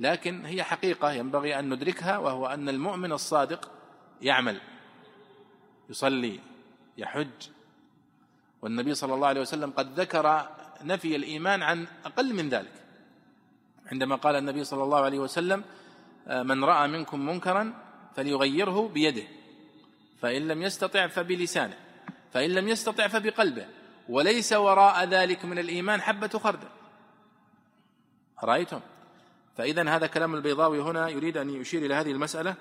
لكن 0.00 0.46
هي 0.46 0.62
حقيقة 0.62 1.12
ينبغي 1.12 1.58
أن 1.58 1.74
ندركها 1.74 2.18
وهو 2.18 2.46
أن 2.46 2.68
المؤمن 2.68 3.12
الصادق 3.12 3.70
يعمل 4.22 4.60
يصلي 5.90 6.40
يحج. 6.98 7.48
والنبي 8.62 8.94
صلى 8.94 9.14
الله 9.14 9.28
عليه 9.28 9.40
وسلم 9.40 9.70
قد 9.70 10.00
ذكر 10.00 10.48
نفي 10.84 11.16
الإيمان 11.16 11.62
عن 11.62 11.86
أقل 12.04 12.34
من 12.34 12.48
ذلك. 12.48 12.72
عندما 13.86 14.16
قال 14.16 14.36
النبي 14.36 14.64
صلى 14.64 14.82
الله 14.82 15.00
عليه 15.00 15.18
وسلم 15.18 15.64
من 16.26 16.64
رأى 16.64 16.88
منكم 16.88 17.26
منكرا 17.26 17.74
فليغيره 18.16 18.88
بيده 18.88 19.24
فإن 20.20 20.48
لم 20.48 20.62
يستطع 20.62 21.06
فبلسانه 21.06 21.76
فإن 22.32 22.50
لم 22.50 22.68
يستطع 22.68 23.08
فبقلبه 23.08 23.66
وليس 24.08 24.52
وراء 24.52 25.04
ذلك 25.04 25.44
من 25.44 25.58
الإيمان 25.58 26.00
حبة 26.00 26.28
خردل. 26.28 26.68
رأيتم 28.44 28.80
فإذا 29.60 29.88
هذا 29.88 30.06
كلام 30.06 30.34
البيضاوي 30.34 30.80
هنا 30.80 31.08
يريد 31.08 31.36
أن 31.36 31.50
يشير 31.50 31.84
إلى 31.84 31.94
هذه 31.94 32.10
المسألة. 32.10 32.54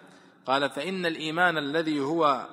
قال 0.46 0.70
فإن 0.70 1.06
الإيمان 1.06 1.58
الذي 1.58 2.00
هو 2.00 2.48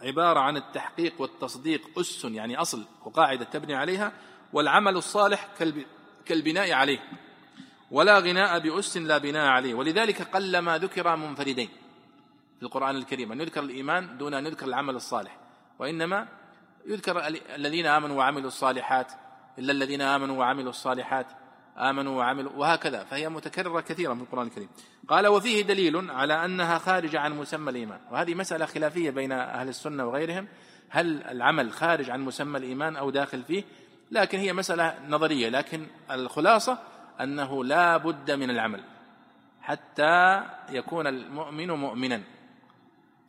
عبارة 0.00 0.40
عن 0.40 0.56
التحقيق 0.56 1.20
والتصديق 1.20 1.98
أس 1.98 2.24
يعني 2.24 2.56
أصل 2.56 2.84
وقاعدة 3.04 3.44
تبني 3.44 3.74
عليها 3.74 4.12
والعمل 4.52 4.96
الصالح 4.96 5.48
كالبناء 6.26 6.72
عليه. 6.72 6.98
ولا 7.90 8.18
غناء 8.18 8.58
بأس 8.58 8.96
لا 8.96 9.18
بناء 9.18 9.46
عليه. 9.46 9.74
ولذلك 9.74 10.22
قلما 10.22 10.78
ذكر 10.78 11.16
منفردين 11.16 11.68
في 12.58 12.62
القرآن 12.62 12.96
الكريم. 12.96 13.32
أن 13.32 13.40
يذكر 13.40 13.62
الإيمان 13.62 14.18
دون 14.18 14.34
أن 14.34 14.46
يذكر 14.46 14.66
العمل 14.66 14.94
الصالح. 14.94 15.38
وإنما 15.78 16.28
يذكر 16.86 17.26
الذين 17.54 17.86
آمنوا 17.86 18.16
وعملوا 18.16 18.48
الصالحات 18.48 19.12
إلا 19.58 19.72
الذين 19.72 20.00
آمنوا 20.00 20.36
وعملوا 20.36 20.70
الصالحات. 20.70 21.26
آمنوا 21.76 22.18
وعملوا 22.18 22.52
وهكذا 22.56 23.04
فهي 23.04 23.28
متكررة 23.28 23.80
كثيرا 23.80 24.14
في 24.14 24.20
القرآن 24.20 24.46
الكريم. 24.46 24.68
قال 25.08 25.26
وفيه 25.26 25.62
دليل 25.62 26.10
على 26.10 26.44
أنها 26.44 26.78
خارجة 26.78 27.20
عن 27.20 27.32
مسمى 27.32 27.70
الإيمان. 27.70 28.00
وهذه 28.10 28.34
مسألة 28.34 28.66
خلافية 28.66 29.10
بين 29.10 29.32
أهل 29.32 29.68
السنة 29.68 30.04
وغيرهم. 30.04 30.48
هل 30.88 31.22
العمل 31.22 31.72
خارج 31.72 32.10
عن 32.10 32.20
مسمى 32.20 32.58
الإيمان 32.58 32.96
أو 32.96 33.10
داخل 33.10 33.42
فيه؟ 33.42 33.64
لكن 34.10 34.38
هي 34.38 34.52
مسألة 34.52 34.94
نظرية. 35.08 35.48
لكن 35.48 35.86
الخلاصة 36.10 36.78
أنه 37.20 37.64
لا 37.64 37.96
بد 37.96 38.30
من 38.30 38.50
العمل 38.50 38.80
حتى 39.62 40.42
يكون 40.70 41.06
المؤمن 41.06 41.70
مؤمنا. 41.70 42.22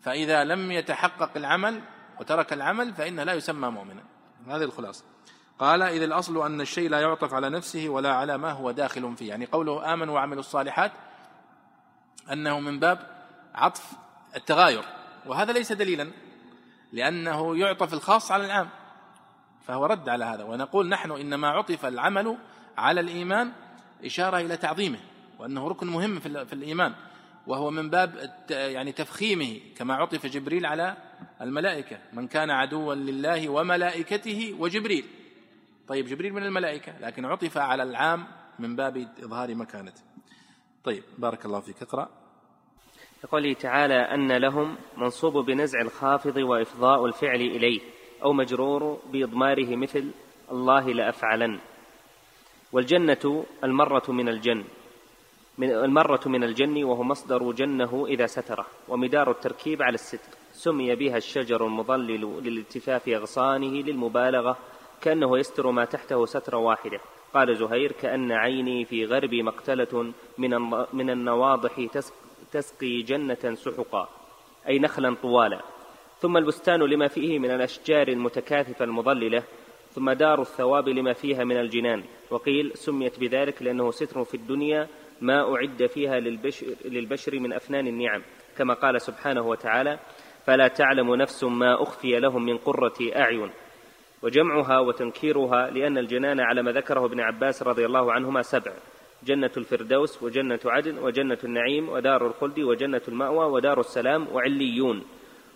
فإذا 0.01 0.43
لم 0.43 0.71
يتحقق 0.71 1.31
العمل 1.35 1.81
وترك 2.19 2.53
العمل 2.53 2.93
فإنه 2.93 3.23
لا 3.23 3.33
يسمى 3.33 3.69
مؤمنا. 3.69 4.03
هذه 4.47 4.63
الخلاصة. 4.63 5.14
قال 5.59 5.81
إذ 5.81 6.01
الأصل 6.01 6.45
أن 6.45 6.61
الشيء 6.61 6.89
لا 6.89 6.99
يعطف 6.99 7.33
على 7.33 7.49
نفسه 7.49 7.89
ولا 7.89 8.13
على 8.13 8.37
ما 8.37 8.51
هو 8.51 8.71
داخل 8.71 9.15
فيه. 9.17 9.29
يعني 9.29 9.45
قوله 9.45 9.93
آمنوا 9.93 10.15
وعملوا 10.15 10.39
الصالحات 10.39 10.91
أنه 12.31 12.59
من 12.59 12.79
باب 12.79 13.27
عطف 13.55 13.91
التغاير. 14.35 14.83
وهذا 15.25 15.53
ليس 15.53 15.71
دليلا 15.71 16.11
لأنه 16.93 17.57
يعطف 17.57 17.93
الخاص 17.93 18.31
على 18.31 18.45
العام. 18.45 18.69
فهو 19.67 19.85
رد 19.85 20.09
على 20.09 20.25
هذا 20.25 20.43
ونقول 20.43 20.89
نحن 20.89 21.11
إنما 21.11 21.47
عطف 21.47 21.85
العمل 21.85 22.37
على 22.77 23.01
الإيمان 23.01 23.51
إشارة 24.05 24.37
إلى 24.37 24.57
تعظيمه 24.57 24.99
وأنه 25.39 25.67
ركن 25.67 25.87
مهم 25.87 26.19
في 26.19 26.53
الإيمان 26.53 26.93
وهو 27.47 27.71
من 27.71 27.89
باب 27.89 28.33
يعني 28.49 28.91
تفخيمه 28.91 29.59
كما 29.77 29.95
عطف 29.95 30.25
جبريل 30.25 30.65
على 30.65 30.97
الملائكة 31.41 31.97
من 32.13 32.27
كان 32.27 32.49
عدوا 32.49 32.95
لله 32.95 33.49
وملائكته 33.49 34.55
وجبريل. 34.59 35.05
طيب 35.87 36.05
جبريل 36.05 36.33
من 36.33 36.43
الملائكة 36.43 36.99
لكن 36.99 37.25
عطف 37.25 37.57
على 37.57 37.83
العام 37.83 38.27
من 38.59 38.75
باب 38.75 38.97
إظهار 38.97 39.55
مكانته 39.55 40.01
طيب 40.83 41.03
بارك 41.17 41.45
الله 41.45 41.59
فيك. 41.59 41.81
اقرأ. 41.81 42.09
يقول 43.23 43.55
تعالى 43.55 43.93
أن 43.95 44.31
لهم 44.31 44.77
منصوب 44.97 45.45
بنزع 45.45 45.81
الخافض 45.81 46.37
وإفضاء 46.37 47.05
الفعل 47.05 47.41
إليه 47.41 47.79
أو 48.23 48.33
مجرور 48.33 49.01
بإضماره 49.11 49.75
مثل 49.75 50.11
الله 50.51 50.93
لأفعلن 50.93 51.59
والجنة 52.71 53.45
المرة 53.63 54.11
من 54.11 54.29
الجن 54.29 54.63
من 55.57 55.71
المرة 55.71 56.21
من 56.25 56.43
الجن 56.43 56.83
وهو 56.83 57.03
مصدر 57.03 57.51
جنه 57.51 58.05
إذا 58.07 58.25
ستره 58.25 58.65
ومدار 58.87 59.31
التركيب 59.31 59.81
على 59.81 59.93
الستر. 59.93 60.37
سمي 60.51 60.95
بها 60.95 61.17
الشجر 61.17 61.65
المضلل 61.65 62.41
للالتفاف 62.43 63.09
أغصانه 63.09 63.81
للمبالغة 63.81 64.57
كأنه 65.01 65.37
يستر 65.37 65.71
ما 65.71 65.85
تحته 65.85 66.25
سترة 66.25 66.57
واحدة. 66.57 66.99
قال 67.33 67.55
زهير 67.55 67.91
كأن 67.91 68.31
عيني 68.31 68.85
في 68.85 69.05
غرب 69.05 69.33
مقتلة 69.33 70.13
من 70.37 70.59
من 70.93 71.09
النواضح 71.09 71.87
تسقي 72.51 73.01
جنة 73.01 73.53
سحقا 73.53 74.09
أي 74.67 74.79
نخلا 74.79 75.15
طوالا. 75.21 75.61
ثم 76.19 76.37
البستان 76.37 76.79
لما 76.79 77.07
فيه 77.07 77.39
من 77.39 77.51
الأشجار 77.51 78.07
المتكاثفة 78.07 78.85
المضللة 78.85 79.43
ثم 79.91 80.11
دار 80.11 80.41
الثواب 80.41 80.89
لما 80.89 81.13
فيها 81.13 81.43
من 81.43 81.57
الجنان. 81.57 82.03
وقيل 82.29 82.71
سميت 82.75 83.19
بذلك 83.19 83.61
لأنه 83.61 83.91
ستر 83.91 84.23
في 84.23 84.37
الدنيا 84.37 84.87
ما 85.21 85.55
أعد 85.55 85.85
فيها 85.85 86.19
للبشر, 86.19 86.67
للبشر 86.85 87.39
من 87.39 87.53
أفنان 87.53 87.87
النعم. 87.87 88.21
كما 88.57 88.73
قال 88.73 89.01
سبحانه 89.01 89.47
وتعالى 89.47 89.99
فلا 90.45 90.67
تعلم 90.67 91.15
نفس 91.15 91.43
ما 91.43 91.83
أخفي 91.83 92.19
لهم 92.19 92.45
من 92.45 92.57
قرة 92.57 92.93
أعين. 93.15 93.51
وجمعها 94.23 94.79
وتنكيرها 94.79 95.69
لأن 95.69 95.97
الجنان 95.97 96.39
على 96.39 96.63
ما 96.63 96.71
ذكره 96.71 97.05
ابن 97.05 97.19
عباس 97.19 97.63
رضي 97.63 97.85
الله 97.85 98.13
عنهما 98.13 98.41
سبع 98.41 98.71
جنة 99.23 99.51
الفردوس 99.57 100.23
وجنة 100.23 100.59
عدن 100.65 100.97
وجنة 100.97 101.37
النعيم 101.43 101.89
ودار 101.89 102.27
الخلد 102.27 102.59
وجنة 102.59 103.01
المأوى 103.07 103.45
ودار 103.45 103.79
السلام 103.79 104.27
وعليون. 104.31 105.03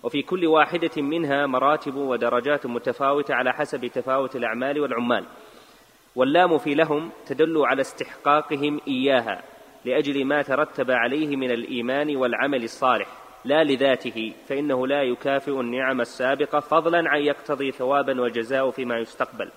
وفي 0.04 0.22
كل 0.22 0.48
واحدة 0.48 1.02
منها 1.02 1.46
مراتب 1.46 1.96
ودرجات 1.96 2.66
متفاوتة 2.66 3.36
على 3.36 3.54
حسب 3.54 3.88
تفاوت 3.88 4.36
الأعمال 4.36 4.80
والعمال. 4.80 5.26
واللام 6.16 6.58
في 6.58 6.74
لهم 6.74 7.12
تدل 7.26 7.66
على 7.66 7.82
استحقاقهم 7.82 8.82
إياها 8.88 9.44
لأجل 9.86 10.26
ما 10.26 10.42
ترتب 10.42 10.92
عليه 10.92 11.36
من 11.36 11.52
الإيمان 11.52 12.16
والعمل 12.16 12.64
الصالح. 12.64 13.19
لا 13.46 13.64
لذاته 13.64 14.34
فإنه 14.48 14.88
لا 14.88 15.04
يكافئ 15.04 15.60
النعم 15.60 16.02
السابقة 16.02 16.60
فضلا 16.60 17.10
عن 17.10 17.22
يقتضي 17.22 17.72
ثوابا 17.72 18.22
وجزاء 18.22 18.72
فيما 18.72 18.98
يستقبل. 18.98 19.52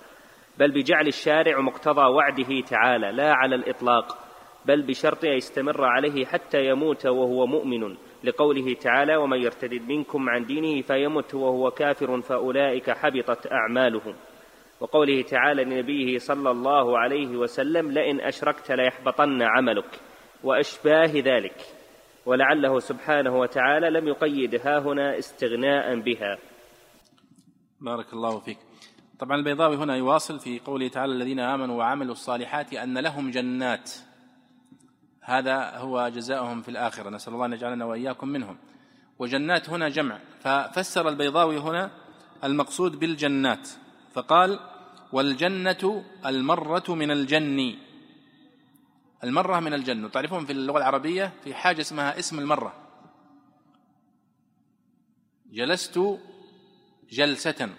بل 0.59 0.71
بجعل 0.71 1.07
الشارع 1.07 1.59
مقتضى 1.61 2.01
وعده 2.01 2.61
تعالى 2.69 3.11
لا 3.11 3.33
على 3.33 3.55
الإطلاق 3.55 4.17
بل 4.65 4.81
بشرط 4.81 5.25
أن 5.25 5.31
يستمر 5.31 5.85
عليه 5.85 6.25
حتى 6.25 6.65
يموت 6.65 7.05
وهو 7.05 7.45
مؤمن. 7.45 7.95
لقوله 8.23 8.73
تعالى 8.73 9.15
ومن 9.15 9.41
يرتد 9.41 9.73
منكم 9.73 10.29
عن 10.29 10.45
دينه 10.45 10.81
فيمت 10.81 11.35
وهو 11.35 11.71
كافر 11.71 12.21
فأولئك 12.21 12.91
حبطت 12.91 13.51
أعمالهم. 13.51 14.15
وقوله 14.79 15.21
تعالى 15.21 15.63
لنبيه 15.63 16.17
صلى 16.17 16.51
الله 16.51 16.99
عليه 16.99 17.37
وسلم 17.37 17.91
لئن 17.91 18.21
أشركت 18.21 18.71
ليحبطن 18.71 19.41
عملك. 19.41 19.99
وأشباه 20.43 21.11
ذلك. 21.15 21.55
ولعله 22.25 22.79
سبحانه 22.79 23.39
وتعالى 23.39 23.89
لم 23.89 24.07
يقيد 24.07 24.55
ها 24.55 24.79
هنا 24.79 25.17
استغناء 25.17 25.99
بها. 25.99 26.37
بارك 27.81 28.13
الله 28.13 28.39
فيك. 28.39 28.57
طبعا 29.19 29.37
البيضاوي 29.37 29.75
هنا 29.75 29.95
يواصل 29.95 30.39
في 30.39 30.59
قوله 30.59 30.87
تعالى 30.87 31.13
الذين 31.13 31.39
آمنوا 31.39 31.77
وعملوا 31.77 32.11
الصالحات 32.11 32.73
أن 32.73 32.97
لهم 32.97 33.31
جنات. 33.31 33.91
هذا 35.21 35.77
هو 35.77 36.11
جزاؤهم 36.15 36.61
في 36.61 36.69
الآخرة. 36.69 37.09
نسأل 37.09 37.33
الله 37.33 37.45
أن 37.45 37.53
يجعلنا 37.53 37.85
وإياكم 37.85 38.27
منهم. 38.27 38.57
وجنات 39.19 39.69
هنا 39.69 39.89
جمع. 39.89 40.19
ففسر 40.39 41.09
البيضاوي 41.09 41.57
هنا 41.57 41.91
المقصود 42.43 42.99
بالجنات. 42.99 43.69
فقال 44.13 44.59
والجنة 45.11 46.03
المرة 46.25 46.83
من 46.89 47.11
الجن. 47.11 47.75
المرة 49.23 49.59
من 49.59 49.73
الجن 49.73 50.11
تعرفون 50.11 50.45
في 50.45 50.51
اللغة 50.51 50.77
العربية 50.77 51.33
في 51.43 51.53
حاجة 51.53 51.81
اسمها 51.81 52.19
اسم 52.19 52.39
المرة. 52.39 52.73
جلست 55.51 56.19
جلسة. 57.09 57.69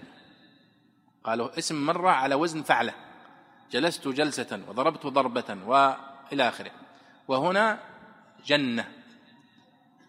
قالوا 1.25 1.59
اسم 1.59 1.87
مرة 1.87 2.11
على 2.11 2.35
وزن 2.35 2.63
فعلة. 2.63 2.95
جلست 3.71 4.09
جلسة 4.09 4.61
وضربت 4.69 5.07
ضربة 5.07 5.59
وإلى 5.67 6.49
آخره. 6.49 6.71
وهنا 7.29 7.79
جنة. 8.47 8.93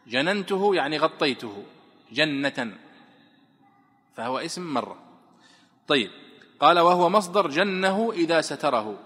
جننته 0.07 0.75
يعني 0.75 0.97
غطيته. 0.97 1.63
جنة. 2.11 2.77
فهو 4.15 4.37
اسم 4.37 4.73
مرة. 4.73 4.97
طيب. 5.87 6.11
قال 6.59 6.79
وهو 6.79 7.09
مصدر 7.09 7.49
جنه 7.49 8.11
إذا 8.11 8.41
ستره. 8.41 9.04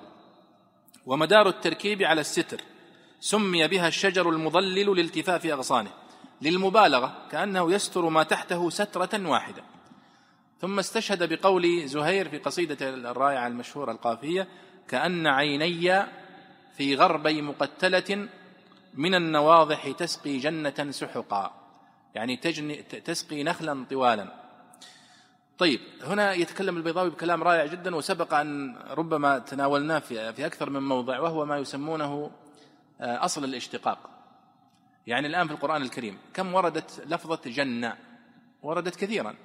ومدار 1.05 1.47
التركيب 1.47 2.03
على 2.03 2.21
الستر 2.21 2.61
سمي 3.19 3.67
بها 3.67 3.87
الشجر 3.87 4.29
المضلل 4.29 4.97
لالتفاف 4.97 5.45
أغصانه 5.45 5.91
للمبالغة 6.41 7.27
كأنه 7.31 7.73
يستر 7.73 8.09
ما 8.09 8.23
تحته 8.23 8.69
سترة 8.69 9.29
واحدة. 9.29 9.63
ثم 10.61 10.79
استشهد 10.79 11.33
بقول 11.33 11.87
زهير 11.87 12.29
في 12.29 12.37
قصيدة 12.37 12.89
الرائعة 12.89 13.47
المشهورة 13.47 13.91
القافية 13.91 14.47
كأن 14.87 15.27
عيني 15.27 16.05
في 16.77 16.95
غربي 16.95 17.41
مقتلة 17.41 18.29
من 18.93 19.15
النواضح 19.15 19.91
تسقي 19.91 20.37
جنة 20.37 20.91
سحقا. 20.91 21.53
يعني 22.15 22.37
تجني 22.37 22.75
تسقي 22.83 23.43
نخلا 23.43 23.85
طوالا. 23.89 24.48
طيب 25.59 25.79
هنا 26.03 26.33
يتكلم 26.33 26.77
البيضاوي 26.77 27.09
بكلام 27.09 27.43
رائع 27.43 27.65
جدا 27.65 27.95
وسبق 27.95 28.33
أن 28.33 28.75
ربما 28.89 29.39
تناولناه 29.39 29.99
في, 29.99 30.33
في 30.33 30.45
أكثر 30.45 30.69
من 30.69 30.83
موضع 30.83 31.19
وهو 31.19 31.45
ما 31.45 31.57
يسمونه 31.57 32.31
آه، 33.01 33.25
أصل 33.25 33.43
الاشتقاق. 33.43 34.09
يعني 35.07 35.27
الآن 35.27 35.47
في 35.47 35.53
القرآن 35.53 35.81
الكريم 35.81 36.17
كم 36.33 36.53
وردت 36.53 37.03
لفظة 37.07 37.41
جنة؟ 37.45 37.97
وردت 38.63 38.95
كثيرا. 38.95 39.35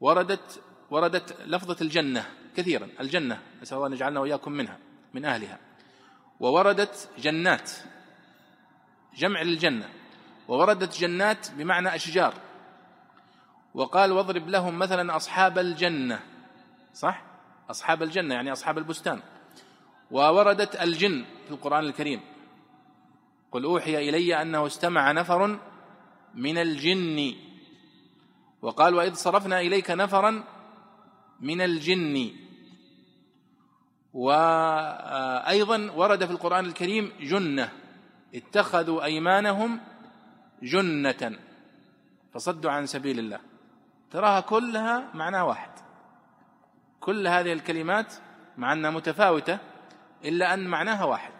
وردت 0.00 0.62
وردت 0.90 1.36
لفظة 1.46 1.76
الجنة 1.80 2.26
كثيرا 2.56 2.88
الجنة 3.00 3.38
نسأل 3.62 3.76
الله 3.76 3.86
أن 3.86 3.92
يجعلنا 3.92 4.20
وإياكم 4.20 4.52
منها 4.52 4.78
من 5.14 5.24
أهلها. 5.24 5.58
ووردت 6.40 7.08
جنات 7.18 7.70
جمع 9.16 9.42
للجنة. 9.42 9.88
ووردت 10.48 10.98
جنات 10.98 11.50
بمعنى 11.50 11.94
أشجار. 11.94 12.34
وقال 13.74 14.12
واضرب 14.12 14.48
لهم 14.48 14.78
مثلا 14.78 15.16
أصحاب 15.16 15.58
الجنة. 15.58 16.20
صح؟ 16.94 17.24
أصحاب 17.70 18.02
الجنة 18.02 18.34
يعني 18.34 18.52
أصحاب 18.52 18.78
البستان. 18.78 19.20
ووردت 20.10 20.76
الجن 20.76 21.24
في 21.44 21.50
القرآن 21.50 21.84
الكريم. 21.84 22.20
قل 23.52 23.64
أوحي 23.64 24.08
إلي 24.08 24.42
أنه 24.42 24.66
استمع 24.66 25.12
نفر 25.12 25.58
من 26.34 26.58
الجن. 26.58 27.34
وقال 28.62 28.94
وإذ 28.94 29.14
صرفنا 29.14 29.60
إليك 29.60 29.90
نفرا 29.90 30.44
من 31.40 31.60
الجن. 31.60 32.30
وأيضا 34.12 35.90
ورد 35.90 36.24
في 36.24 36.30
القرآن 36.32 36.64
الكريم 36.64 37.12
جنة. 37.20 37.72
اتخذوا 38.34 39.04
أيمانهم 39.04 39.80
جنة. 40.62 41.38
فصدوا 42.34 42.70
عن 42.70 42.86
سبيل 42.86 43.18
الله. 43.18 43.51
تراها 44.12 44.40
كلها 44.40 45.10
معنى 45.14 45.40
واحد. 45.40 45.70
كل 47.00 47.26
هذه 47.26 47.52
الكلمات 47.52 48.14
مع 48.56 48.72
أنها 48.72 48.90
متفاوتة 48.90 49.58
إلا 50.24 50.54
أن 50.54 50.66
معناها 50.66 51.04
واحد. 51.04 51.32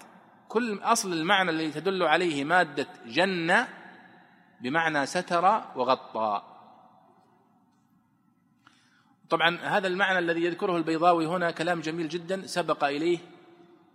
كل 0.49 0.81
أصل 0.83 1.13
المعنى 1.13 1.51
الذي 1.51 1.71
تدل 1.71 2.03
عليه 2.03 2.45
مادة 2.45 2.87
جنة 3.07 3.69
بمعنى 4.61 5.07
ستر 5.07 5.63
وغطى. 5.77 6.43
طبعا 9.31 9.59
هذا 9.63 9.87
المعنى 9.87 10.19
الذي 10.19 10.45
يذكره 10.45 10.77
البيضاوي 10.77 11.27
هنا 11.27 11.51
كلام 11.51 11.81
جميل 11.81 12.09
جدا 12.09 12.47
سبق 12.47 12.85
إليه 12.85 13.19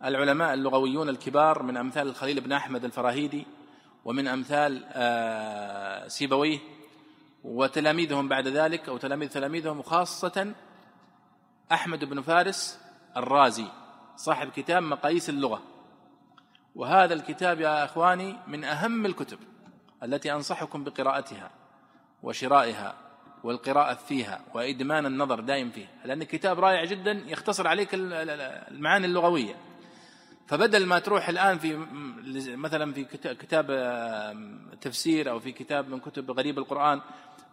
العلماء 0.04 0.54
اللغويون 0.54 1.10
الكبار 1.10 1.64
من 1.64 1.78
أمثال 1.78 2.08
الخليل 2.08 2.42
بن 2.42 2.52
أحمد 2.52 2.86
الفراهيدي 2.86 3.46
ومن 4.06 4.28
أمثال 4.28 4.86
آه، 4.92 6.08
سيبويه 6.08 6.60
وتلاميذهم 7.44 8.28
بعد 8.28 8.48
ذلك 8.48 8.90
أو 8.90 8.98
تلاميذ 8.98 9.30
تلاميذهم 9.30 9.80
وخاصة 9.80 10.54
أحمد 11.72 12.06
بن 12.06 12.22
فارس 12.22 12.80
الرازي 13.18 13.66
صاحب 14.16 14.50
كتاب 14.50 14.84
مقاييس 14.84 15.30
اللغة. 15.30 15.62
وهذا 16.76 17.14
الكتاب 17.14 17.60
يا 17.62 17.86
إخواني 17.86 18.36
من 18.48 18.64
أهم 18.64 19.06
الكتب 19.06 19.40
التي 20.04 20.34
أنصحكم 20.34 20.84
بقراءتها 20.84 21.52
وشرائها 22.24 22.96
والقراءة 23.44 23.94
فيها 23.94 24.42
وإدمان 24.54 25.06
النظر 25.06 25.40
دائم 25.40 25.72
فيه 25.72 25.88
لأن 26.06 26.22
الكتاب 26.22 26.60
رائع 26.60 26.86
جدا 26.86 27.12
يختصر 27.12 27.68
عليك 27.68 27.90
المعاني 27.94 29.06
اللغوية. 29.06 29.56
فبدل 30.48 30.86
ما 30.86 31.00
تروح 31.00 31.30
الآن 31.30 31.58
في 31.58 31.76
مثلا 32.56 32.94
في 32.94 33.04
كتاب 33.34 33.68
تفسير 34.82 35.30
أو 35.30 35.40
في 35.40 35.52
كتاب 35.52 35.90
من 35.90 36.00
كتب 36.00 36.32
غريب 36.32 36.58
القرآن 36.58 37.02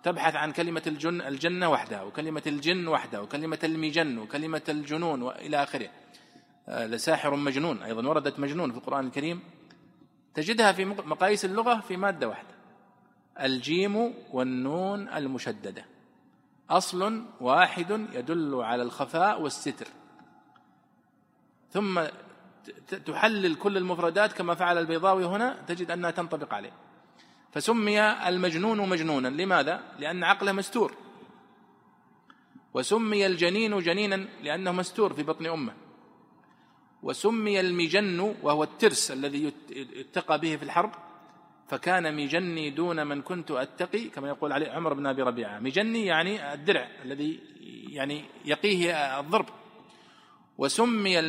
تبحث 0.05 0.37
عن 0.37 0.53
كلمة 0.53 0.83
الجن 0.87 1.21
الجنة 1.21 1.71
وحدها 1.71 2.03
وكلمة 2.03 2.43
الجن 2.47 2.89
وحدها 2.89 3.21
وكلمة 3.21 3.59
المجن 3.65 4.19
وكلمة 4.19 4.63
الجنون 4.69 5.23
وإلى 5.23 5.63
آخره. 5.63 5.89
آه، 6.69 6.87
لساحر 6.87 7.37
مجنون 7.37 7.83
أيضا 7.83 8.09
وردت 8.09 8.41
مجنون 8.41 8.73
في 8.73 8.79
القرآن 8.79 9.07
الكريم. 9.07 9.41
تجدها 10.35 10.73
في 10.73 10.85
مقاييس 10.85 11.45
اللغة 11.45 11.81
في 11.81 11.97
مادة 11.97 12.29
واحدة. 12.29 12.55
الجيم 13.41 14.15
والنون 14.33 15.09
المشددة. 15.09 15.85
أصل 16.71 17.25
واحد 17.41 17.91
يدل 18.13 18.55
على 18.55 18.83
الخفاء 18.83 19.43
والستر. 19.43 19.87
ثم 21.71 22.03
تحلل 23.07 23.55
كل 23.55 23.77
المفردات 23.77 24.33
كما 24.33 24.55
فعل 24.55 24.79
البيضاوي 24.79 25.25
هنا 25.25 25.63
تجد 25.67 25.91
أنها 25.91 26.11
تنطبق 26.11 26.55
عليه. 26.55 26.73
فسمي 27.55 28.01
المجنون 28.29 28.89
مجنونا. 28.89 29.29
لماذا؟ 29.29 29.83
لأن 29.99 30.25
عقله 30.25 30.53
مستور. 30.53 30.95
وسمي 32.75 33.27
الجنين 33.27 33.79
جنينا 33.79 34.29
لأنه 34.43 34.73
مستور 34.73 35.13
في 35.13 35.23
بطن 35.23 35.47
أمه. 35.47 35.75
وسمي 37.03 37.61
المجن 37.61 38.35
وهو 38.43 38.63
الترس 38.63 39.11
الذي 39.11 39.53
يتقى 39.71 40.41
به 40.41 40.57
في 40.57 40.63
الحرب. 40.63 40.93
فكان 41.69 42.17
مجني 42.17 42.71
دون 42.71 43.07
من 43.07 43.23
كنت 43.23 43.51
أتقي 43.51 44.05
كما 44.05 44.29
يقول 44.29 44.53
عليه 44.53 44.71
عمر 44.71 44.95
بن 44.95 45.07
أبي 45.07 45.23
ربيعة. 45.23 45.59
مجني 45.59 46.07
يعني 46.07 46.55
الدرع 46.55 46.89
الذي 47.05 47.41
يعني 47.89 48.25
يقيه 48.45 49.21
الضرب. 49.21 49.47
وسمي 50.59 51.21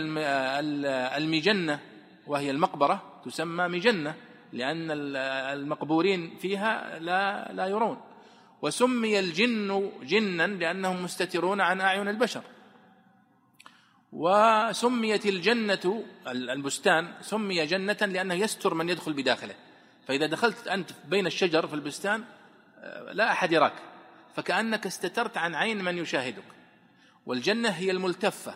المجنة 1.17 1.79
وهي 2.27 2.51
المقبرة 2.51 3.21
تسمى 3.25 3.67
مجنة. 3.67 4.15
لأن 4.55 4.87
المقبورين 5.53 6.37
فيها 6.37 6.99
لا 6.99 7.51
لا 7.53 7.65
يرون. 7.65 8.01
وسمي 8.61 9.19
الجن 9.19 9.91
جنا 10.03 10.47
لأنهم 10.47 11.03
مستترون 11.03 11.61
عن 11.61 11.81
أعين 11.81 12.07
البشر. 12.07 12.43
وسميت 14.11 15.25
الجنة 15.25 16.03
البستان 16.27 17.13
سمي 17.21 17.65
جنة 17.65 17.97
لأنه 18.01 18.33
يستر 18.33 18.73
من 18.73 18.89
يدخل 18.89 19.13
بداخله. 19.13 19.55
فإذا 20.07 20.25
دخلت 20.25 20.67
أنت 20.67 20.89
بين 21.07 21.27
الشجر 21.27 21.67
في 21.67 21.73
البستان 21.73 22.23
لا 23.11 23.31
أحد 23.31 23.51
يراك. 23.51 23.73
فكأنك 24.35 24.85
استترت 24.85 25.37
عن 25.37 25.55
عين 25.55 25.83
من 25.83 25.97
يشاهدك. 25.97 26.43
والجنة 27.25 27.69
هي 27.69 27.91
الملتفة. 27.91 28.55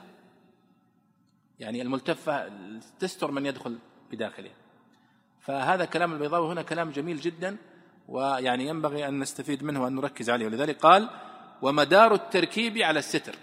يعني 1.60 1.82
الملتفة 1.82 2.52
تستر 3.00 3.32
من 3.32 3.46
يدخل 3.46 3.80
بداخلها 4.12 4.69
فهذا 5.50 5.86
كلام 5.86 6.14
البيضاوي 6.14 6.54
هنا 6.54 6.62
كلام 6.62 6.90
جميل 6.90 7.18
جدا 7.18 7.58
ويعني 8.08 8.68
ينبغي 8.68 9.08
أن 9.08 9.20
نستفيد 9.20 9.64
منه 9.64 9.84
وأن 9.84 9.96
نركز 9.96 10.30
عليه. 10.30 10.46
ولذلك 10.46 10.78
قال 10.78 11.10
ومدار 11.62 12.14
التركيب 12.14 12.78
على 12.78 13.00
الستر. 13.00 13.36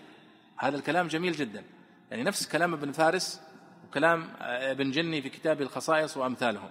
هذا 0.57 0.77
الكلام 0.77 1.09
جميل 1.09 1.33
جدا. 1.33 1.65
يعني 2.11 2.23
نفس 2.23 2.49
كلام 2.49 2.73
ابن 2.73 2.93
فارس 2.93 3.41
وكلام 3.89 4.29
ابن 4.41 4.91
جني 4.91 5.23
في 5.23 5.29
كتاب 5.29 5.63
الخصائص 5.63 6.17
وأمثالهم 6.17 6.71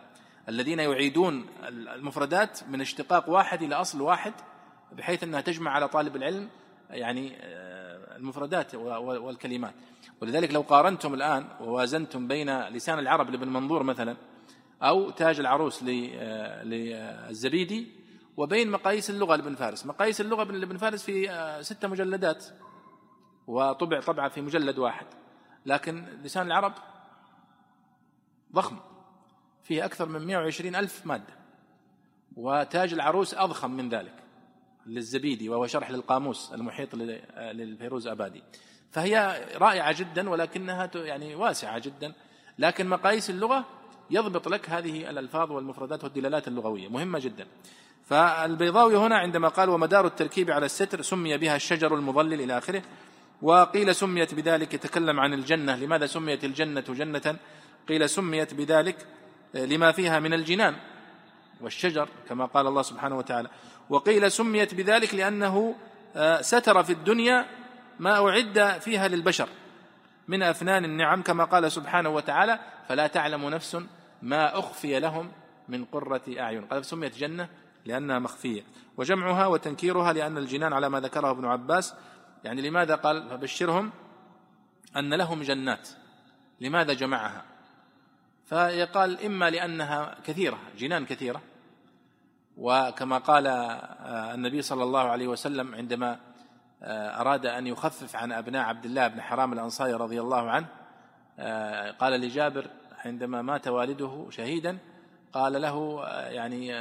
الذين 0.49 0.79
يعيدون 0.79 1.45
المفردات 1.69 2.59
من 2.69 2.81
اشتقاق 2.81 3.29
واحد 3.29 3.63
إلى 3.63 3.75
أصل 3.75 4.01
واحد 4.01 4.33
بحيث 4.91 5.23
أنها 5.23 5.41
تجمع 5.41 5.71
على 5.71 5.87
طالب 5.87 6.15
العلم 6.15 6.49
يعني 6.89 7.35
آه، 7.41 8.17
المفردات 8.17 8.75
والكلمات. 8.75 9.73
ولذلك 10.21 10.53
لو 10.53 10.61
قارنتم 10.61 11.13
الآن 11.13 11.45
ووازنتم 11.61 12.27
بين 12.27 12.67
لسان 12.67 12.99
العرب 12.99 13.29
لابن 13.29 13.47
منظور 13.47 13.83
مثلا 13.83 14.15
أو 14.81 15.09
تاج 15.09 15.39
العروس 15.39 15.83
آه، 15.83 16.63
للزبيدي 16.63 17.87
وبين 18.37 18.71
مقاييس 18.71 19.09
اللغة 19.09 19.35
لابن 19.35 19.55
فارس. 19.55 19.85
مقاييس 19.85 20.21
اللغة 20.21 20.43
لابن 20.43 20.77
فارس 20.77 21.03
في 21.03 21.31
آه، 21.31 21.61
ستة 21.61 21.87
مجلدات 21.87 22.45
وطبع 23.47 24.01
طبعا 24.01 24.29
في 24.29 24.41
مجلد 24.41 24.77
واحد. 24.77 25.05
لكن 25.65 26.05
لسان 26.23 26.47
العرب 26.47 26.73
ضخم 28.53 28.77
فيه 29.63 29.85
أكثر 29.85 30.09
من 30.09 30.27
120 30.27 30.75
ألف 30.75 31.05
مادة. 31.05 31.33
وتاج 32.35 32.93
العروس 32.93 33.33
أضخم 33.33 33.71
من 33.71 33.89
ذلك 33.89 34.13
للزبيدي 34.85 35.49
وهو 35.49 35.67
شرح 35.67 35.91
للقاموس 35.91 36.53
المحيط 36.53 36.95
للفيروز 36.95 38.07
أبادي. 38.07 38.43
فهي 38.91 39.45
رائعة 39.55 39.99
جدا 39.99 40.29
ولكنها 40.29 40.89
يعني 40.95 41.35
واسعة 41.35 41.79
جدا. 41.79 42.13
لكن 42.59 42.87
مقاييس 42.87 43.29
اللغة 43.29 43.65
يضبط 44.09 44.47
لك 44.47 44.69
هذه 44.69 45.09
الألفاظ 45.09 45.51
والمفردات 45.51 46.03
والدلالات 46.03 46.47
اللغوية. 46.47 46.87
مهمة 46.87 47.19
جدا. 47.19 47.47
فالبيضاوي 48.05 48.97
هنا 48.97 49.17
عندما 49.17 49.47
قال 49.47 49.69
ومدار 49.69 50.05
التركيب 50.05 50.51
على 50.51 50.65
الستر 50.65 51.01
سمي 51.01 51.37
بها 51.37 51.55
الشجر 51.55 51.95
المظلل 51.95 52.41
إلى 52.41 52.57
آخره 52.57 52.81
وقيل 53.41 53.95
سميت 53.95 54.33
بذلك 54.33 54.73
يتكلم 54.73 55.19
عن 55.19 55.33
الجنة. 55.33 55.75
لماذا 55.75 56.05
سميت 56.05 56.43
الجنة 56.43 56.83
جنة؟ 56.89 57.35
قيل 57.87 58.09
سميت 58.09 58.53
بذلك 58.53 59.07
لما 59.53 59.91
فيها 59.91 60.19
من 60.19 60.33
الجنان 60.33 60.75
والشجر 61.61 62.09
كما 62.29 62.45
قال 62.45 62.67
الله 62.67 62.81
سبحانه 62.81 63.17
وتعالى. 63.17 63.49
وقيل 63.89 64.31
سميت 64.31 64.73
بذلك 64.73 65.15
لأنه 65.15 65.75
آه، 66.15 66.41
ستر 66.41 66.83
في 66.83 66.93
الدنيا 66.93 67.45
ما 67.99 68.29
أعد 68.29 68.79
فيها 68.79 69.07
للبشر 69.07 69.49
من 70.27 70.43
أفنان 70.43 70.85
النعم 70.85 71.21
كما 71.21 71.43
قال 71.43 71.71
سبحانه 71.71 72.09
وتعالى 72.09 72.59
فلا 72.89 73.07
تعلم 73.07 73.49
نفس 73.49 73.77
ما 74.25 74.59
أخفي 74.59 74.99
لهم 74.99 75.31
من 75.67 75.85
قرة 75.85 76.21
أعين. 76.39 76.65
قال 76.65 76.85
سميت 76.85 77.17
جنة 77.17 77.49
لأنها 77.85 78.19
مخفية. 78.19 78.63
وجمعها 78.97 79.45
وتنكيرها 79.45 80.13
لأن 80.13 80.37
الجنان 80.37 80.73
على 80.73 80.89
ما 80.89 80.99
ذكره 80.99 81.31
ابن 81.31 81.45
عباس. 81.45 81.93
يعني 82.43 82.69
لماذا 82.69 82.95
قال؟ 82.95 83.29
فبشرهم 83.29 83.91
أن 84.97 85.13
لهم 85.13 85.41
جنات. 85.41 85.89
لماذا 86.61 86.93
جمعها؟ 86.93 87.43
فيقال 88.45 89.25
إما 89.25 89.49
لأنها 89.49 90.15
كثيرة 90.23 90.59
جنان 90.77 91.05
كثيرة. 91.05 91.41
وكما 92.57 93.17
قال 93.17 93.47
آه، 93.47 94.33
النبي 94.33 94.61
صلى 94.61 94.83
الله 94.83 95.09
عليه 95.09 95.27
وسلم 95.27 95.75
عندما 95.75 96.19
آه، 96.83 97.21
أراد 97.21 97.45
أن 97.45 97.67
يخفف 97.67 98.15
عن 98.15 98.31
أبناء 98.31 98.65
عبد 98.65 98.85
الله 98.85 99.07
بن 99.07 99.21
حرام 99.21 99.53
الأنصاري 99.53 99.93
رضي 99.93 100.21
الله 100.21 100.49
عنه 100.49 100.67
آه، 101.39 101.91
قال 101.91 102.13
لجابر 102.13 102.67
عندما 103.05 103.41
مات 103.41 103.67
والده 103.67 104.27
شهيدا 104.29 104.77
قال 105.33 105.61
له 105.61 106.03
يعني 106.09 106.71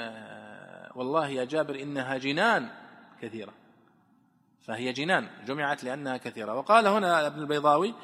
والله 0.95 1.29
يا 1.29 1.45
جابر 1.45 1.83
إنها 1.83 2.16
جنان 2.16 2.70
كثيرة. 3.22 3.53
فهي 4.62 4.93
جنان 4.93 5.29
جمعت 5.47 5.85
لأنها 5.85 6.16
كثيرة. 6.16 6.55
وقال 6.55 6.87
هنا 6.87 7.27
ابن 7.27 7.41
البيضاوي 7.41 7.95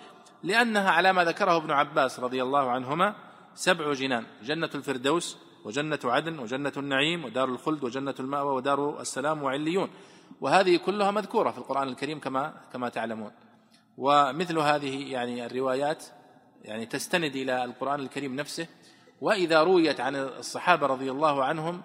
لأنها 0.43 0.91
على 0.91 1.13
ما 1.13 1.25
ذكره 1.25 1.57
ابن 1.57 1.71
عباس 1.71 2.21
رضي 2.21 2.43
الله 2.43 2.71
عنهما 2.71 3.15
سبع 3.55 3.93
جنان 3.93 4.27
جنة 4.43 4.71
الفردوس 4.75 5.39
وجنة 5.65 5.99
عدن 6.05 6.39
وجنة 6.39 6.73
النعيم 6.77 7.25
ودار 7.25 7.49
الخلد 7.49 7.85
وجنة 7.85 8.15
المأوى 8.21 8.55
ودار 8.55 9.01
السلام 9.01 9.43
وعليون. 9.43 9.91
وهذه 10.41 10.77
كلها 10.77 11.11
مذكورة 11.11 11.51
في 11.51 11.59
القرآن 11.59 11.89
الكريم 11.89 12.21
كما 12.21 12.55
كما 12.73 12.89
تعلمون. 12.89 13.33
ومثل 13.99 14.59
هذه 14.59 15.13
يعني 15.13 15.47
الروايات 15.47 16.05
يعني 16.65 16.87
تستند 16.87 17.37
إلى 17.37 17.65
القرآن 17.65 18.01
الكريم 18.01 18.37
نفسه 18.37 18.67
وإذا 19.21 19.63
رويت 19.63 20.01
عن 20.01 20.17
الصحابة 20.17 20.87
رضي 20.87 21.11
الله 21.11 21.45
عنهم 21.45 21.83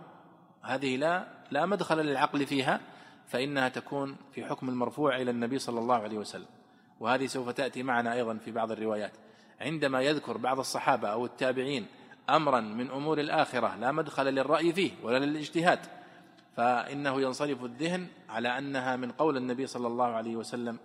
هذه 0.61 0.97
لا 0.97 1.27
لا 1.51 1.65
مدخل 1.65 1.97
للعقل 1.97 2.45
فيها 2.45 2.81
فإنها 3.27 3.69
تكون 3.69 4.15
في 4.33 4.45
حكم 4.45 4.69
المرفوع 4.69 5.15
إلى 5.15 5.31
النبي 5.31 5.59
صلى 5.59 5.79
الله 5.79 5.95
عليه 5.95 6.17
وسلم. 6.17 6.47
وهذه 6.99 7.25
سوف 7.25 7.49
تأتي 7.49 7.83
معنا 7.83 8.13
أيضا 8.13 8.37
في 8.37 8.51
بعض 8.51 8.71
الروايات. 8.71 9.11
عندما 9.61 10.01
يذكر 10.01 10.37
بعض 10.37 10.59
الصحابة 10.59 11.07
أو 11.07 11.25
التابعين 11.25 11.85
أمرا 12.29 12.59
من 12.59 12.91
أمور 12.91 13.19
الآخرة 13.19 13.75
لا 13.75 13.91
مدخل 13.91 14.25
للرأي 14.25 14.73
فيه 14.73 14.91
ولا 15.03 15.25
للاجتهاد 15.25 15.79
فإنه 16.57 17.21
ينصرف 17.21 17.63
الذهن 17.63 18.07
على 18.29 18.57
أنها 18.57 18.95
من 18.95 19.11
قول 19.11 19.37
النبي 19.37 19.67
صلى 19.67 19.87
الله 19.87 20.05
عليه 20.05 20.35
وسلم 20.35 20.77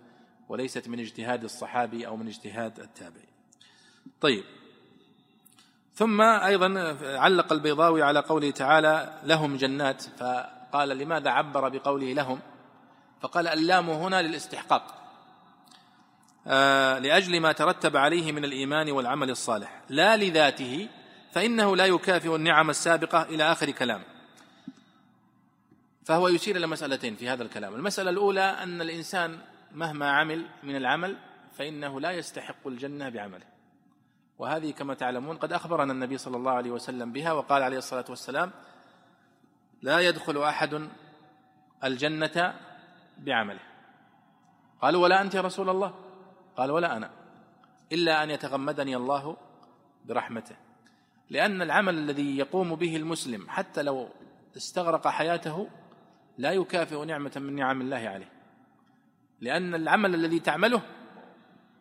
وليست 0.49 0.87
من 0.87 0.99
اجتهاد 0.99 1.43
الصحابي 1.43 2.07
أو 2.07 2.17
من 2.17 2.27
اجتهاد 2.27 2.79
التابعي 2.79 3.30
طيب. 4.21 4.43
ثم 5.93 6.21
أيضا 6.21 6.97
علق 7.03 7.53
البيضاوي 7.53 8.03
على 8.03 8.19
قوله 8.19 8.51
تعالى 8.51 9.19
لهم 9.23 9.57
جنات 9.57 10.01
فقال 10.01 10.89
لماذا 10.89 11.29
عبر 11.29 11.69
بقوله 11.69 12.13
لهم؟ 12.13 12.39
فقال 13.21 13.47
اللام 13.47 13.89
هنا 13.89 14.21
للاستحقاق. 14.21 14.97
آه 16.47 16.99
لأجل 16.99 17.39
ما 17.39 17.51
ترتب 17.51 17.97
عليه 17.97 18.31
من 18.31 18.45
الإيمان 18.45 18.91
والعمل 18.91 19.29
الصالح. 19.29 19.81
لا 19.89 20.17
لذاته 20.17 20.89
فإنه 21.31 21.75
لا 21.75 21.85
يكافئ 21.85 22.35
النعم 22.35 22.69
السابقة 22.69 23.21
إلى 23.21 23.51
آخر 23.51 23.71
كلام. 23.71 24.01
فهو 26.05 26.27
يشير 26.27 26.55
إلى 26.55 26.67
مسألتين 26.67 27.15
في 27.15 27.29
هذا 27.29 27.43
الكلام. 27.43 27.75
المسألة 27.75 28.09
الأولى 28.09 28.41
أن 28.41 28.81
الإنسان 28.81 29.39
مهما 29.71 30.11
عمل 30.11 30.45
من 30.63 30.75
العمل 30.75 31.17
فإنه 31.57 31.99
لا 31.99 32.11
يستحق 32.11 32.67
الجنة 32.67 33.09
بعمله. 33.09 33.60
وهذه 34.41 34.71
كما 34.71 34.93
تعلمون 34.93 35.37
قد 35.37 35.53
أخبرنا 35.53 35.93
النبي 35.93 36.17
صلى 36.17 36.37
الله 36.37 36.51
عليه 36.51 36.71
وسلم 36.71 37.11
بها 37.11 37.31
وقال 37.31 37.63
عليه 37.63 37.77
الصلاة 37.77 38.05
والسلام 38.09 38.51
لا 39.81 39.99
يدخل 39.99 40.43
أحد 40.43 40.89
الجنة 41.83 42.55
بعمله. 43.17 43.59
قالوا 44.81 45.03
ولا 45.03 45.21
أنت 45.21 45.35
يا 45.35 45.41
رسول 45.41 45.69
الله؟ 45.69 45.95
قال 46.57 46.71
ولا 46.71 46.97
أنا. 46.97 47.11
إلا 47.91 48.23
أن 48.23 48.29
يتغمدني 48.29 48.95
الله 48.95 49.37
برحمته. 50.05 50.55
لأن 51.29 51.61
العمل 51.61 51.97
الذي 51.97 52.37
يقوم 52.37 52.75
به 52.75 52.95
المسلم 52.95 53.49
حتى 53.49 53.81
لو 53.83 54.09
استغرق 54.57 55.07
حياته 55.07 55.69
لا 56.37 56.51
يكافئ 56.51 57.05
نعمة 57.05 57.31
من 57.35 57.55
نعم 57.55 57.81
الله 57.81 58.09
عليه. 58.09 58.31
لأن 59.41 59.75
العمل 59.75 60.15
الذي 60.15 60.39
تعمله 60.39 60.81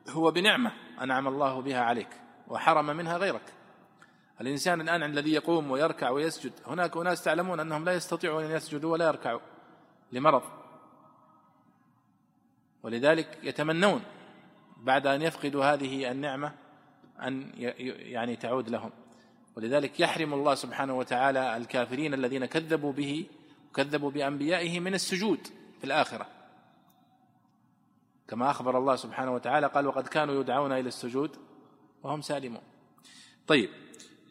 هو 0.08 0.30
بنعمة 0.30 0.72
أنعم 1.00 1.28
الله 1.28 1.60
بها 1.60 1.80
عليك. 1.80 2.20
وحرم 2.50 2.86
منها 2.86 3.16
غيرك. 3.16 3.52
الإنسان 4.40 4.80
الآن 4.80 5.02
الذي 5.02 5.32
يقوم 5.32 5.70
ويركع 5.70 6.10
ويسجد 6.10 6.52
هناك 6.66 6.96
أناس 6.96 7.24
تعلمون 7.24 7.60
أنهم 7.60 7.84
لا 7.84 7.92
يستطيعون 7.92 8.44
أن 8.44 8.50
يسجدوا 8.50 8.92
ولا 8.92 9.06
يركعوا 9.06 9.40
لمرض. 10.12 10.42
ولذلك 12.82 13.38
يتمنون 13.42 14.02
بعد 14.76 15.06
أن 15.06 15.22
يفقدوا 15.22 15.64
هذه 15.64 16.10
النعمة 16.10 16.54
أن 17.22 17.52
يعني 17.56 18.36
تعود 18.36 18.68
لهم. 18.68 18.90
ولذلك 19.56 20.00
يحرم 20.00 20.34
الله 20.34 20.54
سبحانه 20.54 20.98
وتعالى 20.98 21.56
الكافرين 21.56 22.14
الذين 22.14 22.46
كذبوا 22.46 22.92
به 22.92 23.26
وكذبوا 23.70 24.10
بأنبيائه 24.10 24.80
من 24.80 24.94
السجود 24.94 25.46
في 25.78 25.84
الآخرة. 25.84 26.26
كما 28.28 28.50
أخبر 28.50 28.78
الله 28.78 28.96
سبحانه 28.96 29.34
وتعالى 29.34 29.66
قال 29.66 29.86
وقد 29.86 30.08
كانوا 30.08 30.40
يدعون 30.40 30.72
إلى 30.72 30.88
السجود 30.88 31.49
وهم 32.02 32.20
سالمون. 32.20 32.62
طيب 33.46 33.70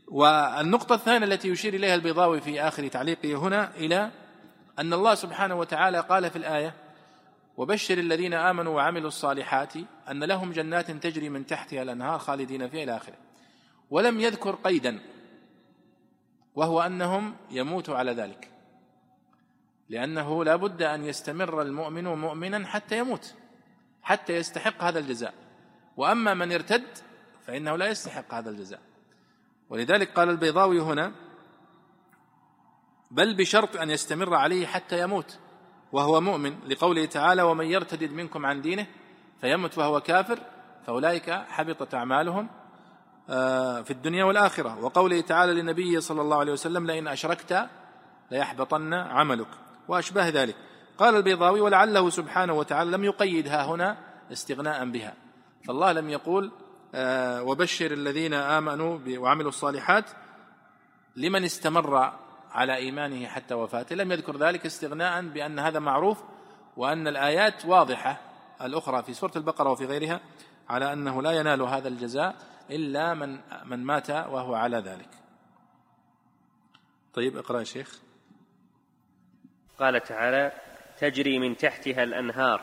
والنقطة 0.07 0.95
الثانية 0.95 1.25
التي 1.25 1.47
يشير 1.47 1.73
إليها 1.73 1.95
البيضاوي 1.95 2.41
في 2.41 2.61
آخر 2.61 2.87
تعليقه 2.87 3.35
هنا 3.35 3.75
إلى 3.75 4.11
أن 4.79 4.93
الله 4.93 5.15
سبحانه 5.15 5.55
وتعالى 5.55 5.99
قال 5.99 6.29
في 6.29 6.35
الآية 6.35 6.73
وبشر 7.57 7.97
الذين 7.97 8.33
آمنوا 8.33 8.75
وعملوا 8.75 9.07
الصالحات 9.07 9.73
أن 10.09 10.23
لهم 10.23 10.51
جنات 10.51 10.91
تجري 10.91 11.29
من 11.29 11.45
تحتها 11.45 11.81
الأنهار 11.81 12.19
خالدين 12.19 12.69
فيها 12.69 12.83
إلى 12.83 12.97
آخره. 12.97 13.17
ولم 13.89 14.19
يذكر 14.19 14.55
قيدا 14.55 14.99
وهو 16.55 16.81
أنهم 16.81 17.35
يموتوا 17.51 17.95
على 17.95 18.11
ذلك. 18.11 18.51
لأنه 19.89 20.43
لا 20.43 20.55
بد 20.55 20.81
أن 20.81 21.05
يستمر 21.05 21.61
المؤمن 21.61 22.03
مؤمنا 22.03 22.67
حتى 22.67 22.97
يموت 22.97 23.35
حتى 24.01 24.33
يستحق 24.35 24.83
هذا 24.83 24.99
الجزاء. 24.99 25.33
وأما 25.97 26.33
من 26.33 26.51
ارتد 26.51 27.08
فإنه 27.49 27.75
لا 27.75 27.87
يستحق 27.87 28.33
هذا 28.33 28.49
الجزاء. 28.49 28.79
ولذلك 29.69 30.11
قال 30.11 30.29
البيضاوي 30.29 30.81
هنا 30.81 31.11
بل 33.11 33.37
بشرط 33.37 33.77
أن 33.77 33.89
يستمر 33.89 34.35
عليه 34.35 34.67
حتى 34.67 35.01
يموت 35.01 35.39
وهو 35.91 36.21
مؤمن 36.21 36.59
لقوله 36.67 37.05
تعالى 37.05 37.41
ومن 37.41 37.65
يرتد 37.65 38.11
منكم 38.11 38.45
عن 38.45 38.61
دينه 38.61 38.87
فيمت 39.41 39.77
وهو 39.77 40.01
كافر 40.01 40.39
فأولئك 40.85 41.29
حبطت 41.29 41.93
أعمالهم 41.93 42.49
آه، 43.29 43.81
في 43.81 43.91
الدنيا 43.91 44.23
والآخرة. 44.23 44.83
وقوله 44.83 45.21
تعالى 45.21 45.53
للنبي 45.53 46.01
صلى 46.01 46.21
الله 46.21 46.37
عليه 46.37 46.51
وسلم 46.51 46.87
لئن 46.87 47.07
أشركت 47.07 47.69
ليحبطن 48.31 48.93
عملك. 48.93 49.47
وأشباه 49.87 50.29
ذلك. 50.29 50.55
قال 50.97 51.15
البيضاوي 51.15 51.61
ولعله 51.61 52.09
سبحانه 52.09 52.53
وتعالى 52.53 52.91
لم 52.91 53.03
يقيدها 53.03 53.65
هنا 53.65 53.97
استغناء 54.31 54.85
بها. 54.89 55.13
فالله 55.67 55.91
لم 55.91 56.09
يقول 56.09 56.51
وبشر 57.47 57.91
الذين 57.91 58.33
آمنوا 58.33 58.99
وعملوا 59.07 59.49
الصالحات 59.49 60.11
لمن 61.15 61.43
استمر 61.43 62.13
على 62.51 62.75
إيمانه 62.75 63.27
حتى 63.27 63.53
وفاته. 63.53 63.95
لم 63.95 64.11
يذكر 64.11 64.37
ذلك 64.37 64.65
استغناء 64.65 65.21
بأن 65.21 65.59
هذا 65.59 65.79
معروف 65.79 66.23
وأن 66.77 67.07
الآيات 67.07 67.65
واضحة 67.65 68.21
الأخرى 68.61 69.03
في 69.03 69.13
سورة 69.13 69.31
البقرة 69.35 69.71
وفي 69.71 69.85
غيرها 69.85 70.21
على 70.69 70.93
أنه 70.93 71.21
لا 71.21 71.31
ينال 71.31 71.61
هذا 71.61 71.87
الجزاء 71.87 72.35
إلا 72.69 73.13
من 73.13 73.39
من 73.65 73.83
مات 73.83 74.09
وهو 74.09 74.55
على 74.55 74.77
ذلك. 74.77 75.09
طيب 77.13 77.37
اقرأ 77.37 77.59
يا 77.59 77.63
شيخ. 77.63 77.99
قال 79.79 80.03
تعالى 80.03 80.51
تجري 80.97 81.39
من 81.39 81.57
تحتها 81.57 82.03
الأنهار 82.03 82.61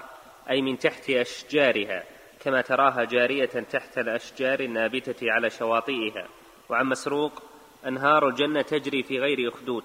أي 0.51 0.63
من 0.63 0.79
تحت 0.79 1.11
أشجارها 1.11 2.16
كما 2.47 2.61
تراها 2.61 3.05
جارية 3.05 3.47
تحت 3.47 3.99
الأشجار 3.99 4.61
النابتة 4.61 5.33
على 5.33 5.51
شواطئها. 5.51 6.29
وعن 6.69 6.87
مسروق 6.87 7.43
أنهار 7.87 8.29
الجنة 8.29 8.63
تجري 8.63 9.03
في 9.03 9.19
غير 9.19 9.49
أخدود. 9.49 9.85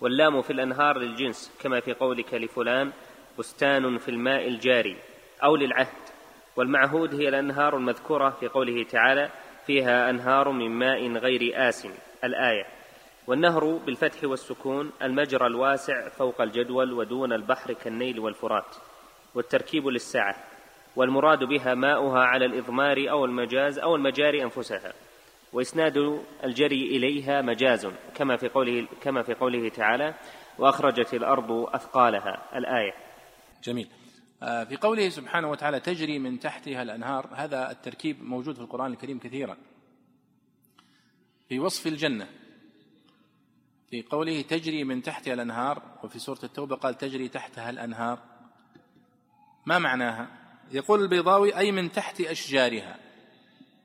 واللام 0.00 0.42
في 0.42 0.52
الأنهار 0.52 0.98
للجنس 0.98 1.52
كما 1.60 1.80
في 1.80 1.92
قولك 1.92 2.34
لفلان 2.34 2.92
بستان 3.38 3.98
في 3.98 4.08
الماء 4.08 4.48
الجاري 4.48 4.96
أو 5.44 5.56
للعهد. 5.56 6.02
والمعهود 6.56 7.14
هي 7.14 7.28
الأنهار 7.28 7.76
المذكورة 7.76 8.30
في 8.30 8.48
قوله 8.48 8.82
تعالى 8.82 9.30
فيها 9.66 10.10
أنهار 10.10 10.50
من 10.50 10.70
ماء 10.70 11.12
غير 11.12 11.68
آسن 11.68 11.90
الآية. 12.24 12.66
والنهر 13.26 13.64
بالفتح 13.64 14.24
والسكون 14.24 14.92
المجرى 15.02 15.46
الواسع 15.46 16.08
فوق 16.08 16.40
الجدول 16.40 16.92
ودون 16.92 17.32
البحر 17.32 17.72
كالنيل 17.72 18.20
والفرات. 18.20 18.76
والتركيب 19.34 19.88
للسعة 19.88 20.57
والمراد 20.98 21.44
بها 21.44 21.74
ماؤها 21.74 22.20
على 22.20 22.44
الإضمار 22.44 23.10
أو 23.10 23.24
المجاز 23.24 23.78
أو 23.78 23.96
المجاري 23.96 24.44
أنفسها. 24.44 24.92
وإسناد 25.52 26.22
الجري 26.44 26.96
إليها 26.96 27.42
مجاز 27.42 27.88
كما 28.14 28.36
في 28.36 28.48
قوله 28.48 28.86
كما 29.02 29.22
في 29.22 29.34
قوله 29.34 29.68
تعالى 29.68 30.14
وأخرجت 30.58 31.14
الأرض 31.14 31.52
أثقالها. 31.52 32.58
الآية. 32.58 32.94
جميل. 33.64 33.88
آه، 34.42 34.64
في 34.64 34.76
قوله 34.76 35.08
سبحانه 35.08 35.50
وتعالى 35.50 35.80
تجري 35.80 36.18
من 36.18 36.40
تحتها 36.40 36.82
الأنهار. 36.82 37.28
هذا 37.34 37.70
التركيب 37.70 38.22
موجود 38.22 38.54
في 38.54 38.60
القرآن 38.60 38.92
الكريم 38.92 39.18
كثيرا. 39.18 39.56
في 41.48 41.58
وصف 41.58 41.86
الجنة. 41.86 42.28
في 43.90 44.02
قوله 44.02 44.42
تجري 44.42 44.84
من 44.84 45.02
تحتها 45.02 45.34
الأنهار. 45.34 45.82
وفي 46.04 46.18
سورة 46.18 46.40
التوبة 46.44 46.76
قال 46.76 46.94
تجري 46.94 47.28
تحتها 47.28 47.70
الأنهار. 47.70 48.18
ما 49.66 49.78
معناها؟ 49.78 50.47
يقول 50.72 51.02
البيضاوي 51.02 51.56
أي 51.56 51.72
من 51.72 51.92
تحت 51.92 52.20
أشجارها. 52.20 52.96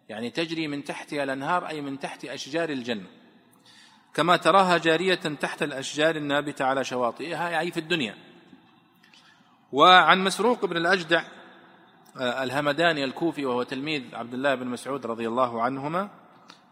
يعني 0.10 0.30
تجري 0.30 0.68
من 0.68 0.84
تحتها 0.84 1.24
الأنهار 1.24 1.68
أي 1.68 1.82
من 1.82 2.00
تحت 2.00 2.26
أشجار 2.26 2.70
الجنة. 2.70 3.08
كما 4.14 4.38
تراها 4.38 4.78
جارية 4.78 5.16
تحت 5.16 5.64
الأشجار 5.64 6.16
النابتة 6.16 6.66
على 6.66 6.84
شواطئها 6.84 7.60
أي 7.60 7.72
في 7.72 7.80
الدنيا. 7.80 8.16
وعن 9.72 10.24
مسروق 10.24 10.66
بن 10.66 10.78
الأجدع 10.78 11.24
آه، 12.18 12.44
الهمداني 12.44 13.04
الكوفي 13.04 13.46
وهو 13.46 13.64
تلميذ 13.64 14.16
عبد 14.16 14.34
الله 14.34 14.56
بن 14.56 14.68
مسعود 14.68 15.06
رضي 15.06 15.28
الله 15.28 15.62
عنهما 15.62 16.10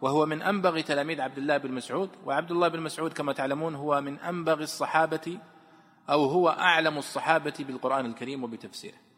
وهو 0.02 0.26
من 0.26 0.42
أنبغ 0.42 0.82
تلاميذ 0.82 1.22
عبد 1.22 1.38
الله 1.38 1.58
بن 1.58 1.72
مسعود. 1.72 2.10
وعبد 2.26 2.52
الله 2.52 2.68
بن 2.68 2.80
مسعود 2.80 3.14
كما 3.14 3.34
تعلمون 3.34 3.76
هو 3.76 4.02
من 4.02 4.20
أنبغ 4.20 4.62
الصحابة 4.62 5.40
أو 6.10 6.26
هو 6.26 6.50
أعلم 6.50 6.98
الصحابة 6.98 7.54
بالقرآن 7.60 8.06
الكريم 8.06 8.44
وبتفسيره. 8.44 9.11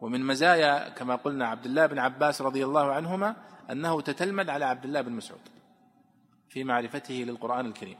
ومن 0.00 0.24
مزايا 0.24 0.88
كما 0.88 1.16
قلنا 1.16 1.46
عبد 1.46 1.66
الله 1.66 1.86
بن 1.86 1.98
عباس 1.98 2.42
رضي 2.42 2.64
الله 2.64 2.92
عنهما 2.92 3.36
أنه 3.70 4.00
تتلمذ 4.00 4.50
على 4.50 4.64
عبد 4.64 4.84
الله 4.84 5.00
بن 5.00 5.12
مسعود 5.12 5.40
في 6.48 6.64
معرفته 6.64 7.14
للقرآن 7.14 7.66
الكريم. 7.66 7.96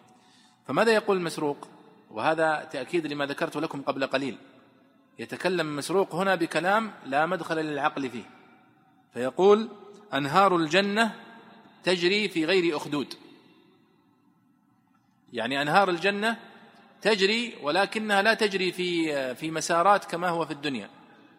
فماذا 0.66 0.92
يقول 0.92 1.20
مسروق؟ 1.20 1.68
وهذا 2.10 2.68
تأكيد 2.72 3.06
لما 3.06 3.26
ذكرت 3.26 3.56
لكم 3.56 3.82
قبل 3.82 4.06
قليل. 4.06 4.38
يتكلم 5.18 5.76
مسروق 5.76 6.14
هنا 6.14 6.34
بكلام 6.34 6.92
لا 7.06 7.26
مدخل 7.26 7.56
للعقل 7.56 8.10
فيه. 8.10 8.24
فيقول 9.12 9.68
أنهار 10.14 10.56
الجنة 10.56 11.14
تجري 11.82 12.28
في 12.28 12.44
غير 12.44 12.76
أخدود. 12.76 13.14
يعني 15.32 15.62
أنهار 15.62 15.90
الجنة 15.90 16.36
تجري 17.02 17.54
ولكنها 17.62 18.22
لا 18.22 18.34
تجري 18.34 18.72
في 18.72 19.34
في 19.34 19.50
مسارات 19.50 20.04
كما 20.04 20.28
هو 20.28 20.44
في 20.44 20.52
الدنيا. 20.52 20.90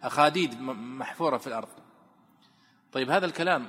أخاديد 0.04 0.62
محفورة 0.62 1.38
في 1.38 1.48
الأرض. 1.48 1.70
طيب 2.92 3.10
هذا 3.10 3.26
الكلام 3.26 3.68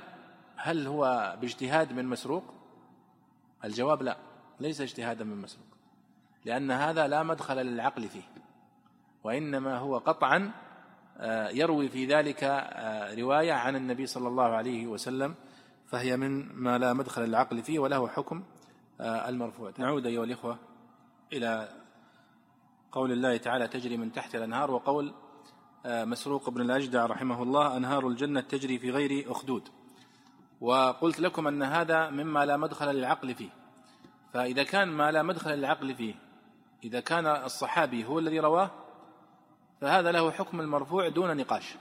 هل 0.55 0.87
هو 0.87 1.35
باجتهاد 1.41 1.93
من 1.93 2.05
مسروق؟ 2.05 2.43
الجواب 3.65 4.01
لا 4.01 4.17
ليس 4.59 4.81
اجتهادا 4.81 5.23
من 5.23 5.41
مسروق 5.41 5.67
لأن 6.45 6.71
هذا 6.71 7.07
لا 7.07 7.23
مدخل 7.23 7.55
للعقل 7.57 8.09
فيه 8.09 8.21
وإنما 9.23 9.77
هو 9.77 9.97
قطعا 9.97 10.51
آه، 11.17 11.49
يروي 11.49 11.89
في 11.89 12.05
ذلك 12.05 12.43
آه، 12.43 13.15
رواية 13.15 13.53
عن 13.53 13.75
النبي 13.75 14.05
صلى 14.05 14.27
الله 14.27 14.43
عليه 14.43 14.87
وسلم 14.87 15.35
فهي 15.85 16.17
من 16.17 16.53
ما 16.55 16.77
لا 16.77 16.93
مدخل 16.93 17.21
للعقل 17.21 17.63
فيه 17.63 17.79
وله 17.79 18.07
حكم 18.07 18.43
آه، 19.01 19.29
المرفوع. 19.29 19.73
نعود 19.77 20.05
أيها 20.05 20.23
الإخوة 20.23 20.57
إلى 21.33 21.69
قول 22.91 23.11
الله 23.11 23.37
تعالى 23.37 23.67
تجري 23.67 23.97
من 23.97 24.11
تحت 24.11 24.35
الأنهار 24.35 24.71
وقول 24.71 25.13
مسروق 25.85 26.49
بن 26.49 26.61
الأجدع 26.61 27.05
رحمه 27.05 27.43
الله 27.43 27.77
أنهار 27.77 28.07
الجنة 28.07 28.41
تجري 28.41 28.79
في 28.79 28.91
غير 28.91 29.31
أخدود. 29.31 29.69
وقلت 30.61 31.19
لكم 31.19 31.47
أن 31.47 31.63
هذا 31.63 32.09
مما 32.09 32.45
لا 32.45 32.57
مدخل 32.57 32.95
للعقل 32.95 33.35
فيه. 33.35 33.49
فإذا 34.33 34.63
كان 34.63 34.87
ما 34.87 35.11
لا 35.11 35.23
مدخل 35.23 35.51
للعقل 35.51 35.95
فيه 35.95 36.15
إذا 36.83 36.99
كان 36.99 37.25
الصحابي 37.27 38.05
هو 38.05 38.19
الذي 38.19 38.39
رواه 38.39 38.71
فهذا 39.81 40.11
له 40.11 40.31
حكم 40.31 40.61
المرفوع 40.61 41.09
دون 41.09 41.37
نقاش. 41.37 41.75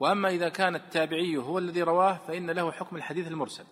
وأما 0.00 0.28
إذا 0.28 0.48
كان 0.48 0.74
التابعي 0.74 1.36
هو 1.36 1.58
الذي 1.58 1.82
رواه 1.82 2.18
فإن 2.28 2.50
له 2.50 2.72
حكم 2.72 2.96
الحديث 2.96 3.28
المرسل. 3.28 3.64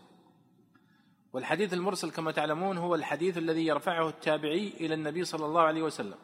والحديث 1.33 1.73
المرسل 1.73 2.11
كما 2.11 2.33
تعلمون 2.33 2.79
هو 2.79 2.95
الحديث 2.95 3.39
الذي 3.39 3.67
يرفعه 3.67 4.09
التابعي 4.09 4.73
إلى 4.81 4.95
النبي 4.95 5.25
صلى 5.25 5.47
الله 5.47 5.61
عليه 5.61 5.83
وسلم 5.83 6.17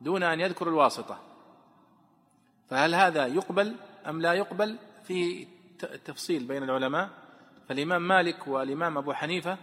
دون 0.00 0.22
أن 0.22 0.40
يذكر 0.40 0.68
الواسطة. 0.68 1.33
فهل 2.68 2.94
هذا 2.94 3.26
يقبل 3.26 3.74
أم 4.06 4.20
لا 4.20 4.32
يقبل؟ 4.32 4.78
في 5.04 5.46
تفصيل 6.04 6.44
بين 6.44 6.62
العلماء. 6.62 7.10
فالإمام 7.68 8.08
مالك 8.08 8.48
والإمام 8.48 8.98
أبو 8.98 9.12
حنيفة 9.12 9.58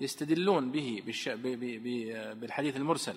يستدلون 0.00 0.70
به 0.70 1.02
بالحديث 2.40 2.76
المرسل. 2.76 3.14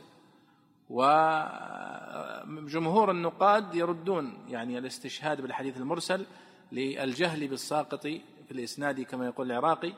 وجمهور 2.60 3.12
النقاد 3.12 3.76
يردون 3.76 4.46
يعني 4.50 4.78
الاستشهاد 4.78 5.42
بالحديث 5.42 5.78
المرسل 5.78 6.26
للجهل 6.72 7.48
بالساقط 7.48 8.08
في 8.08 8.52
الإسناد 8.52 9.02
كما 9.02 9.26
يقول 9.26 9.52
العراقي 9.52 9.94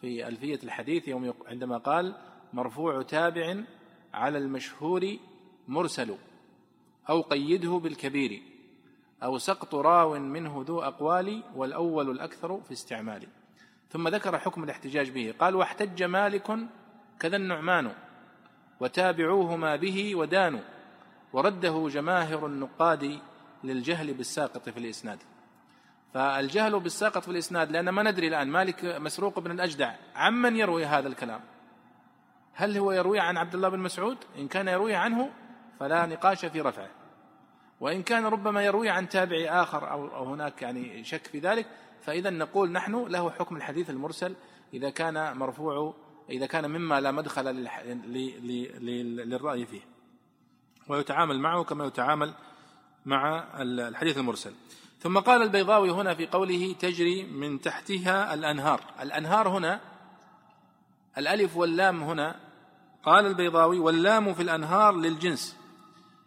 في 0.00 0.28
ألفية 0.28 0.58
الحديث 0.64 1.08
يوم 1.08 1.34
عندما 1.46 1.78
قال 1.78 2.14
مرفوع 2.52 3.02
تابع 3.02 3.56
على 4.14 4.38
المشهور 4.38 5.16
مرسل 5.68 6.16
أو 7.10 7.20
قيده 7.20 7.70
بالكبير. 7.70 8.42
أو 9.22 9.38
سقط 9.38 9.74
راو 9.74 10.18
منه 10.18 10.64
ذو 10.66 10.80
أقوال 10.80 11.42
والأول 11.54 12.10
الأكثر 12.10 12.60
في 12.60 12.72
استعماله 12.72 13.26
ثم 13.90 14.08
ذكر 14.08 14.38
حكم 14.38 14.64
الاحتجاج 14.64 15.10
به. 15.10 15.34
قال 15.38 15.56
واحتج 15.56 16.02
مالك 16.02 16.58
كذا 17.20 17.36
النعمان 17.36 17.92
وتابعوهما 18.80 19.76
به 19.76 20.14
ودانوا 20.14 20.60
ورده 21.32 21.88
جماهر 21.88 22.46
النقاد 22.46 23.18
للجهل 23.64 24.14
بالساقط 24.14 24.68
في 24.68 24.78
الإسناد. 24.78 25.18
فالجهل 26.14 26.80
بالساقط 26.80 27.22
في 27.22 27.28
الإسناد 27.28 27.70
لأن 27.70 27.88
ما 27.88 28.02
ندري 28.02 28.28
الآن 28.28 28.48
مالك 28.48 28.84
مسروق 28.84 29.38
بن 29.38 29.50
الأجدع 29.50 29.94
عمن 30.14 30.56
يروي 30.56 30.84
هذا 30.84 31.08
الكلام؟ 31.08 31.40
هل 32.52 32.78
هو 32.78 32.92
يروي 32.92 33.20
عن 33.20 33.36
عبد 33.36 33.54
الله 33.54 33.68
بن 33.68 33.78
مسعود؟ 33.78 34.18
إن 34.38 34.48
كان 34.48 34.68
يروي 34.68 34.94
عنه 34.94 35.30
فلا 35.80 36.06
نقاش 36.06 36.46
في 36.46 36.60
رفعه. 36.60 37.03
وإن 37.84 38.02
كان 38.02 38.26
ربما 38.26 38.64
يروي 38.64 38.88
عن 38.88 39.08
تابعي 39.08 39.50
آخر 39.50 39.90
أو 39.92 40.24
هناك 40.24 40.62
يعني 40.62 41.04
شك 41.04 41.26
في 41.26 41.38
ذلك 41.38 41.66
فإذا 42.02 42.30
نقول 42.30 42.72
نحن 42.72 43.04
له 43.04 43.30
حكم 43.30 43.56
الحديث 43.56 43.90
المرسل 43.90 44.34
إذا 44.74 44.90
كان 44.90 45.36
مرفوع 45.36 45.94
إذا 46.30 46.46
كان 46.46 46.70
مما 46.70 47.00
لا 47.00 47.10
مدخل 47.10 47.44
للرأي 49.26 49.66
فيه. 49.66 49.80
ويتعامل 50.88 51.40
معه 51.40 51.64
كما 51.64 51.86
يتعامل 51.86 52.34
مع 53.06 53.44
الحديث 53.60 54.18
المرسل. 54.18 54.52
ثم 55.00 55.18
قال 55.18 55.42
البيضاوي 55.42 55.90
هنا 55.90 56.14
في 56.14 56.26
قوله 56.26 56.74
تجري 56.80 57.24
من 57.24 57.60
تحتها 57.60 58.34
الأنهار. 58.34 58.80
الأنهار 59.00 59.48
هنا 59.48 59.80
الألف 61.18 61.56
واللام 61.56 62.02
هنا 62.02 62.40
قال 63.02 63.26
البيضاوي 63.26 63.78
واللام 63.78 64.34
في 64.34 64.42
الأنهار 64.42 64.94
للجنس. 64.94 65.63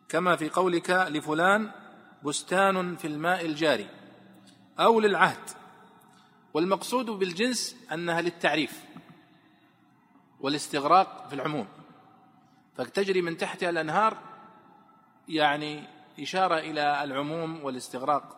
كما 0.10 0.36
في 0.36 0.50
قولك 0.50 0.90
لفلان 0.90 1.72
بستان 2.24 2.96
في 2.96 3.08
الماء 3.08 3.46
الجاري 3.46 3.88
أو 4.80 5.00
للعهد. 5.00 5.50
والمقصود 6.54 7.06
بالجنس 7.06 7.76
أنها 7.92 8.22
للتعريف 8.22 8.84
والاستغراق 10.40 11.28
في 11.28 11.36
العموم. 11.36 11.68
فتجري 12.76 13.22
من 13.22 13.38
تحتها 13.38 13.70
الأنهار 13.70 14.18
يعني 15.28 15.84
إشارة 16.20 16.60
إلى 16.60 17.04
العموم 17.04 17.64
والاستغراق 17.64 18.38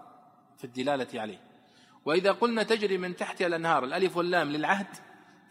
في 0.57 0.63
الدلالة 0.63 1.21
عليه. 1.21 1.49
وإذا 2.05 2.31
قلنا 2.31 2.63
تجري 2.63 2.97
من 2.97 3.15
تحتها 3.15 3.47
الأنهار 3.47 3.83
الألف 3.83 4.17
واللام 4.17 4.49
للعهد 4.49 4.87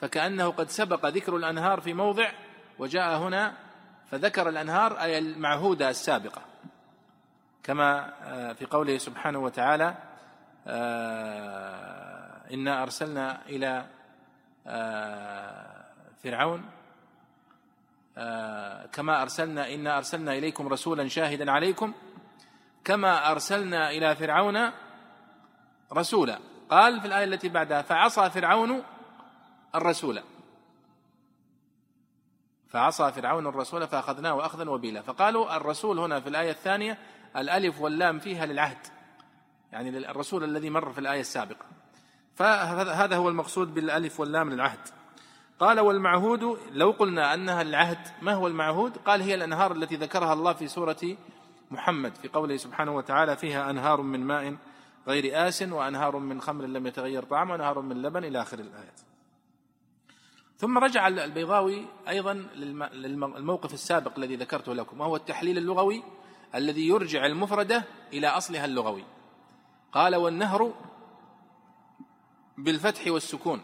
فكأنه 0.00 0.48
قد 0.48 0.70
سبق 0.70 1.06
ذكر 1.06 1.36
الأنهار 1.36 1.80
في 1.80 1.94
موضع 1.94 2.30
وجاء 2.78 3.18
هنا 3.18 3.67
فذكر 4.10 4.48
الأنهار 4.48 5.00
أي 5.00 5.18
المعهودة 5.18 5.90
السابقة. 5.90 6.42
كما 7.68 8.12
آه، 8.22 8.52
في 8.52 8.66
قوله 8.66 8.98
سبحانه 8.98 9.38
وتعالى 9.38 9.94
آه، 10.66 12.54
إنا 12.54 12.82
أرسلنا 12.82 13.46
إلى 13.46 13.86
آه، 14.66 15.84
فرعون 16.22 16.64
كما 18.92 19.22
أرسلنا 19.22 19.74
إنا 19.74 19.96
أرسلنا 19.96 20.32
إليكم 20.32 20.68
رسولا 20.68 21.08
شاهدا 21.08 21.50
عليكم 21.50 21.94
كما 22.84 23.30
أرسلنا 23.30 23.90
إلى 23.90 24.16
فرعون 24.16 24.70
رسولا. 25.92 26.38
قال 26.70 27.00
في 27.00 27.06
الآية 27.06 27.24
التي 27.24 27.48
بعدها 27.48 27.82
فعصى 27.82 28.30
فرعون 28.30 28.82
الرسول. 29.74 30.22
فعصى 32.68 33.12
فرعون 33.12 33.46
الرسول 33.46 33.86
فأخذناه 33.86 34.46
أخذا 34.46 34.70
وبيلا. 34.70 35.02
فقالوا 35.02 35.56
الرسول 35.56 35.98
هنا 35.98 36.20
في 36.20 36.28
الآية 36.28 36.50
الثانية 36.50 36.98
الألف 37.36 37.80
واللام 37.80 38.18
فيها 38.18 38.46
للعهد. 38.46 38.86
يعني 39.72 39.88
الرسول 39.88 40.44
الذي 40.44 40.70
مر 40.70 40.92
في 40.92 40.98
الآية 40.98 41.20
السابقة. 41.20 41.66
فهذا 42.34 43.16
هو 43.16 43.28
المقصود 43.28 43.74
بالألف 43.74 44.20
واللام 44.20 44.50
للعهد. 44.50 44.80
قال 45.60 45.80
والمعهود 45.80 46.58
لو 46.72 46.90
قلنا 46.90 47.34
أنها 47.34 47.62
للعهد 47.62 47.98
ما 48.22 48.32
هو 48.32 48.46
المعهود؟ 48.46 48.96
قال 48.96 49.22
هي 49.22 49.34
الأنهار 49.34 49.72
التي 49.72 49.96
ذكرها 49.96 50.32
الله 50.32 50.52
في 50.52 50.68
سورة 50.68 51.16
محمد 51.70 52.14
في 52.14 52.28
قوله 52.28 52.56
سبحانه 52.56 52.96
وتعالى 52.96 53.36
فيها 53.36 53.70
أنهار 53.70 54.02
من 54.02 54.20
ماء 54.20 54.56
غير 55.08 55.48
آس 55.48 55.62
وأنهار 55.62 56.16
من 56.16 56.40
خمر 56.40 56.64
لم 56.64 56.86
يتغير 56.86 57.22
طعمه 57.22 57.52
وأنهار 57.52 57.80
من 57.80 58.02
لبن 58.02 58.24
إلى 58.24 58.42
آخر 58.42 58.58
الآيات. 58.58 59.00
ثم 60.58 60.78
رجع 60.78 61.08
البيضاوي 61.08 61.86
أيضا 62.08 62.34
للموقف 62.92 63.74
السابق 63.74 64.18
الذي 64.18 64.36
ذكرته 64.36 64.74
لكم 64.74 65.00
وهو 65.00 65.16
التحليل 65.16 65.58
اللغوي 65.58 66.02
الذي 66.54 66.88
يرجع 66.88 67.26
المفردة 67.26 67.84
إلى 68.12 68.26
أصلها 68.26 68.64
اللغوي. 68.64 69.04
قال 69.92 70.16
والنهر 70.16 70.74
بالفتح 72.58 73.06
والسكون. 73.06 73.62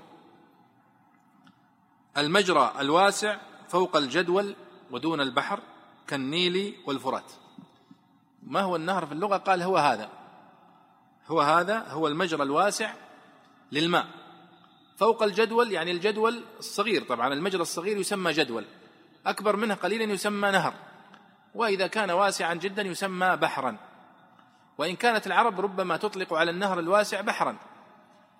المجرى 2.16 2.72
الواسع 2.78 3.36
فوق 3.68 3.96
الجدول 3.96 4.56
ودون 4.90 5.20
البحر 5.20 5.60
كالنيل 6.06 6.74
والفرات. 6.86 7.32
ما 8.42 8.60
هو 8.60 8.76
النهر 8.76 9.06
في 9.06 9.12
اللغة؟ 9.12 9.36
قال 9.36 9.62
هو 9.62 9.76
هذا. 9.76 10.08
هو 11.26 11.40
هذا 11.40 11.88
هو 11.88 12.08
المجرى 12.08 12.42
الواسع 12.42 12.94
للماء. 13.72 14.23
فوق 14.96 15.22
الجدول 15.22 15.72
يعني 15.72 15.90
الجدول 15.90 16.44
الصغير 16.58 17.02
طبعا 17.04 17.32
المجرى 17.32 17.62
الصغير 17.62 17.98
يسمى 17.98 18.32
جدول 18.32 18.64
أكبر 19.26 19.56
منه 19.56 19.74
قليلا 19.74 20.12
يسمى 20.12 20.50
نهر 20.50 20.74
وإذا 21.54 21.86
كان 21.86 22.10
واسعا 22.10 22.54
جدا 22.54 22.82
يسمى 22.82 23.36
بحرا 23.36 23.76
وإن 24.78 24.96
كانت 24.96 25.26
العرب 25.26 25.60
ربما 25.60 25.96
تطلق 25.96 26.34
على 26.34 26.50
النهر 26.50 26.78
الواسع 26.78 27.20
بحرا 27.20 27.56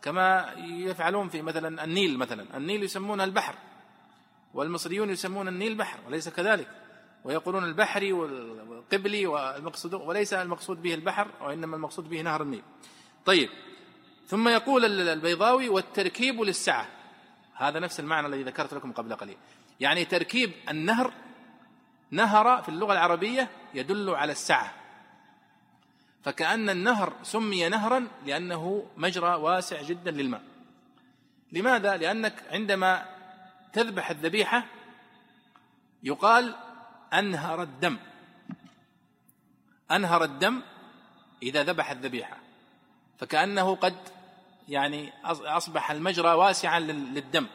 كما 0.03 0.55
يفعلون 0.59 1.29
في 1.29 1.43
مثلا 1.43 1.85
النيل 1.85 2.19
مثلا 2.19 2.57
النيل 2.57 2.83
يسمونه 2.83 3.25
البحر 3.25 3.55
والمصريون 4.55 5.11
يسمون 5.11 5.49
النيل 5.49 5.75
بحر 5.75 5.99
وليس 6.07 6.29
كذلك 6.29 6.69
ويقولون 7.25 7.65
البحري 7.65 8.13
والقبلي 8.13 9.27
والمقصود 9.27 9.95
وليس 9.95 10.35
المقصود 10.35 10.83
به 10.83 10.95
البحر 10.95 11.29
وإنما 11.41 11.77
المقصود 11.77 12.09
به 12.09 12.21
نهر 12.21 12.43
النيل. 12.43 12.63
طيب 13.25 13.51
ثم 14.27 14.49
يقول 14.49 14.85
البيضاوي 15.09 15.69
والتركيب 15.69 16.41
للسعة. 16.41 16.89
هذا 17.55 17.79
نفس 17.81 18.01
المعنى 18.01 18.27
الذي 18.27 18.43
ذكرت 18.43 18.75
لكم 18.75 18.93
قبل 18.93 19.15
قليل. 19.15 19.37
يعني 19.81 20.05
تركيب 20.05 20.53
النهر 20.69 21.13
نهر 22.11 22.63
في 22.63 22.69
اللغة 22.69 22.93
العربية 22.93 23.49
يدل 23.75 24.11
على 24.11 24.33
السعة. 24.33 24.75
فكأن 26.23 26.71
النهر 26.71 27.13
سمي 27.23 27.69
نهرا 27.69 28.09
لأنه 28.27 28.87
مجرى 28.97 29.35
واسع 29.35 29.83
جدا 29.83 30.11
للماء. 30.11 30.43
لماذا؟ 31.53 31.97
لأنك 31.97 32.45
عندما 32.51 33.07
تذبح 33.73 34.11
الذبيحة 34.11 34.65
يقال 36.03 36.55
أنهر 37.13 37.63
الدم. 37.63 37.99
أنهر 39.91 40.25
الدم 40.25 40.63
إذا 41.43 41.63
ذبح 41.63 41.91
الذبيحة. 41.91 42.37
فكأنه 43.19 43.75
قد 43.75 43.97
يعني 44.69 45.13
أصبح 45.25 45.91
المجرى 45.91 46.33
واسعا 46.33 46.81
للدم. 46.81 47.47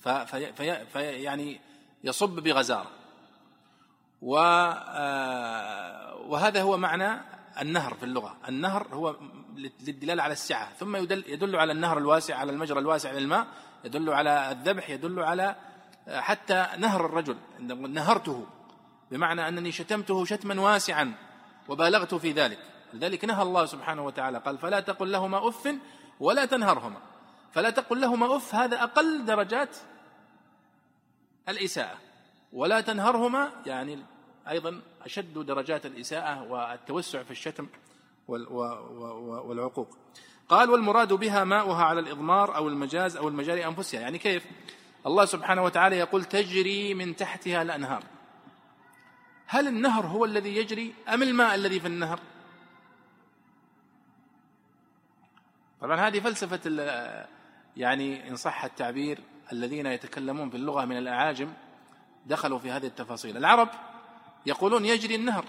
في 0.00 0.26
في 0.26 0.86
في 0.86 1.00
يعني 1.00 1.60
يصب 2.04 2.30
بغزارة. 2.42 2.90
آه، 4.22 6.16
وهذا 6.16 6.62
هو 6.62 6.76
معنى 6.76 7.20
النهر 7.60 7.94
في 7.94 8.02
اللغة. 8.02 8.36
النهر 8.48 8.86
هو 8.92 9.16
للدلالة 9.56 10.22
على 10.22 10.32
السعة. 10.32 10.72
ثم 10.74 10.96
يدل, 10.96 11.24
يدل 11.26 11.56
على 11.56 11.72
النهر 11.72 11.98
الواسع 11.98 12.36
على 12.36 12.52
المجرى 12.52 12.78
الواسع 12.78 13.12
للماء 13.12 13.46
يدل 13.84 14.10
على 14.12 14.50
الذبح 14.50 14.90
يدل 14.90 15.20
على 15.22 15.56
آه، 16.08 16.20
حتى 16.20 16.66
نهر 16.78 17.06
الرجل. 17.06 17.36
نهرته. 17.88 18.46
بمعنى 19.10 19.48
أنني 19.48 19.72
شتمته 19.72 20.24
شتما 20.24 20.60
واسعا 20.60 21.14
وبالغت 21.68 22.14
في 22.14 22.32
ذلك. 22.32 22.58
لذلك 22.92 23.24
نهى 23.24 23.42
الله 23.42 23.66
سبحانه 23.66 24.04
وتعالى 24.04 24.38
قال 24.38 24.58
فلا 24.58 24.80
تقل 24.80 25.12
لهما 25.12 25.48
أف 25.48 25.68
ولا 26.20 26.44
تنهرهما. 26.44 27.00
فلا 27.52 27.70
تقل 27.70 28.00
لهما 28.00 28.36
أف 28.36 28.54
هذا 28.54 28.82
أقل 28.82 29.24
درجات 29.24 29.76
الإساءة. 31.48 31.98
ولا 32.52 32.80
تنهرهما 32.80 33.52
يعني 33.66 33.98
أيضا 34.48 34.80
أشد 35.02 35.38
درجات 35.38 35.86
الإساءة 35.86 36.42
والتوسع 36.42 37.22
في 37.22 37.30
الشتم 37.30 37.66
والعقوق. 38.28 39.96
قال 40.48 40.70
والمراد 40.70 41.12
بها 41.12 41.44
ماؤها 41.44 41.84
على 41.84 42.00
الإضمار 42.00 42.56
أو 42.56 42.68
المجاز 42.68 43.16
أو 43.16 43.28
المجاري 43.28 43.66
أنفسها. 43.66 44.00
يعني 44.00 44.18
كيف؟ 44.18 44.44
الله 45.06 45.24
سبحانه 45.24 45.62
وتعالى 45.62 45.98
يقول 45.98 46.24
تجري 46.24 46.94
من 46.94 47.16
تحتها 47.16 47.62
الأنهار. 47.62 48.04
هل 49.46 49.68
النهر 49.68 50.06
هو 50.06 50.24
الذي 50.24 50.56
يجري 50.56 50.94
أم 51.08 51.22
الماء 51.22 51.54
الذي 51.54 51.80
في 51.80 51.86
النهر؟ 51.86 52.20
طبعا 55.80 56.08
هذه 56.08 56.20
فلسفة 56.20 56.60
يعني 57.76 58.28
إن 58.28 58.36
صح 58.36 58.64
التعبير 58.64 59.20
الذين 59.52 59.86
يتكلمون 59.86 60.50
في 60.50 60.56
اللغة 60.56 60.84
من 60.84 60.98
الأعاجم 60.98 61.52
دخلوا 62.26 62.58
في 62.58 62.70
هذه 62.70 62.86
التفاصيل. 62.86 63.36
العرب 63.36 63.68
يقولون 64.46 64.84
يجري 64.84 65.14
النهر 65.14 65.44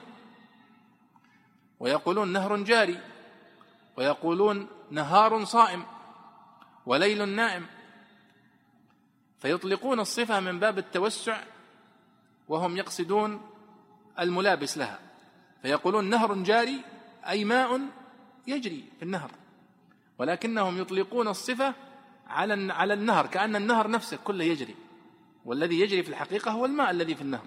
ويقولون 1.79 2.33
نهر 2.33 2.57
جاري 2.57 2.99
ويقولون 3.97 4.67
نهار 4.91 5.45
صائم 5.45 5.85
وليل 6.85 7.29
نائم. 7.29 7.65
فيطلقون 9.39 9.99
الصفة 9.99 10.39
من 10.39 10.59
باب 10.59 10.77
التوسع 10.77 11.43
وهم 12.47 12.77
يقصدون 12.77 13.41
الملابس 14.19 14.77
لها. 14.77 14.99
فيقولون 15.61 16.09
نهر 16.09 16.33
جاري 16.33 16.81
أي 17.27 17.45
ماء 17.45 17.81
يجري 18.47 18.83
في 18.99 19.05
النهر. 19.05 19.31
ولكنهم 20.19 20.81
يطلقون 20.81 21.27
الصفة 21.27 21.73
على 22.27 22.73
على 22.73 22.93
النهر 22.93 23.27
كأن 23.27 23.55
النهر 23.55 23.89
نفسه 23.89 24.17
كله 24.17 24.43
يجري. 24.43 24.75
والذي 25.45 25.79
يجري 25.79 26.03
في 26.03 26.09
الحقيقة 26.09 26.51
هو 26.51 26.65
الماء 26.65 26.91
الذي 26.91 27.15
في 27.15 27.21
النهر. 27.21 27.45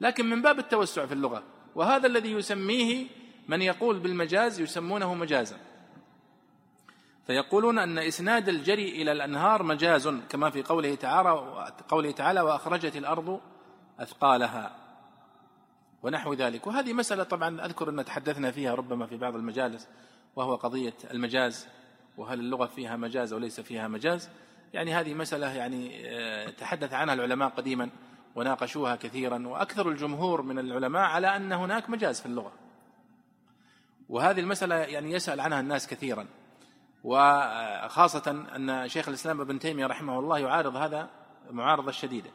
لكن 0.00 0.30
من 0.30 0.42
باب 0.42 0.58
التوسع 0.58 1.06
في 1.06 1.14
اللغة 1.14 1.42
وهذا 1.74 2.06
الذي 2.06 2.32
يسميه 2.32 3.06
من 3.48 3.62
يقول 3.62 3.98
بالمجاز 3.98 4.60
يسمونه 4.60 5.14
مجازا. 5.14 5.56
فيقولون 7.26 7.78
أن 7.78 7.98
إسناد 7.98 8.48
الجري 8.48 9.02
إلى 9.02 9.12
الأنهار 9.12 9.62
مجاز 9.62 10.08
كما 10.08 10.50
في 10.50 10.62
قوله 10.62 10.94
تعالى 10.94 11.30
قوله 11.88 12.10
تعالى 12.10 12.40
وأخرجت 12.40 12.96
الأرض 12.96 13.40
أثقالها. 14.00 14.76
ونحو 16.02 16.34
ذلك. 16.34 16.66
وهذه 16.66 16.92
مسألة 16.92 17.22
طبعا 17.22 17.66
أذكر 17.66 17.88
أن 17.88 18.04
تحدثنا 18.04 18.50
فيها 18.50 18.74
ربما 18.74 19.06
في 19.06 19.16
بعض 19.16 19.34
المجالس 19.34 19.88
وهو 20.36 20.54
قضية 20.54 20.94
المجاز. 21.10 21.68
وهل 22.16 22.40
اللغة 22.40 22.66
فيها 22.66 22.96
مجاز 22.96 23.32
أو 23.32 23.38
ليس 23.38 23.60
فيها 23.60 23.88
مجاز؟ 23.88 24.30
يعني 24.74 24.94
هذه 24.94 25.14
مسألة 25.14 25.52
يعني 25.52 26.08
آه، 26.08 26.50
تحدث 26.50 26.92
عنها 26.92 27.14
العلماء 27.14 27.48
قديما 27.48 27.90
وناقشوها 28.34 28.96
كثيرا 28.96 29.48
وأكثر 29.48 29.88
الجمهور 29.88 30.42
من 30.42 30.58
العلماء 30.58 31.02
على 31.02 31.36
أن 31.36 31.52
هناك 31.52 31.90
مجاز 31.90 32.20
في 32.20 32.26
اللغة. 32.26 32.52
وهذه 34.08 34.40
المسألة 34.40 34.74
يعني 34.74 35.12
يسأل 35.12 35.40
عنها 35.40 35.60
الناس 35.60 35.86
كثيرا. 35.86 36.26
وخاصة 37.04 38.46
أن 38.56 38.88
شيخ 38.88 39.08
الإسلام 39.08 39.40
ابن 39.40 39.58
تيمية 39.58 39.86
رحمه 39.86 40.18
الله 40.18 40.38
يعارض 40.38 40.76
هذا 40.76 41.10
معارضة 41.50 41.90
شديدة. 41.90 42.30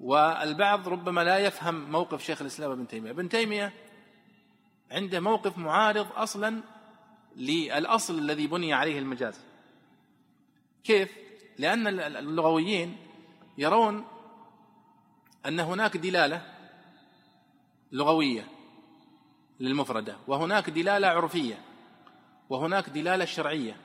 والبعض 0.00 0.88
ربما 0.88 1.24
لا 1.24 1.38
يفهم 1.38 1.90
موقف 1.90 2.22
شيخ 2.22 2.40
الإسلام 2.40 2.70
ابن 2.70 2.86
تيمية. 2.86 3.10
ابن 3.10 3.28
تيمية 3.28 3.72
عنده 4.90 5.20
موقف 5.20 5.58
معارض 5.58 6.06
أصلا 6.16 6.62
للأصل 7.36 8.18
الذي 8.18 8.46
بني 8.46 8.72
عليه 8.72 8.98
المجاز. 8.98 9.40
كيف؟ 10.84 11.10
لأن 11.58 11.86
اللغويين 11.98 12.96
يرون 13.58 14.04
أن 15.46 15.60
هناك 15.60 15.96
دلالة 15.96 16.42
لغوية 17.92 18.48
للمفردة 19.60 20.16
وهناك 20.26 20.70
دلالة 20.70 21.08
عرفية 21.08 21.58
وهناك 22.50 22.88
دلالة 22.88 23.24
شرعية. 23.24 23.76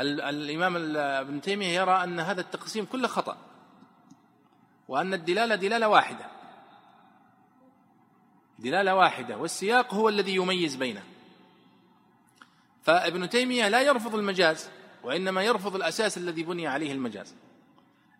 الإمام 0.00 0.96
ابن 0.96 1.40
تيمية 1.40 1.68
يرى 1.68 2.04
أن 2.04 2.20
هذا 2.20 2.40
التقسيم 2.40 2.84
كله 2.84 3.08
خطأ 3.08 3.36
وأن 4.88 5.14
الدلالة 5.14 5.54
دلالة 5.54 5.88
واحدة. 5.88 6.39
دلالة 8.60 8.94
واحدة 8.94 9.36
والسياق 9.36 9.94
هو 9.94 10.08
الذي 10.08 10.34
يميز 10.34 10.76
بينه. 10.76 11.02
فابن 12.82 13.28
تيمية 13.28 13.68
لا 13.68 13.82
يرفض 13.82 14.14
المجاز 14.14 14.70
وإنما 15.02 15.42
يرفض 15.42 15.74
الأساس 15.76 16.18
الذي 16.18 16.42
بني 16.42 16.66
عليه 16.66 16.92
المجاز. 16.92 17.34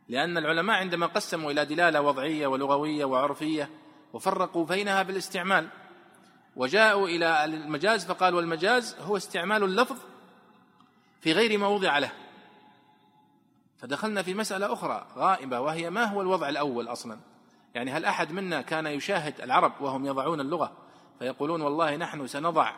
لأن 0.09 0.39
العلماء 0.39 0.77
عندما 0.77 1.07
قسموا 1.07 1.51
إلى 1.51 1.65
دلالة 1.65 2.01
وضعية 2.01 2.47
ولغوية 2.47 3.05
وعرفية 3.05 3.71
وفرقوا 4.13 4.67
بينها 4.67 5.03
بالاستعمال. 5.03 5.69
وجاءوا 6.57 7.09
إلى 7.09 7.45
المجاز 7.45 8.07
فقال 8.07 8.35
والمجاز 8.35 8.97
هو 9.01 9.17
استعمال 9.17 9.65
اللفظ 9.65 9.97
في 11.21 11.33
غير 11.33 11.59
ما 11.59 11.67
وضع 11.67 11.99
له. 11.99 12.13
فدخلنا 13.79 14.23
في 14.23 14.35
مسألة 14.35 14.73
أخرى 14.73 15.07
غائبة 15.17 15.61
وهي 15.61 15.91
ما 15.91 16.05
هو 16.05 16.23
الوضع 16.23 16.49
الأول 16.49 16.89
أصلا؟ 16.89 17.19
يعني 17.75 17.91
هل 17.91 18.05
أحد 18.05 18.33
منا 18.33 18.61
كان 18.61 18.87
يشاهد 18.87 19.41
العرب 19.41 19.73
وهم 19.81 20.07
يضعون 20.07 20.41
اللغة 20.41 20.73
فيقولون 21.19 21.63
والله 21.63 21.97
نحن 21.97 22.27
سنضع 22.27 22.73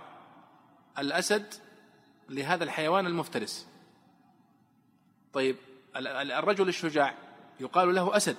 الأسد 0.98 1.55
لهذا 2.28 2.64
الحيوان 2.64 3.06
المفترس. 3.06 3.69
طيب 5.32 5.56
الرجل 5.97 6.69
الشجاع 6.69 7.14
يقال 7.60 7.94
له 7.94 8.16
أسد. 8.16 8.36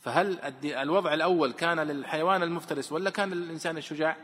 فهل 0.00 0.38
الوضع 0.64 1.14
الأول 1.14 1.52
كان 1.52 1.80
للحيوان 1.80 2.42
المفترس 2.42 2.92
ولا 2.92 3.10
كان 3.10 3.30
للإنسان 3.30 3.76
الشجاع؟ 3.76 4.16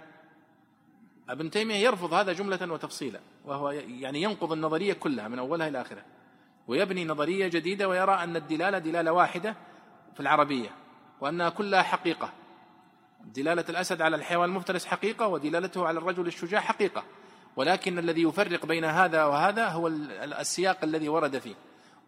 ابن 1.29 1.51
تيمية 1.51 1.75
يرفض 1.75 2.13
هذا 2.13 2.33
جملة 2.33 2.73
وتفصيلا 2.73 3.21
وهو 3.45 3.71
يعني 3.71 4.23
ينقض 4.23 4.53
النظرية 4.53 4.93
كلها 4.93 5.29
من 5.29 5.39
أولها 5.39 5.69
إلى 5.69 5.81
آخرها 5.81 6.05
ويبني 6.69 7.05
نظرية 7.05 7.49
جديدة 7.49 7.89
ويرى 7.89 8.15
أن 8.15 8.37
الدلالة 8.37 8.79
دلالة 8.79 9.13
واحدة 9.13 9.57
في 10.16 10.20
العربية 10.20 10.70
وأنها 11.20 11.48
كلها 11.48 11.82
حقيقة. 11.82 12.32
دلالة 13.24 13.64
الأسد 13.68 14.02
على 14.02 14.16
الحيوان 14.16 14.48
المفترس 14.48 14.86
حقيقة 14.86 15.26
ودلالته 15.26 15.86
على 15.86 15.98
الرجل 15.98 16.26
الشجاع 16.26 16.60
حقيقة. 16.60 17.05
ولكن 17.56 17.98
الذي 17.98 18.22
يفرق 18.22 18.66
بين 18.66 18.84
هذا 18.84 19.24
وهذا 19.24 19.68
هو 19.68 19.86
السياق 19.88 20.78
الذي 20.82 21.09
ورد 21.09 21.38
فيه. 21.38 21.55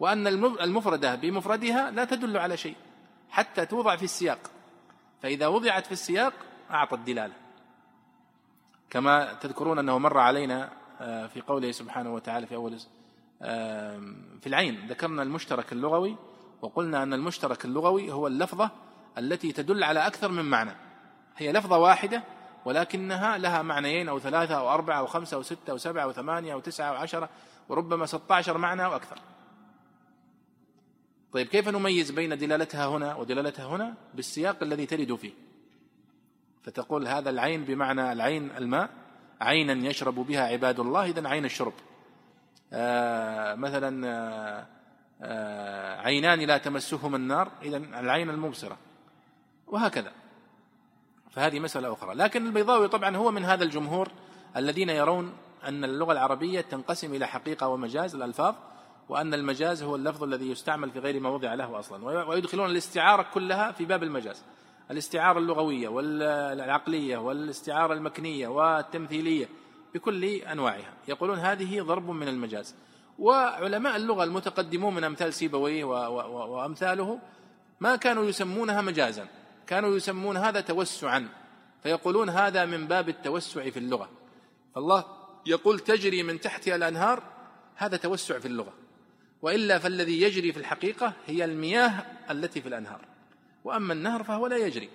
وأن 0.00 0.26
المفردة 0.60 1.14
بمفردها 1.14 1.90
لا 1.90 2.04
تدل 2.04 2.36
على 2.36 2.56
شيء 2.56 2.76
حتى 3.30 3.66
توضع 3.66 3.96
في 3.96 4.02
السياق. 4.02 4.38
فإذا 5.22 5.46
وضعت 5.46 5.86
في 5.86 5.92
السياق 5.92 6.32
أعطت 6.70 6.98
دلالة. 6.98 7.34
كما 8.90 9.32
تذكرون 9.32 9.78
أنه 9.78 9.98
مر 9.98 10.18
علينا 10.18 10.70
آه، 11.00 11.26
في 11.26 11.40
قوله 11.40 11.70
سبحانه 11.70 12.14
وتعالى 12.14 12.46
في 12.46 12.54
أول 12.54 12.78
في 14.40 14.46
العين. 14.46 14.86
ذكرنا 14.86 15.22
المشترك 15.22 15.72
اللغوي 15.72 16.16
وقلنا 16.62 17.02
أن 17.02 17.14
المشترك 17.14 17.64
اللغوي 17.64 18.12
هو 18.12 18.26
اللفظة 18.26 18.70
التي 19.18 19.52
تدل 19.52 19.84
على 19.84 20.06
أكثر 20.06 20.28
من 20.28 20.44
معنى. 20.44 20.70
هي 21.36 21.52
لفظة 21.52 21.78
واحدة 21.78 22.22
ولكنها 22.64 23.38
لها 23.38 23.62
معنيين 23.62 24.08
أو 24.08 24.18
ثلاثة 24.18 24.54
أو 24.54 24.70
أربعة 24.70 24.98
أو 24.98 25.06
خمسة 25.06 25.36
أو 25.36 25.42
ستة 25.42 25.70
أو 25.70 25.76
سبعة 25.76 26.02
أو 26.02 26.12
ثمانية 26.12 26.52
أو 26.52 26.60
تسعة 26.60 26.88
أو 26.88 26.94
عشرة 26.94 27.28
وربما 27.68 28.06
ستة 28.06 28.34
عشر 28.34 28.58
معنى 28.58 28.84
أو 28.84 28.96
أكثر. 28.96 29.18
طيب 31.32 31.46
كيف 31.46 31.68
نميز 31.68 32.10
بين 32.10 32.38
دلالتها 32.38 32.86
هنا 32.86 33.14
ودلالتها 33.14 33.66
هنا 33.66 33.94
بالسياق 34.14 34.62
الذي 34.62 34.86
ترد 34.86 35.14
فيه؟ 35.14 35.32
فتقول 36.62 37.08
هذا 37.08 37.30
العين 37.30 37.64
بمعنى 37.64 38.12
العين 38.12 38.50
الماء 38.56 38.90
عينا 39.40 39.88
يشرب 39.88 40.14
بها 40.14 40.42
عباد 40.42 40.80
الله 40.80 41.04
إذا 41.04 41.28
عين 41.28 41.44
الشرب. 41.44 41.72
آه 42.72 43.54
مثلا 43.54 44.08
آه 44.08 44.66
عينان 46.04 46.40
لا 46.40 46.58
تمسهما 46.58 47.16
النار 47.16 47.50
إذا 47.62 47.76
العين 47.76 48.30
المبصرة 48.30 48.78
وهكذا. 49.66 50.12
فهذه 51.30 51.60
مسألة 51.60 51.92
أخرى. 51.92 52.14
لكن 52.14 52.46
البيضاوي 52.46 52.88
طبعا 52.88 53.16
هو 53.16 53.30
من 53.30 53.44
هذا 53.44 53.64
الجمهور 53.64 54.08
الذين 54.56 54.88
يرون 54.88 55.32
أن 55.64 55.84
اللغة 55.84 56.12
العربية 56.12 56.60
تنقسم 56.60 57.14
إلى 57.14 57.26
حقيقة 57.26 57.68
ومجاز 57.68 58.14
الألفاظ 58.14 58.54
وأن 59.08 59.34
المجاز 59.34 59.82
هو 59.82 59.96
اللفظ 59.96 60.22
الذي 60.22 60.50
يستعمل 60.50 60.90
في 60.90 60.98
غير 60.98 61.20
ما 61.20 61.28
وضع 61.28 61.54
له 61.54 61.78
أصلا. 61.78 62.04
ويدخلون 62.28 62.70
الاستعارة 62.70 63.26
كلها 63.34 63.72
في 63.72 63.84
باب 63.84 64.02
المجاز. 64.02 64.42
الاستعارة 64.90 65.38
اللغوية 65.38 65.88
والعقلية 65.88 67.16
والاستعارة 67.16 67.94
المكنية 67.94 68.48
والتمثيلية 68.48 69.48
بكل 69.94 70.24
أنواعها. 70.24 70.92
يقولون 71.08 71.38
هذه 71.38 71.82
ضرب 71.82 72.10
من 72.10 72.28
المجاز. 72.28 72.74
وعلماء 73.18 73.96
اللغة 73.96 74.24
المتقدمون 74.24 74.94
من 74.94 75.04
أمثال 75.04 75.34
سيبويه 75.34 75.84
وأمثاله 75.84 77.18
ما 77.80 77.96
كانوا 77.96 78.24
يسمونها 78.24 78.80
مجازا. 78.80 79.26
كانوا 79.66 79.96
يسمون 79.96 80.36
هذا 80.36 80.60
توسعا. 80.60 81.28
فيقولون 81.82 82.28
هذا 82.28 82.64
من 82.64 82.86
باب 82.86 83.08
التوسع 83.08 83.70
في 83.70 83.78
اللغة. 83.78 84.10
فالله 84.74 85.04
يقول 85.46 85.80
تجري 85.80 86.22
من 86.22 86.40
تحتها 86.40 86.76
الأنهار 86.76 87.22
هذا 87.76 87.96
توسع 87.96 88.38
في 88.38 88.46
اللغة. 88.46 88.72
وإلا 89.42 89.78
فالذي 89.78 90.22
يجري 90.22 90.52
في 90.52 90.58
الحقيقة 90.58 91.12
هي 91.26 91.44
المياه 91.44 92.04
التي 92.30 92.60
في 92.60 92.68
الأنهار. 92.68 93.00
وأما 93.64 93.92
النهر 93.92 94.24
فهو 94.24 94.46
لا 94.46 94.56
يجري 94.56 94.88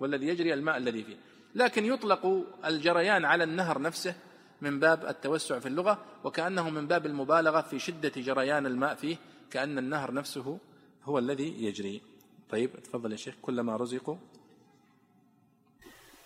والذي 0.00 0.28
يجري 0.28 0.54
الماء 0.54 0.76
الذي 0.76 1.04
فيه. 1.04 1.16
لكن 1.54 1.84
يطلق 1.84 2.46
الجريان 2.64 3.24
على 3.24 3.44
النهر 3.44 3.82
نفسه 3.82 4.14
من 4.62 4.80
باب 4.80 5.04
التوسع 5.04 5.58
في 5.58 5.66
اللغة 5.66 5.98
وكأنه 6.24 6.70
من 6.70 6.86
باب 6.86 7.06
المبالغة 7.06 7.60
في 7.60 7.78
شدة 7.78 8.12
جريان 8.16 8.66
الماء 8.66 8.94
فيه 8.94 9.16
كأن 9.50 9.78
النهر 9.78 10.14
نفسه 10.14 10.58
هو 11.04 11.18
الذي 11.18 11.64
يجري. 11.64 12.00
طيب 12.50 12.70
تفضل 12.84 13.12
يا 13.12 13.16
شيخ 13.16 13.34
كلما 13.42 13.76
رزقوا. 13.76 14.16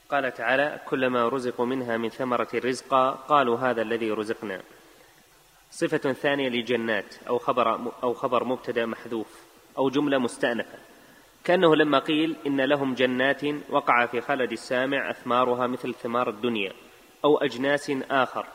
قال 0.08 0.34
تعالى 0.34 0.80
كلما 0.88 1.28
رزقوا 1.28 1.66
منها 1.66 1.96
من 1.96 2.08
ثمرة 2.08 2.48
رزقا 2.54 3.10
قالوا 3.10 3.58
هذا 3.58 3.82
الذي 3.82 4.10
رزقنا. 4.10 4.62
صفة 5.70 6.12
ثانية 6.12 6.48
لجنات 6.48 7.14
أو 7.28 7.38
خبر 7.38 7.92
أو 8.02 8.14
خبر 8.14 8.44
مبتدأ 8.44 8.86
محذوف 8.86 9.44
أو 9.78 9.90
جملة 9.90 10.18
مستأنفة. 10.18 10.78
كأنه 11.44 11.76
لما 11.76 11.98
قيل 11.98 12.36
إن 12.46 12.60
لهم 12.60 12.94
جنات 12.94 13.42
وقع 13.70 14.06
في 14.06 14.20
خلد 14.20 14.52
السامع 14.52 15.10
أثمارها 15.10 15.66
مثل 15.66 15.94
ثمار 15.94 16.30
الدنيا. 16.30 16.72
أو 17.24 17.38
أجناس 17.38 17.92
آخر 18.10 18.46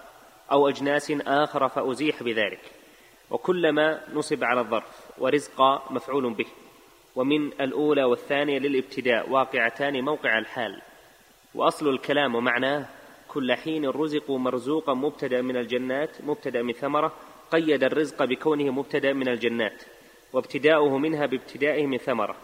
أو 0.51 0.69
أجناس 0.69 1.11
آخر 1.11 1.69
فأزيح 1.69 2.23
بذلك. 2.23 2.59
وكلما 3.31 4.01
نصب 4.13 4.43
على 4.43 4.61
الظرف 4.61 5.09
ورزق 5.17 5.91
مفعول 5.91 6.33
به. 6.33 6.45
ومن 7.15 7.47
الأولى 7.47 8.03
والثانية 8.03 8.59
للابتداء 8.59 9.29
واقعتان 9.29 10.03
موقع 10.05 10.37
الحال. 10.37 10.81
وأصل 11.55 11.89
الكلام 11.89 12.35
ومعناه 12.35 12.85
كل 13.27 13.53
حين 13.53 13.85
الرزق 13.85 14.31
مرزوقا 14.31 14.93
مبتدأ 14.93 15.41
من 15.41 15.57
الجنات 15.57 16.21
مبتدأ 16.23 16.61
من 16.61 16.73
ثمرة 16.73 17.13
قيد 17.51 17.83
الرزق 17.83 18.23
بكونه 18.23 18.71
مبتدأ 18.71 19.13
من 19.13 19.27
الجنات. 19.27 19.83
وابتداؤه 20.33 20.97
منها 20.97 21.25
بابتدائه 21.25 21.85
من 21.85 21.97
ثمرة. 21.97 22.35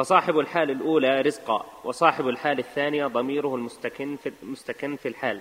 فصاحب 0.00 0.38
الحال 0.38 0.70
الأولى 0.70 1.20
رزقا 1.20 1.66
وصاحب 1.84 2.28
الحال 2.28 2.58
الثانية 2.58 3.06
ضميره 3.06 3.54
المستكن 3.54 4.16
في, 4.16 4.32
المستكن 4.42 4.96
في 4.96 5.08
الحال. 5.08 5.40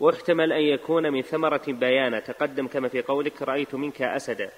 واحتمل 0.00 0.52
أن 0.52 0.62
يكون 0.62 1.12
من 1.12 1.22
ثمرة 1.22 1.62
بيانة 1.68 2.18
تقدم 2.18 2.66
كما 2.66 2.88
في 2.88 3.02
قولك 3.02 3.42
رأيت 3.42 3.74
منك 3.74 4.02
أسدا. 4.02 4.50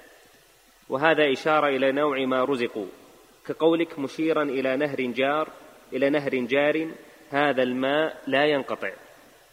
وهذا 0.89 1.33
إشارة 1.33 1.69
إلى 1.69 1.93
نوع 1.93 2.25
ما 2.25 2.45
رزقوا. 2.45 2.87
كقولك 3.47 3.99
مشيرا 3.99 4.43
إلى 4.43 4.77
نهر 4.77 5.01
جار 5.01 5.49
إلى 5.93 6.11
نهر 6.11 6.35
جار 6.35 6.91
هذا 7.31 7.63
الماء 7.63 8.23
لا 8.27 8.45
ينقطع. 8.45 8.91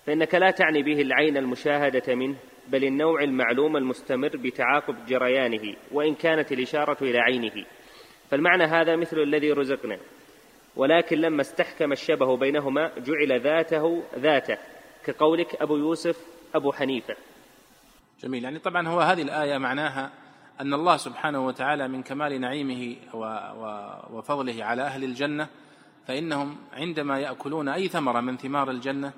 فإنك 0.06 0.36
لا 0.36 0.52
تعني 0.52 0.84
به 0.84 1.02
العين 1.02 1.38
المشاهدة 1.38 2.16
منه 2.16 2.36
بل 2.68 2.84
النوع 2.84 3.24
المعلوم 3.24 3.78
المستمر 3.78 4.32
بتعاقب 4.38 5.06
جريانه 5.06 5.76
وإن 5.92 6.16
كانت 6.16 6.52
الإشارة 6.52 6.98
إلى 7.02 7.20
عينه. 7.20 7.66
فالمعنى 8.34 8.64
هذا 8.64 8.96
مثل 8.96 9.20
الذي 9.20 9.52
رزقنا. 9.52 9.98
ولكن 10.76 11.18
لما 11.18 11.42
استحكم 11.42 11.92
الشبه 11.92 12.38
بينهما 12.38 12.92
جعل 12.98 13.42
ذاته 13.42 14.04
ذاته 14.18 14.58
كقولك 15.06 15.62
أبو 15.62 15.78
يوسف 15.78 16.18
أبو 16.56 16.72
حنيفة. 16.72 17.16
جميل. 18.24 18.44
يعني 18.44 18.60
طبعا 18.60 18.88
هو 18.88 19.00
هذه 19.00 19.22
الآية 19.22 19.58
معناها 19.58 20.12
أن 20.62 20.74
الله 20.74 20.98
سبحانه 20.98 21.46
وتعالى 21.46 21.88
من 21.88 22.04
كمال 22.04 22.42
نعيمه 22.42 22.96
وفضله 24.12 24.64
على 24.64 24.82
أهل 24.82 25.04
الجنة 25.04 25.48
فإنهم 26.08 26.58
عندما 26.74 27.20
يأكلون 27.20 27.70
أي 27.70 27.88
ثمرة 27.88 28.22
من 28.22 28.38
ثمار 28.38 28.72
الجنة 28.72 29.14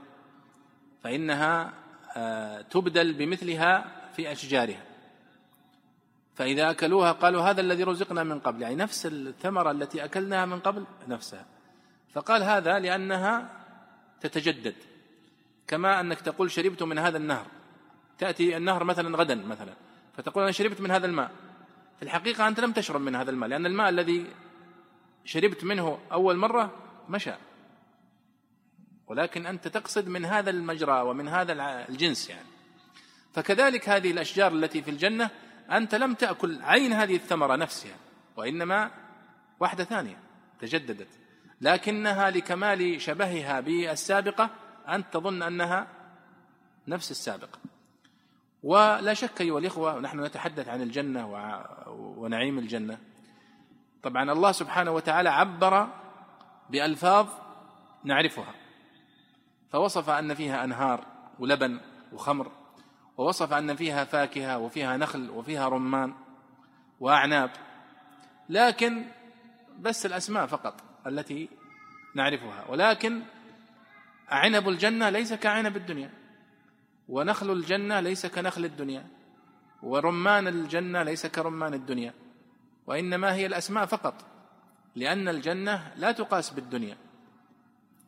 فإنها 1.03 1.73
آه، 2.17 2.61
تبدل 2.61 3.13
بمثلها 3.13 3.85
في 4.15 4.31
أشجارها. 4.31 4.83
فإذا 6.35 6.69
أكلوها 6.69 7.11
قالوا 7.11 7.41
هذا 7.41 7.61
الذي 7.61 7.83
رزقنا 7.83 8.23
من 8.23 8.39
قبل 8.39 8.61
يعني 8.61 8.75
نفس 8.75 9.05
الثمرة 9.05 9.71
التي 9.71 10.05
أكلناها 10.05 10.45
من 10.45 10.59
قبل 10.59 10.85
نفسها. 11.07 11.45
فقال 12.13 12.43
هذا 12.43 12.79
لأنها 12.79 13.49
تتجدد. 14.21 14.75
كما 15.67 15.99
أنك 15.99 16.21
تقول 16.21 16.51
شربت 16.51 16.83
من 16.83 16.99
هذا 16.99 17.17
النهر. 17.17 17.45
تأتي 18.17 18.57
النهر 18.57 18.83
مثلا 18.83 19.17
غدا 19.17 19.35
مثلا. 19.35 19.73
فتقول 20.17 20.43
أنا 20.43 20.51
شربت 20.51 20.81
من 20.81 20.91
هذا 20.91 21.05
الماء. 21.05 21.31
في 21.97 22.03
الحقيقة 22.03 22.47
أنت 22.47 22.59
لم 22.59 22.71
تشرب 22.71 23.01
من 23.01 23.15
هذا 23.15 23.31
الماء 23.31 23.49
لأن 23.49 23.65
الماء 23.65 23.89
الذي 23.89 24.27
شربت 25.25 25.63
منه 25.63 25.99
أول 26.11 26.35
مرة 26.35 26.71
مشى. 27.09 27.33
ولكن 29.07 29.45
أنت 29.45 29.67
تقصد 29.67 30.07
من 30.07 30.25
هذا 30.25 30.49
المجرى 30.49 31.01
ومن 31.01 31.27
هذا 31.27 31.53
الجنس 31.89 32.29
يعني. 32.29 32.47
فكذلك 33.33 33.89
هذه 33.89 34.11
الأشجار 34.11 34.51
التي 34.51 34.81
في 34.81 34.91
الجنة 34.91 35.29
أنت 35.71 35.95
لم 35.95 36.13
تأكل 36.13 36.61
عين 36.61 36.93
هذه 36.93 37.15
الثمرة 37.15 37.55
نفسها 37.55 37.95
وإنما 38.37 38.91
واحدة 39.59 39.83
ثانية 39.83 40.19
تجددت. 40.59 41.07
لكنها 41.61 42.29
لكمال 42.29 43.01
شبهها 43.01 43.59
بالسابقة 43.59 44.49
أنت 44.87 45.05
تظن 45.13 45.43
أنها 45.43 45.87
نفس 46.87 47.11
السابقة. 47.11 47.59
ولا 48.63 49.13
شك 49.13 49.41
أيها 49.41 49.59
الإخوة 49.59 49.95
ونحن 49.95 50.23
نتحدث 50.23 50.69
عن 50.69 50.81
الجنة 50.81 51.27
ونعيم 51.87 52.59
الجنة. 52.59 52.97
طبعا 54.03 54.31
الله 54.31 54.51
سبحانه 54.51 54.91
وتعالى 54.91 55.29
عبر 55.29 55.87
بألفاظ 56.69 57.27
نعرفها. 58.03 58.53
فوصف 59.71 60.09
أن 60.09 60.33
فيها 60.33 60.63
أنهار 60.63 61.05
ولبن 61.39 61.79
وخمر. 62.13 62.51
ووصف 63.17 63.53
أن 63.53 63.75
فيها 63.75 64.03
فاكهة 64.03 64.57
وفيها 64.57 64.97
نخل 64.97 65.29
وفيها 65.29 65.69
رمان 65.69 66.13
وأعناب. 66.99 67.51
لكن 68.49 69.05
بس 69.79 70.05
الأسماء 70.05 70.45
فقط 70.45 70.81
التي 71.07 71.49
نعرفها. 72.15 72.65
ولكن 72.69 73.21
عنب 74.29 74.69
الجنة 74.69 75.09
ليس 75.09 75.33
كعنب 75.33 75.77
الدنيا 75.77 76.09
ونخل 77.09 77.51
الجنة 77.51 77.99
ليس 77.99 78.25
كنخل 78.25 78.65
الدنيا 78.65 79.07
ورمان 79.83 80.47
الجنة 80.47 81.03
ليس 81.03 81.25
كرمان 81.25 81.73
الدنيا. 81.73 82.13
وإنما 82.87 83.33
هي 83.33 83.45
الأسماء 83.45 83.85
فقط 83.85 84.25
لأن 84.95 85.29
الجنة 85.29 85.91
لا 85.95 86.11
تقاس 86.11 86.49
بالدنيا 86.49 86.97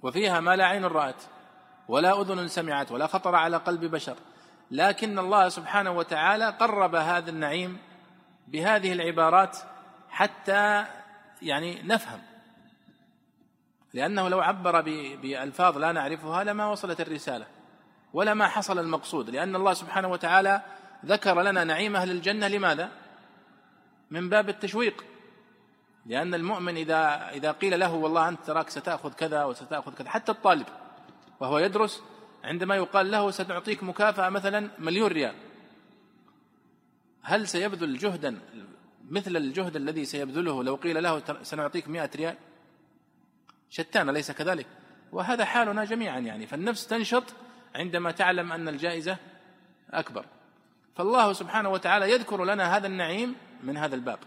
وفيها 0.03 0.39
ما 0.39 0.55
لا 0.55 0.65
عين 0.65 0.85
رأت 0.85 1.23
ولا 1.88 2.21
أذن 2.21 2.47
سمعت 2.47 2.91
ولا 2.91 3.07
خطر 3.07 3.35
على 3.35 3.57
قلب 3.57 3.85
بشر. 3.85 4.17
لكن 4.72 5.19
الله 5.19 5.49
سبحانه 5.49 5.91
وتعالى 5.91 6.49
قرب 6.49 6.95
هذا 6.95 7.30
النعيم 7.30 7.77
بهذه 8.48 8.94
العبارات 8.94 9.57
حتى 10.10 10.85
يعني 11.41 11.81
نفهم. 11.84 12.19
لأنه 13.94 14.30
لو 14.30 14.39
عبر 14.39 14.81
بألفاظ 15.22 15.77
لا 15.77 15.91
نعرفها 15.91 16.44
لما 16.44 16.68
وصلت 16.68 17.02
الرسالة 17.02 17.45
ولا 18.14 18.34
ما 18.34 18.48
حصل 18.48 18.80
المقصود. 18.80 19.30
لأن 19.30 19.56
الله 19.56 19.73
سبحانه 19.73 20.07
وتعالى 20.07 20.61
ذكر 21.06 21.41
لنا 21.41 21.64
نعيم 21.64 21.95
أهل 21.95 22.11
الجنة. 22.11 22.48
لماذا؟ 22.48 22.89
من 24.11 24.30
باب 24.30 24.49
التشويق. 24.49 25.06
لأن 26.06 26.34
المؤمن 26.34 26.77
إذا 26.77 27.30
إذا 27.30 27.52
قيل 27.52 27.80
له 27.80 27.94
والله 27.94 28.30
أنت 28.30 28.39
تراك 28.45 28.69
ستأخذ 28.69 29.14
كذا 29.14 29.44
وستأخذ 29.44 29.94
كذا 29.94 30.10
حتى 30.10 30.31
الطالب 30.31 30.65
وهو 31.39 31.57
يدرس 31.57 32.03
عندما 32.48 32.76
يقال 32.76 33.11
له 33.11 33.32
سنعطيك 33.32 33.84
مكافأة 33.84 34.30
مثلا 34.30 34.69
مليون 34.80 35.11
ريال 35.11 35.36
هل 37.22 37.48
سيبذل 37.48 37.98
جهدا 37.98 38.40
مثل 39.10 39.38
الجهد 39.38 39.76
الذي 39.76 40.06
سيبذله 40.06 40.64
لو 40.64 40.76
قيل 40.76 41.03
له 41.03 41.44
سنعطيك 41.44 41.88
مئة 41.88 42.10
ريال 42.15 42.36
شتان 43.69 44.10
ليس 44.10 44.32
كذلك؟ 44.32 44.65
وهذا 45.11 45.45
حالنا 45.45 45.86
جميعا 45.86 46.19
يعني. 46.19 46.48
فالنفس 46.48 46.88
تنشط 46.88 47.24
عندما 47.76 48.11
تعلم 48.11 48.52
أن 48.52 48.68
الجائزة 48.68 49.18
أكبر. 49.91 50.26
فالله 50.95 51.34
سبحانه 51.34 51.69
وتعالى 51.69 52.11
يذكر 52.11 52.45
لنا 52.45 52.78
هذا 52.78 52.88
النعيم 52.88 53.36
من 53.64 53.78
هذا 53.78 53.95
الباب 53.95 54.19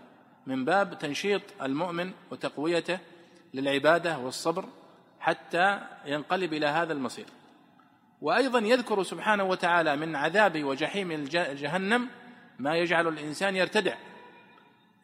من 0.47 0.65
باب 0.65 0.99
تنشيط 0.99 1.43
المؤمن 1.63 2.13
وتقويته 2.31 2.99
للعبادة 3.55 4.19
والصبر 4.19 4.65
حتى 5.21 5.81
ينقلب 6.07 6.53
إلى 6.53 6.67
هذا 6.67 6.93
المصير. 6.93 7.27
وأيضا 8.21 8.59
يذكر 8.59 9.03
سبحانه 9.03 9.45
وتعالى 9.45 9.97
من 9.97 10.17
عذاب 10.17 10.65
وجحيم 10.65 11.25
جهنم 11.33 12.09
ما 12.59 12.77
يجعل 12.77 13.09
الإنسان 13.09 13.57
يرتدع 13.57 13.95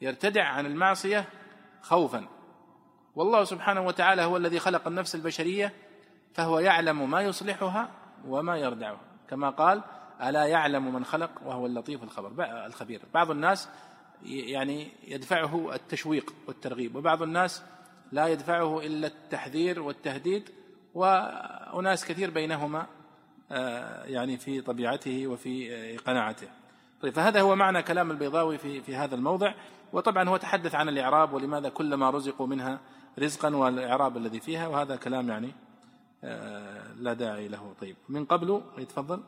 يرتدع 0.00 0.44
عن 0.44 0.66
المعصية 0.66 1.24
خوفا. 1.82 2.28
والله 3.14 3.44
سبحانه 3.44 3.86
وتعالى 3.86 4.22
هو 4.22 4.36
الذي 4.36 4.58
خلق 4.58 4.86
النفس 4.86 5.14
البشرية 5.14 5.72
فهو 6.34 6.58
يعلم 6.58 7.10
ما 7.10 7.20
يصلحها 7.22 7.90
وما 8.26 8.56
يردعها. 8.56 9.00
كما 9.28 9.50
قال 9.50 9.82
ألا 10.22 10.44
يعلم 10.44 10.94
من 10.94 11.04
خلق؟ 11.04 11.30
وهو 11.44 11.66
اللطيف 11.66 12.02
الخبر. 12.02 12.32
الخبير. 12.66 13.02
بعض 13.14 13.30
الناس 13.30 13.68
يعني 14.22 14.88
يدفعه 15.04 15.74
التشويق 15.74 16.34
والترغيب 16.48 16.96
وبعض 16.96 17.22
الناس 17.22 17.62
لا 18.12 18.26
يدفعه 18.26 18.80
إلا 18.80 19.06
التحذير 19.06 19.82
والتهديد 19.82 20.50
وأناس 20.94 22.04
كثير 22.04 22.30
بينهما 22.30 22.86
يعني 24.06 24.36
في 24.36 24.60
طبيعته 24.60 25.26
وفي 25.26 25.74
آه، 25.74 25.96
قناعته. 25.96 26.48
طيب 27.02 27.12
فهذا 27.12 27.40
هو 27.40 27.56
معنى 27.56 27.82
كلام 27.82 28.10
البيضاوي 28.10 28.58
في 28.58 28.80
في 28.80 28.96
هذا 28.96 29.14
الموضع. 29.14 29.54
وطبعا 29.92 30.28
هو 30.28 30.36
تحدث 30.36 30.74
عن 30.74 30.88
الإعراب 30.88 31.32
ولماذا 31.32 31.68
كلما 31.68 32.10
رزقوا 32.10 32.46
منها 32.46 32.80
رزقا 33.18 33.56
والإعراب 33.56 34.16
الذي 34.16 34.40
فيها 34.40 34.68
وهذا 34.68 34.96
كلام 34.96 35.28
يعني 35.28 35.52
آه، 36.24 36.92
لا 36.98 37.12
داعي 37.12 37.48
له. 37.48 37.74
طيب 37.80 37.96
من 38.08 38.24
قبل 38.24 38.62
يتفضل 38.78 39.20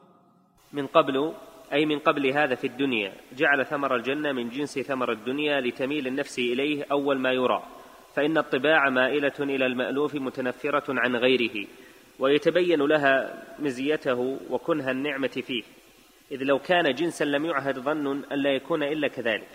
من 0.72 0.86
قبل 0.86 1.34
أي 1.72 1.86
من 1.86 1.98
قبل 1.98 2.26
هذا 2.26 2.54
في 2.54 2.66
الدنيا 2.66 3.12
جعل 3.32 3.66
ثمر 3.66 3.96
الجنة 3.96 4.32
من 4.32 4.48
جنس 4.48 4.78
ثمر 4.78 5.12
الدنيا 5.12 5.60
لتميل 5.60 6.06
النفس 6.06 6.38
إليه 6.38 6.86
أول 6.90 7.18
ما 7.18 7.32
يرى 7.32 7.62
فإن 8.14 8.38
الطباع 8.38 8.88
مائلة 8.88 9.32
إلى 9.40 9.66
المألوف 9.66 10.14
متنفرة 10.14 10.84
عن 10.88 11.16
غيره. 11.16 11.66
ويتبين 12.18 12.82
لها 12.82 13.44
مزيته 13.58 14.38
وكنه 14.50 14.90
النعمة 14.90 15.28
فيه. 15.28 15.62
إذ 16.30 16.42
لو 16.42 16.58
كان 16.58 16.94
جنسا 16.94 17.24
لم 17.24 17.44
يعهد 17.44 17.78
ظن 17.78 18.24
أن 18.32 18.38
لا 18.38 18.50
يكون 18.50 18.82
إلا 18.82 19.08
كذلك. 19.08 19.48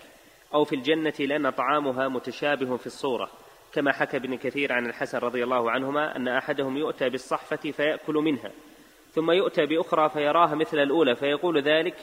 أو 0.54 0.64
في 0.64 0.76
الجنة 0.76 1.14
لأن 1.18 1.50
طعامها 1.50 2.08
متشابه 2.08 2.76
في 2.76 2.86
الصورة. 2.86 3.30
كما 3.72 3.92
حكى 3.92 4.16
ابن 4.16 4.36
كثير 4.36 4.72
عن 4.72 4.86
الحسن 4.86 5.18
رضي 5.18 5.44
الله 5.44 5.70
عنهما 5.70 6.16
أن 6.16 6.28
أحدهم 6.28 6.76
يؤتى 6.76 7.08
بالصحفة 7.08 7.70
فيأكل 7.70 8.14
منها. 8.14 8.50
ثم 9.10 9.30
يؤتى 9.30 9.66
بأخرى 9.66 10.08
فيراها 10.08 10.54
مثل 10.54 10.78
الأولى 10.78 11.16
فيقول 11.16 11.62
ذلك. 11.62 11.96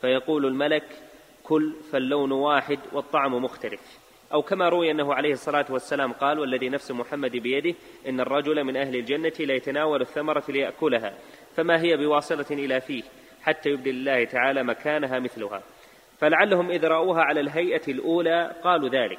فيقول 0.00 0.46
الملك 0.46 0.84
كل 1.44 1.72
فاللون 1.92 2.32
واحد 2.32 2.78
والطعم 2.92 3.34
مختلف. 3.34 4.01
أو 4.32 4.42
كما 4.42 4.68
روي 4.68 4.90
أنه 4.90 5.14
عليه 5.14 5.32
الصلاة 5.32 5.66
والسلام 5.70 6.12
قال 6.12 6.38
والذي 6.38 6.68
نفس 6.68 6.90
محمد 6.90 7.36
بيده 7.36 7.74
إن 8.08 8.20
الرجل 8.20 8.64
من 8.64 8.76
أهل 8.76 8.96
الجنة 8.96 9.32
لا 9.40 9.54
يتناول 9.54 10.00
الثمرة 10.00 10.44
ليأكلها 10.48 11.14
فما 11.54 11.80
هي 11.80 11.96
بواصلة 11.96 12.46
إلى 12.50 12.80
فيه 12.80 13.02
حتى 13.42 13.70
يبدي 13.70 13.90
الله 13.90 14.24
تعالى 14.24 14.62
مكانها 14.62 15.18
مثلها. 15.18 15.62
فلعلهم 16.18 16.70
إذ 16.70 16.86
رأوها 16.86 17.22
على 17.22 17.40
الهيئة 17.40 17.82
الأولى 17.88 18.52
قالوا 18.64 18.88
ذلك 18.88 19.18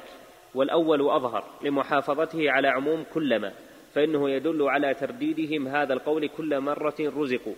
والأول 0.54 1.10
أظهر 1.10 1.44
لمحافظته 1.62 2.50
على 2.50 2.68
عموم 2.68 3.04
كلما 3.14 3.52
فإنه 3.94 4.30
يدل 4.30 4.62
على 4.62 4.94
ترديدهم 4.94 5.68
هذا 5.68 5.92
القول 5.94 6.28
كل 6.28 6.60
مرة 6.60 6.94
رزقوا. 7.00 7.54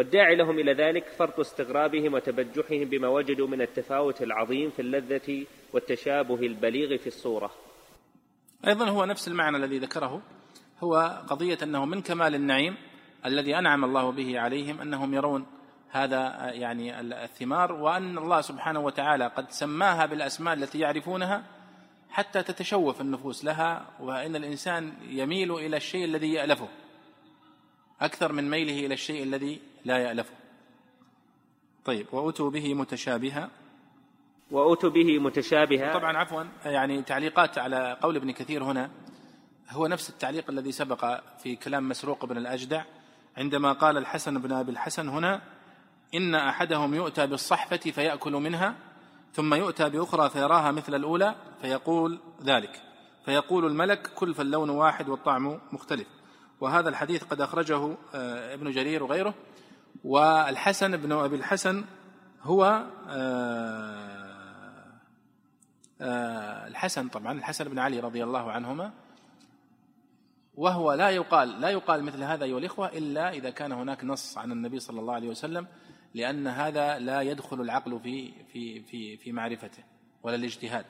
والداعي 0.00 0.36
لهم 0.36 0.58
إلى 0.58 0.72
ذلك 0.72 1.08
فرط 1.08 1.40
استغرابهم 1.40 2.14
وتبجحهم 2.14 2.84
بما 2.84 3.08
وجدوا 3.08 3.48
من 3.48 3.62
التفاوت 3.62 4.22
العظيم 4.22 4.70
في 4.70 4.82
اللذة 4.82 5.46
والتشابه 5.72 6.34
البليغ 6.34 6.96
في 6.96 7.06
الصورة. 7.06 7.50
أيضا 8.66 8.88
هو 8.88 9.04
نفس 9.04 9.28
المعنى 9.28 9.56
الذي 9.56 9.78
ذكره. 9.78 10.22
هو 10.84 11.22
قضية 11.28 11.58
أنه 11.62 11.84
من 11.84 12.02
كمال 12.02 12.34
النعيم 12.34 12.76
الذي 13.26 13.58
أنعم 13.58 13.84
الله 13.84 14.12
به 14.12 14.40
عليهم 14.40 14.80
أنهم 14.80 15.14
يرون 15.14 15.46
هذا 15.90 16.50
يعني 16.52 17.00
الثمار 17.00 17.72
وأن 17.72 18.18
الله 18.18 18.40
سبحانه 18.40 18.80
وتعالى 18.80 19.26
قد 19.26 19.50
سماها 19.50 20.06
بالأسماء 20.06 20.54
التي 20.54 20.78
يعرفونها 20.78 21.44
حتى 22.10 22.42
تتشوف 22.42 23.00
النفوس 23.00 23.44
لها 23.44 23.90
وإن 24.00 24.36
الإنسان 24.36 24.92
يميل 25.08 25.52
إلى 25.52 25.76
الشيء 25.76 26.04
الذي 26.04 26.32
يألفه 26.32 26.68
أكثر 28.00 28.32
من 28.32 28.50
ميله 28.50 28.86
إلى 28.86 28.94
الشيء 28.94 29.22
الذي 29.22 29.69
لا 29.84 29.98
يألفه. 29.98 30.34
طيب 31.84 32.06
واتوا 32.12 32.50
به 32.50 32.74
متشابها. 32.74 33.50
واتوا 34.50 34.90
به 34.90 35.18
متشابها. 35.18 35.94
طبعا 35.94 36.16
عفوا 36.16 36.44
يعني 36.64 37.02
تعليقات 37.02 37.58
على 37.58 37.98
قول 38.02 38.16
ابن 38.16 38.30
كثير 38.30 38.64
هنا. 38.64 38.90
هو 39.70 39.86
نفس 39.86 40.10
التعليق 40.10 40.50
الذي 40.50 40.72
سبق 40.72 41.20
في 41.42 41.56
كلام 41.56 41.88
مسروق 41.88 42.24
بن 42.24 42.36
الأجدع 42.36 42.84
عندما 43.36 43.72
قال 43.72 43.96
الحسن 43.96 44.38
بن 44.38 44.52
أبي 44.52 44.70
الحسن 44.70 45.08
هنا 45.08 45.40
إن 46.14 46.34
أحدهم 46.34 46.94
يؤتى 46.94 47.26
بالصحفة 47.26 47.76
فيأكل 47.76 48.32
منها 48.32 48.74
ثم 49.32 49.54
يؤتى 49.54 49.90
بأخرى 49.90 50.30
فيراها 50.30 50.70
مثل 50.70 50.94
الأولى 50.94 51.34
فيقول 51.62 52.18
ذلك. 52.44 52.82
فيقول 53.24 53.66
الملك 53.66 54.10
كل 54.14 54.34
فاللون 54.34 54.70
واحد 54.70 55.08
والطعم 55.08 55.60
مختلف. 55.72 56.06
وهذا 56.60 56.88
الحديث 56.88 57.24
قد 57.24 57.40
أخرجه 57.40 57.96
آه، 58.14 58.54
ابن 58.54 58.70
جرير 58.70 59.02
وغيره. 59.02 59.34
والحسن 60.04 60.96
بن 60.96 61.12
أبي 61.12 61.36
الحسن 61.36 61.84
هو 62.42 62.86
آه، 63.08 64.20
آه، 66.00 66.66
الحسن 66.66 67.08
طبعا 67.08 67.32
الحسن 67.32 67.68
بن 67.68 67.78
علي 67.78 68.00
رضي 68.00 68.24
الله 68.24 68.52
عنهما 68.52 68.92
وهو 70.54 70.92
لا 70.92 71.10
يقال 71.10 71.60
لا 71.60 71.68
يقال 71.68 72.02
مثل 72.04 72.22
هذا 72.22 72.44
أيها 72.44 72.58
الإخوة 72.58 72.88
إلا 72.88 73.30
إذا 73.30 73.50
كان 73.50 73.72
هناك 73.72 74.04
نص 74.04 74.38
عن 74.38 74.52
النبي 74.52 74.80
صلى 74.80 75.00
الله 75.00 75.14
عليه 75.14 75.28
وسلم 75.28 75.66
لأن 76.14 76.46
هذا 76.46 76.98
لا 76.98 77.20
يدخل 77.20 77.60
العقل 77.60 78.00
في 78.00 78.32
في 78.52 78.82
في 78.82 79.16
في 79.16 79.32
معرفته 79.32 79.84
ولا 80.22 80.36
الاجتهاد 80.36 80.86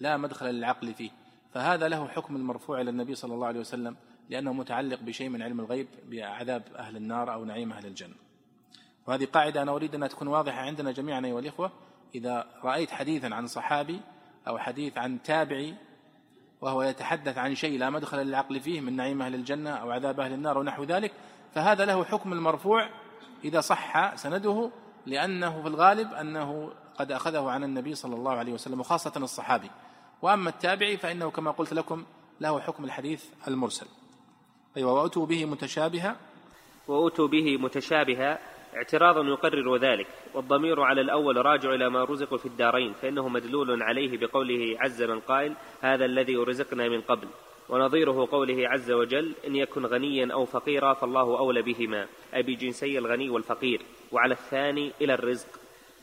لا 0.00 0.16
مدخل 0.16 0.46
للعقل 0.46 0.94
فيه. 0.94 1.10
فهذا 1.54 1.88
له 1.88 2.08
حكم 2.08 2.36
المرفوع 2.36 2.80
إلى 2.80 2.90
النبي 2.90 3.14
صلى 3.14 3.34
الله 3.34 3.46
عليه 3.46 3.60
وسلم 3.60 3.96
لأنه 4.30 4.52
متعلق 4.52 5.00
بشيء 5.00 5.28
من 5.28 5.42
علم 5.42 5.60
الغيب 5.60 5.88
بعذاب 6.08 6.62
أهل 6.76 6.96
النار 6.96 7.32
أو 7.32 7.44
نعيم 7.44 7.72
أهل 7.72 7.86
الجنة. 7.86 8.14
وهذه 9.06 9.24
قاعدة 9.24 9.62
أنا 9.62 9.72
أريد 9.72 9.94
أنها 9.94 10.08
تكون 10.08 10.28
واضحة 10.28 10.60
عندنا 10.60 10.92
جميعا 10.92 11.26
أيها 11.26 11.38
الإخوة. 11.38 11.72
إذا 12.14 12.46
رأيت 12.64 12.90
حديثا 12.90 13.34
عن 13.34 13.46
صحابي 13.46 14.00
أو 14.48 14.58
حديث 14.58 14.98
عن 14.98 15.22
تابعي 15.22 15.74
وهو 16.60 16.82
يتحدث 16.82 17.38
عن 17.38 17.54
شيء 17.54 17.78
لا 17.78 17.90
مدخل 17.90 18.18
للعقل 18.18 18.60
فيه 18.60 18.80
من 18.80 18.96
نعيم 18.96 19.22
أهل 19.22 19.34
الجنة 19.34 19.70
أو 19.70 19.90
عذاب 19.90 20.20
أهل 20.20 20.32
النار 20.32 20.58
ونحو 20.58 20.84
ذلك 20.84 21.12
فهذا 21.54 21.84
له 21.84 22.04
حكم 22.04 22.32
المرفوع 22.32 22.88
إذا 23.44 23.60
صح 23.60 24.14
سنده 24.14 24.70
لأنه 25.06 25.62
في 25.62 25.68
الغالب 25.68 26.14
أنه 26.14 26.72
قد 26.98 27.12
أخذه 27.12 27.50
عن 27.50 27.64
النبي 27.64 27.94
صلى 27.94 28.14
الله 28.14 28.32
عليه 28.32 28.52
وسلم 28.52 28.80
وخاصة 28.80 29.12
الصحابي. 29.16 29.70
وأما 30.22 30.50
التابعي 30.50 30.96
فإنه 30.96 31.30
كما 31.30 31.50
قلت 31.50 31.72
لكم 31.72 32.04
له 32.40 32.60
حكم 32.60 32.84
الحديث 32.84 33.24
المرسل. 33.48 33.86
أيوة 34.76 34.92
وأتوا 34.92 35.26
به 35.26 35.44
متشابها. 35.44 36.16
وأتوا 36.88 37.28
به 37.28 37.56
متشابها 37.56 38.38
اعتراض 38.76 39.26
يقرر 39.26 39.76
ذلك 39.76 40.06
والضمير 40.34 40.80
على 40.80 41.00
الأول 41.00 41.46
راجع 41.46 41.74
إلى 41.74 41.90
ما 41.90 42.04
رزق 42.04 42.36
في 42.36 42.46
الدارين 42.46 42.92
فإنه 42.92 43.28
مدلول 43.28 43.82
عليه 43.82 44.18
بقوله 44.18 44.76
عز 44.80 45.02
من 45.02 45.20
قائل 45.20 45.54
هذا 45.80 46.04
الذي 46.04 46.36
رزقنا 46.36 46.88
من 46.88 47.00
قبل. 47.00 47.28
ونظيره 47.68 48.28
قوله 48.30 48.68
عز 48.68 48.90
وجل 48.90 49.32
إن 49.46 49.56
يكن 49.56 49.86
غنيا 49.86 50.32
أو 50.32 50.44
فقيرا 50.44 50.94
فالله 50.94 51.38
أولى 51.38 51.62
بهما. 51.62 52.06
أي 52.34 52.42
بجنسي 52.42 52.98
الغني 52.98 53.30
والفقير. 53.30 53.82
وعلى 54.12 54.34
الثاني 54.34 54.92
إلى 55.00 55.14
الرزق. 55.14 55.48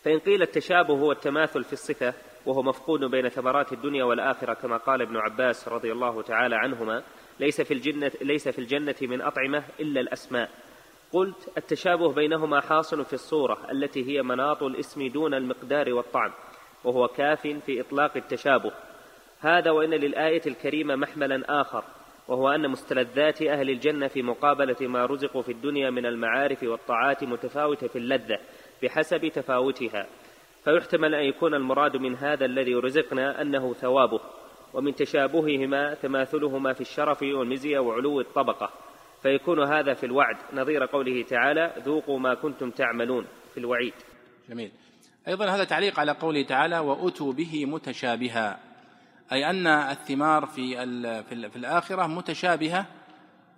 فإن 0.03 0.19
قيل 0.19 0.41
التشابه 0.41 0.93
هو 0.93 1.11
التماثل 1.11 1.63
في 1.63 1.73
الصفة 1.73 2.13
وهو 2.45 2.63
مفقود 2.63 2.99
بين 2.99 3.29
ثمرات 3.29 3.73
الدنيا 3.73 4.03
والآخرة 4.03 4.53
كما 4.53 4.77
قال 4.77 5.01
ابن 5.01 5.17
عباس 5.17 5.67
رضي 5.67 5.91
الله 5.91 6.21
تعالى 6.21 6.55
عنهما 6.55 7.03
ليس 7.39 7.61
في 7.61 7.73
الجنة 7.73 8.11
ليس 8.21 8.49
في 8.49 8.59
الجنة 8.59 8.95
من 9.01 9.21
أطعمة 9.21 9.63
إلا 9.79 10.01
الأسماء. 10.01 10.49
قلت 11.13 11.57
التشابه 11.57 12.13
بينهما 12.13 12.61
حاصل 12.61 13.05
في 13.05 13.13
الصورة 13.13 13.57
التي 13.71 14.07
هي 14.07 14.21
مناط 14.21 14.63
الاسم 14.63 15.07
دون 15.07 15.33
المقدار 15.33 15.93
والطعم 15.93 16.31
وهو 16.83 17.07
كاف 17.07 17.41
في 17.47 17.81
إطلاق 17.81 18.17
التشابه. 18.17 18.71
هذا 19.39 19.71
وإن 19.71 19.89
للآية 19.89 20.41
الكريمة 20.47 20.95
محملا 20.95 21.61
آخر 21.61 21.83
وهو 22.27 22.49
أن 22.49 22.69
مستلذات 22.69 23.41
أهل 23.41 23.69
الجنة 23.69 24.07
في 24.07 24.21
مقابلة 24.21 24.75
ما 24.81 25.05
رزقوا 25.05 25.41
في 25.41 25.51
الدنيا 25.51 25.89
من 25.89 26.05
المعارف 26.05 26.63
والطاعات 26.63 27.23
متفاوتة 27.23 27.87
في 27.87 27.95
اللذة 27.95 28.39
بحسب 28.83 29.27
تفاوتها. 29.27 30.07
فيحتمل 30.63 31.15
أن 31.15 31.23
يكون 31.23 31.53
المراد 31.53 31.97
من 31.97 32.15
هذا 32.15 32.45
الذي 32.45 32.75
رزقنا 32.75 33.41
أنه 33.41 33.73
ثوابه 33.73 34.19
ومن 34.73 34.95
تشابههما 34.95 35.93
تماثلهما 35.93 36.73
في 36.73 36.81
الشرف 36.81 37.21
والمزية 37.21 37.79
وعلو 37.79 38.21
الطبقة. 38.21 38.69
فيكون 39.27 39.63
هذا 39.63 39.93
في 39.93 40.05
الوعد. 40.05 40.35
نظير 40.53 40.85
قوله 40.85 41.23
تعالى 41.23 41.73
ذوقوا 41.85 42.19
ما 42.19 42.33
كنتم 42.33 42.71
تعملون 42.71 43.25
في 43.53 43.59
الوعيد. 43.59 43.93
جميل. 44.49 44.71
أيضا 45.27 45.45
هذا 45.45 45.63
تعليق 45.63 45.99
على 45.99 46.11
قوله 46.11 46.43
تعالى 46.43 46.79
وأتوا 46.79 47.33
به 47.33 47.65
متشابها 47.65 48.59
أي 49.31 49.49
أن 49.49 49.67
الثمار 49.67 50.45
في 50.45 50.75
في 51.23 51.55
الآخرة 51.55 52.07
متشابهة 52.07 52.85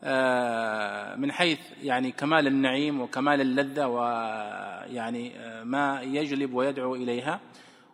آه، 0.04 1.16
من 1.16 1.32
حيث 1.32 1.60
يعني 1.84 2.12
كمال 2.12 2.48
النعيم 2.48 3.02
وكمال 3.02 3.41
اللذة 3.41 3.88
ويعني 3.88 5.40
آه، 5.40 5.64
ما 5.64 6.02
يجلب 6.02 6.54
ويدعو 6.54 6.96
إليها. 6.96 7.40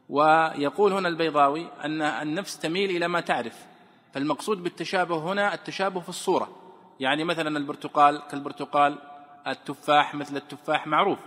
ويقول 0.09 0.93
هنا 0.93 1.07
البيضاوي 1.07 1.67
أن 1.83 2.01
النفس 2.01 2.59
تميل 2.59 2.89
إلى 2.89 3.07
ما 3.07 3.19
تعرف. 3.19 3.65
فالمقصود 4.13 4.63
بالتشابه 4.63 5.31
هنا 5.31 5.53
التشابه 5.53 5.99
في 5.99 6.09
الصورة. 6.09 6.64
يعني 6.99 7.23
مثلا 7.23 7.57
البرتقال 7.57 8.21
كالبرتقال 8.31 8.97
التفاح 9.47 10.15
مثل 10.15 10.37
التفاح 10.37 10.87
معروف 10.87 11.19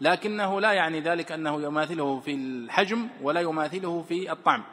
لكنه 0.00 0.60
لا 0.60 0.72
يعني 0.72 1.00
ذلك 1.00 1.32
أنه 1.32 1.62
يماثله 1.62 2.20
في 2.20 2.34
الحجم 2.34 3.08
ولا 3.22 3.40
يماثله 3.40 4.02
في 4.02 4.32
الطعم 4.32 4.64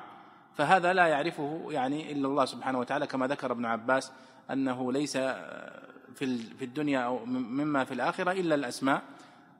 فهذا 0.55 0.93
لا 0.93 1.07
يعرفه 1.07 1.67
يعني 1.69 2.11
إلا 2.11 2.27
الله 2.27 2.45
سبحانه 2.45 2.79
وتعالى 2.79 3.07
كما 3.07 3.27
ذكر 3.27 3.51
ابن 3.51 3.65
عباس 3.65 4.11
أنه 4.51 4.91
ليس 4.91 5.17
في 6.15 6.37
في 6.37 6.65
الدنيا 6.65 6.99
أو 6.99 7.25
مما 7.25 7.83
في 7.83 7.93
الآخرة 7.93 8.31
إلا 8.31 8.55
الأسماء 8.55 9.01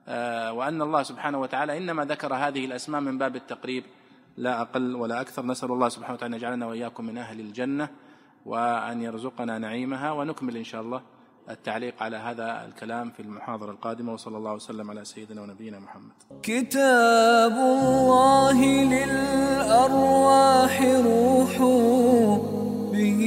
آه، 0.08 0.52
وأن 0.52 0.82
الله 0.82 1.02
سبحانه 1.02 1.40
وتعالى 1.40 1.78
إنما 1.78 2.04
ذكر 2.04 2.34
هذه 2.34 2.64
الأسماء 2.64 3.00
من 3.00 3.18
باب 3.18 3.36
التقريب 3.36 3.84
لا 4.36 4.60
أقل 4.60 4.96
ولا 4.96 5.20
أكثر. 5.20 5.46
نسأل 5.46 5.72
الله 5.72 5.88
سبحانه 5.88 6.14
وتعالى 6.14 6.34
أن 6.34 6.38
يجعلنا 6.38 6.66
وإياكم 6.66 7.06
من 7.06 7.18
أهل 7.18 7.40
الجنة 7.40 7.88
وأن 8.48 9.02
يرزقنا 9.02 9.58
نعيمها 9.58 10.12
ونكمل 10.12 10.56
إن 10.56 10.64
شاء 10.64 10.80
الله 10.80 11.00
التعليق 11.50 12.02
على 12.02 12.16
هذا 12.16 12.64
الكلام 12.66 13.10
في 13.10 13.20
المحاضرة 13.20 13.70
القادمة 13.70 14.12
وصلى 14.12 14.36
الله 14.36 14.54
وسلم 14.54 14.90
على 14.90 15.04
سيدنا 15.04 15.42
ونبينا 15.42 15.78
محمد. 15.78 16.12
كتاب 16.42 17.52
الله 17.52 18.64
للأرواح 18.94 20.82
روح 20.82 21.58
به 22.92 23.22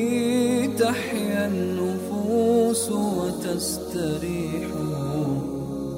تحيا 0.80 1.48
النفوس 1.48 2.92
وتستريح. 2.92 4.72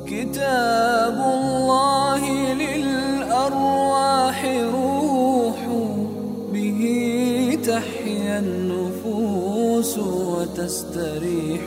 كتاب 0.07 1.17
الله 1.37 2.21
للأرواح 2.53 4.45
روح 4.73 5.59
به 6.53 6.81
تحيا 7.65 8.39
النفوس 8.39 8.72
وتستريح. 9.97 11.61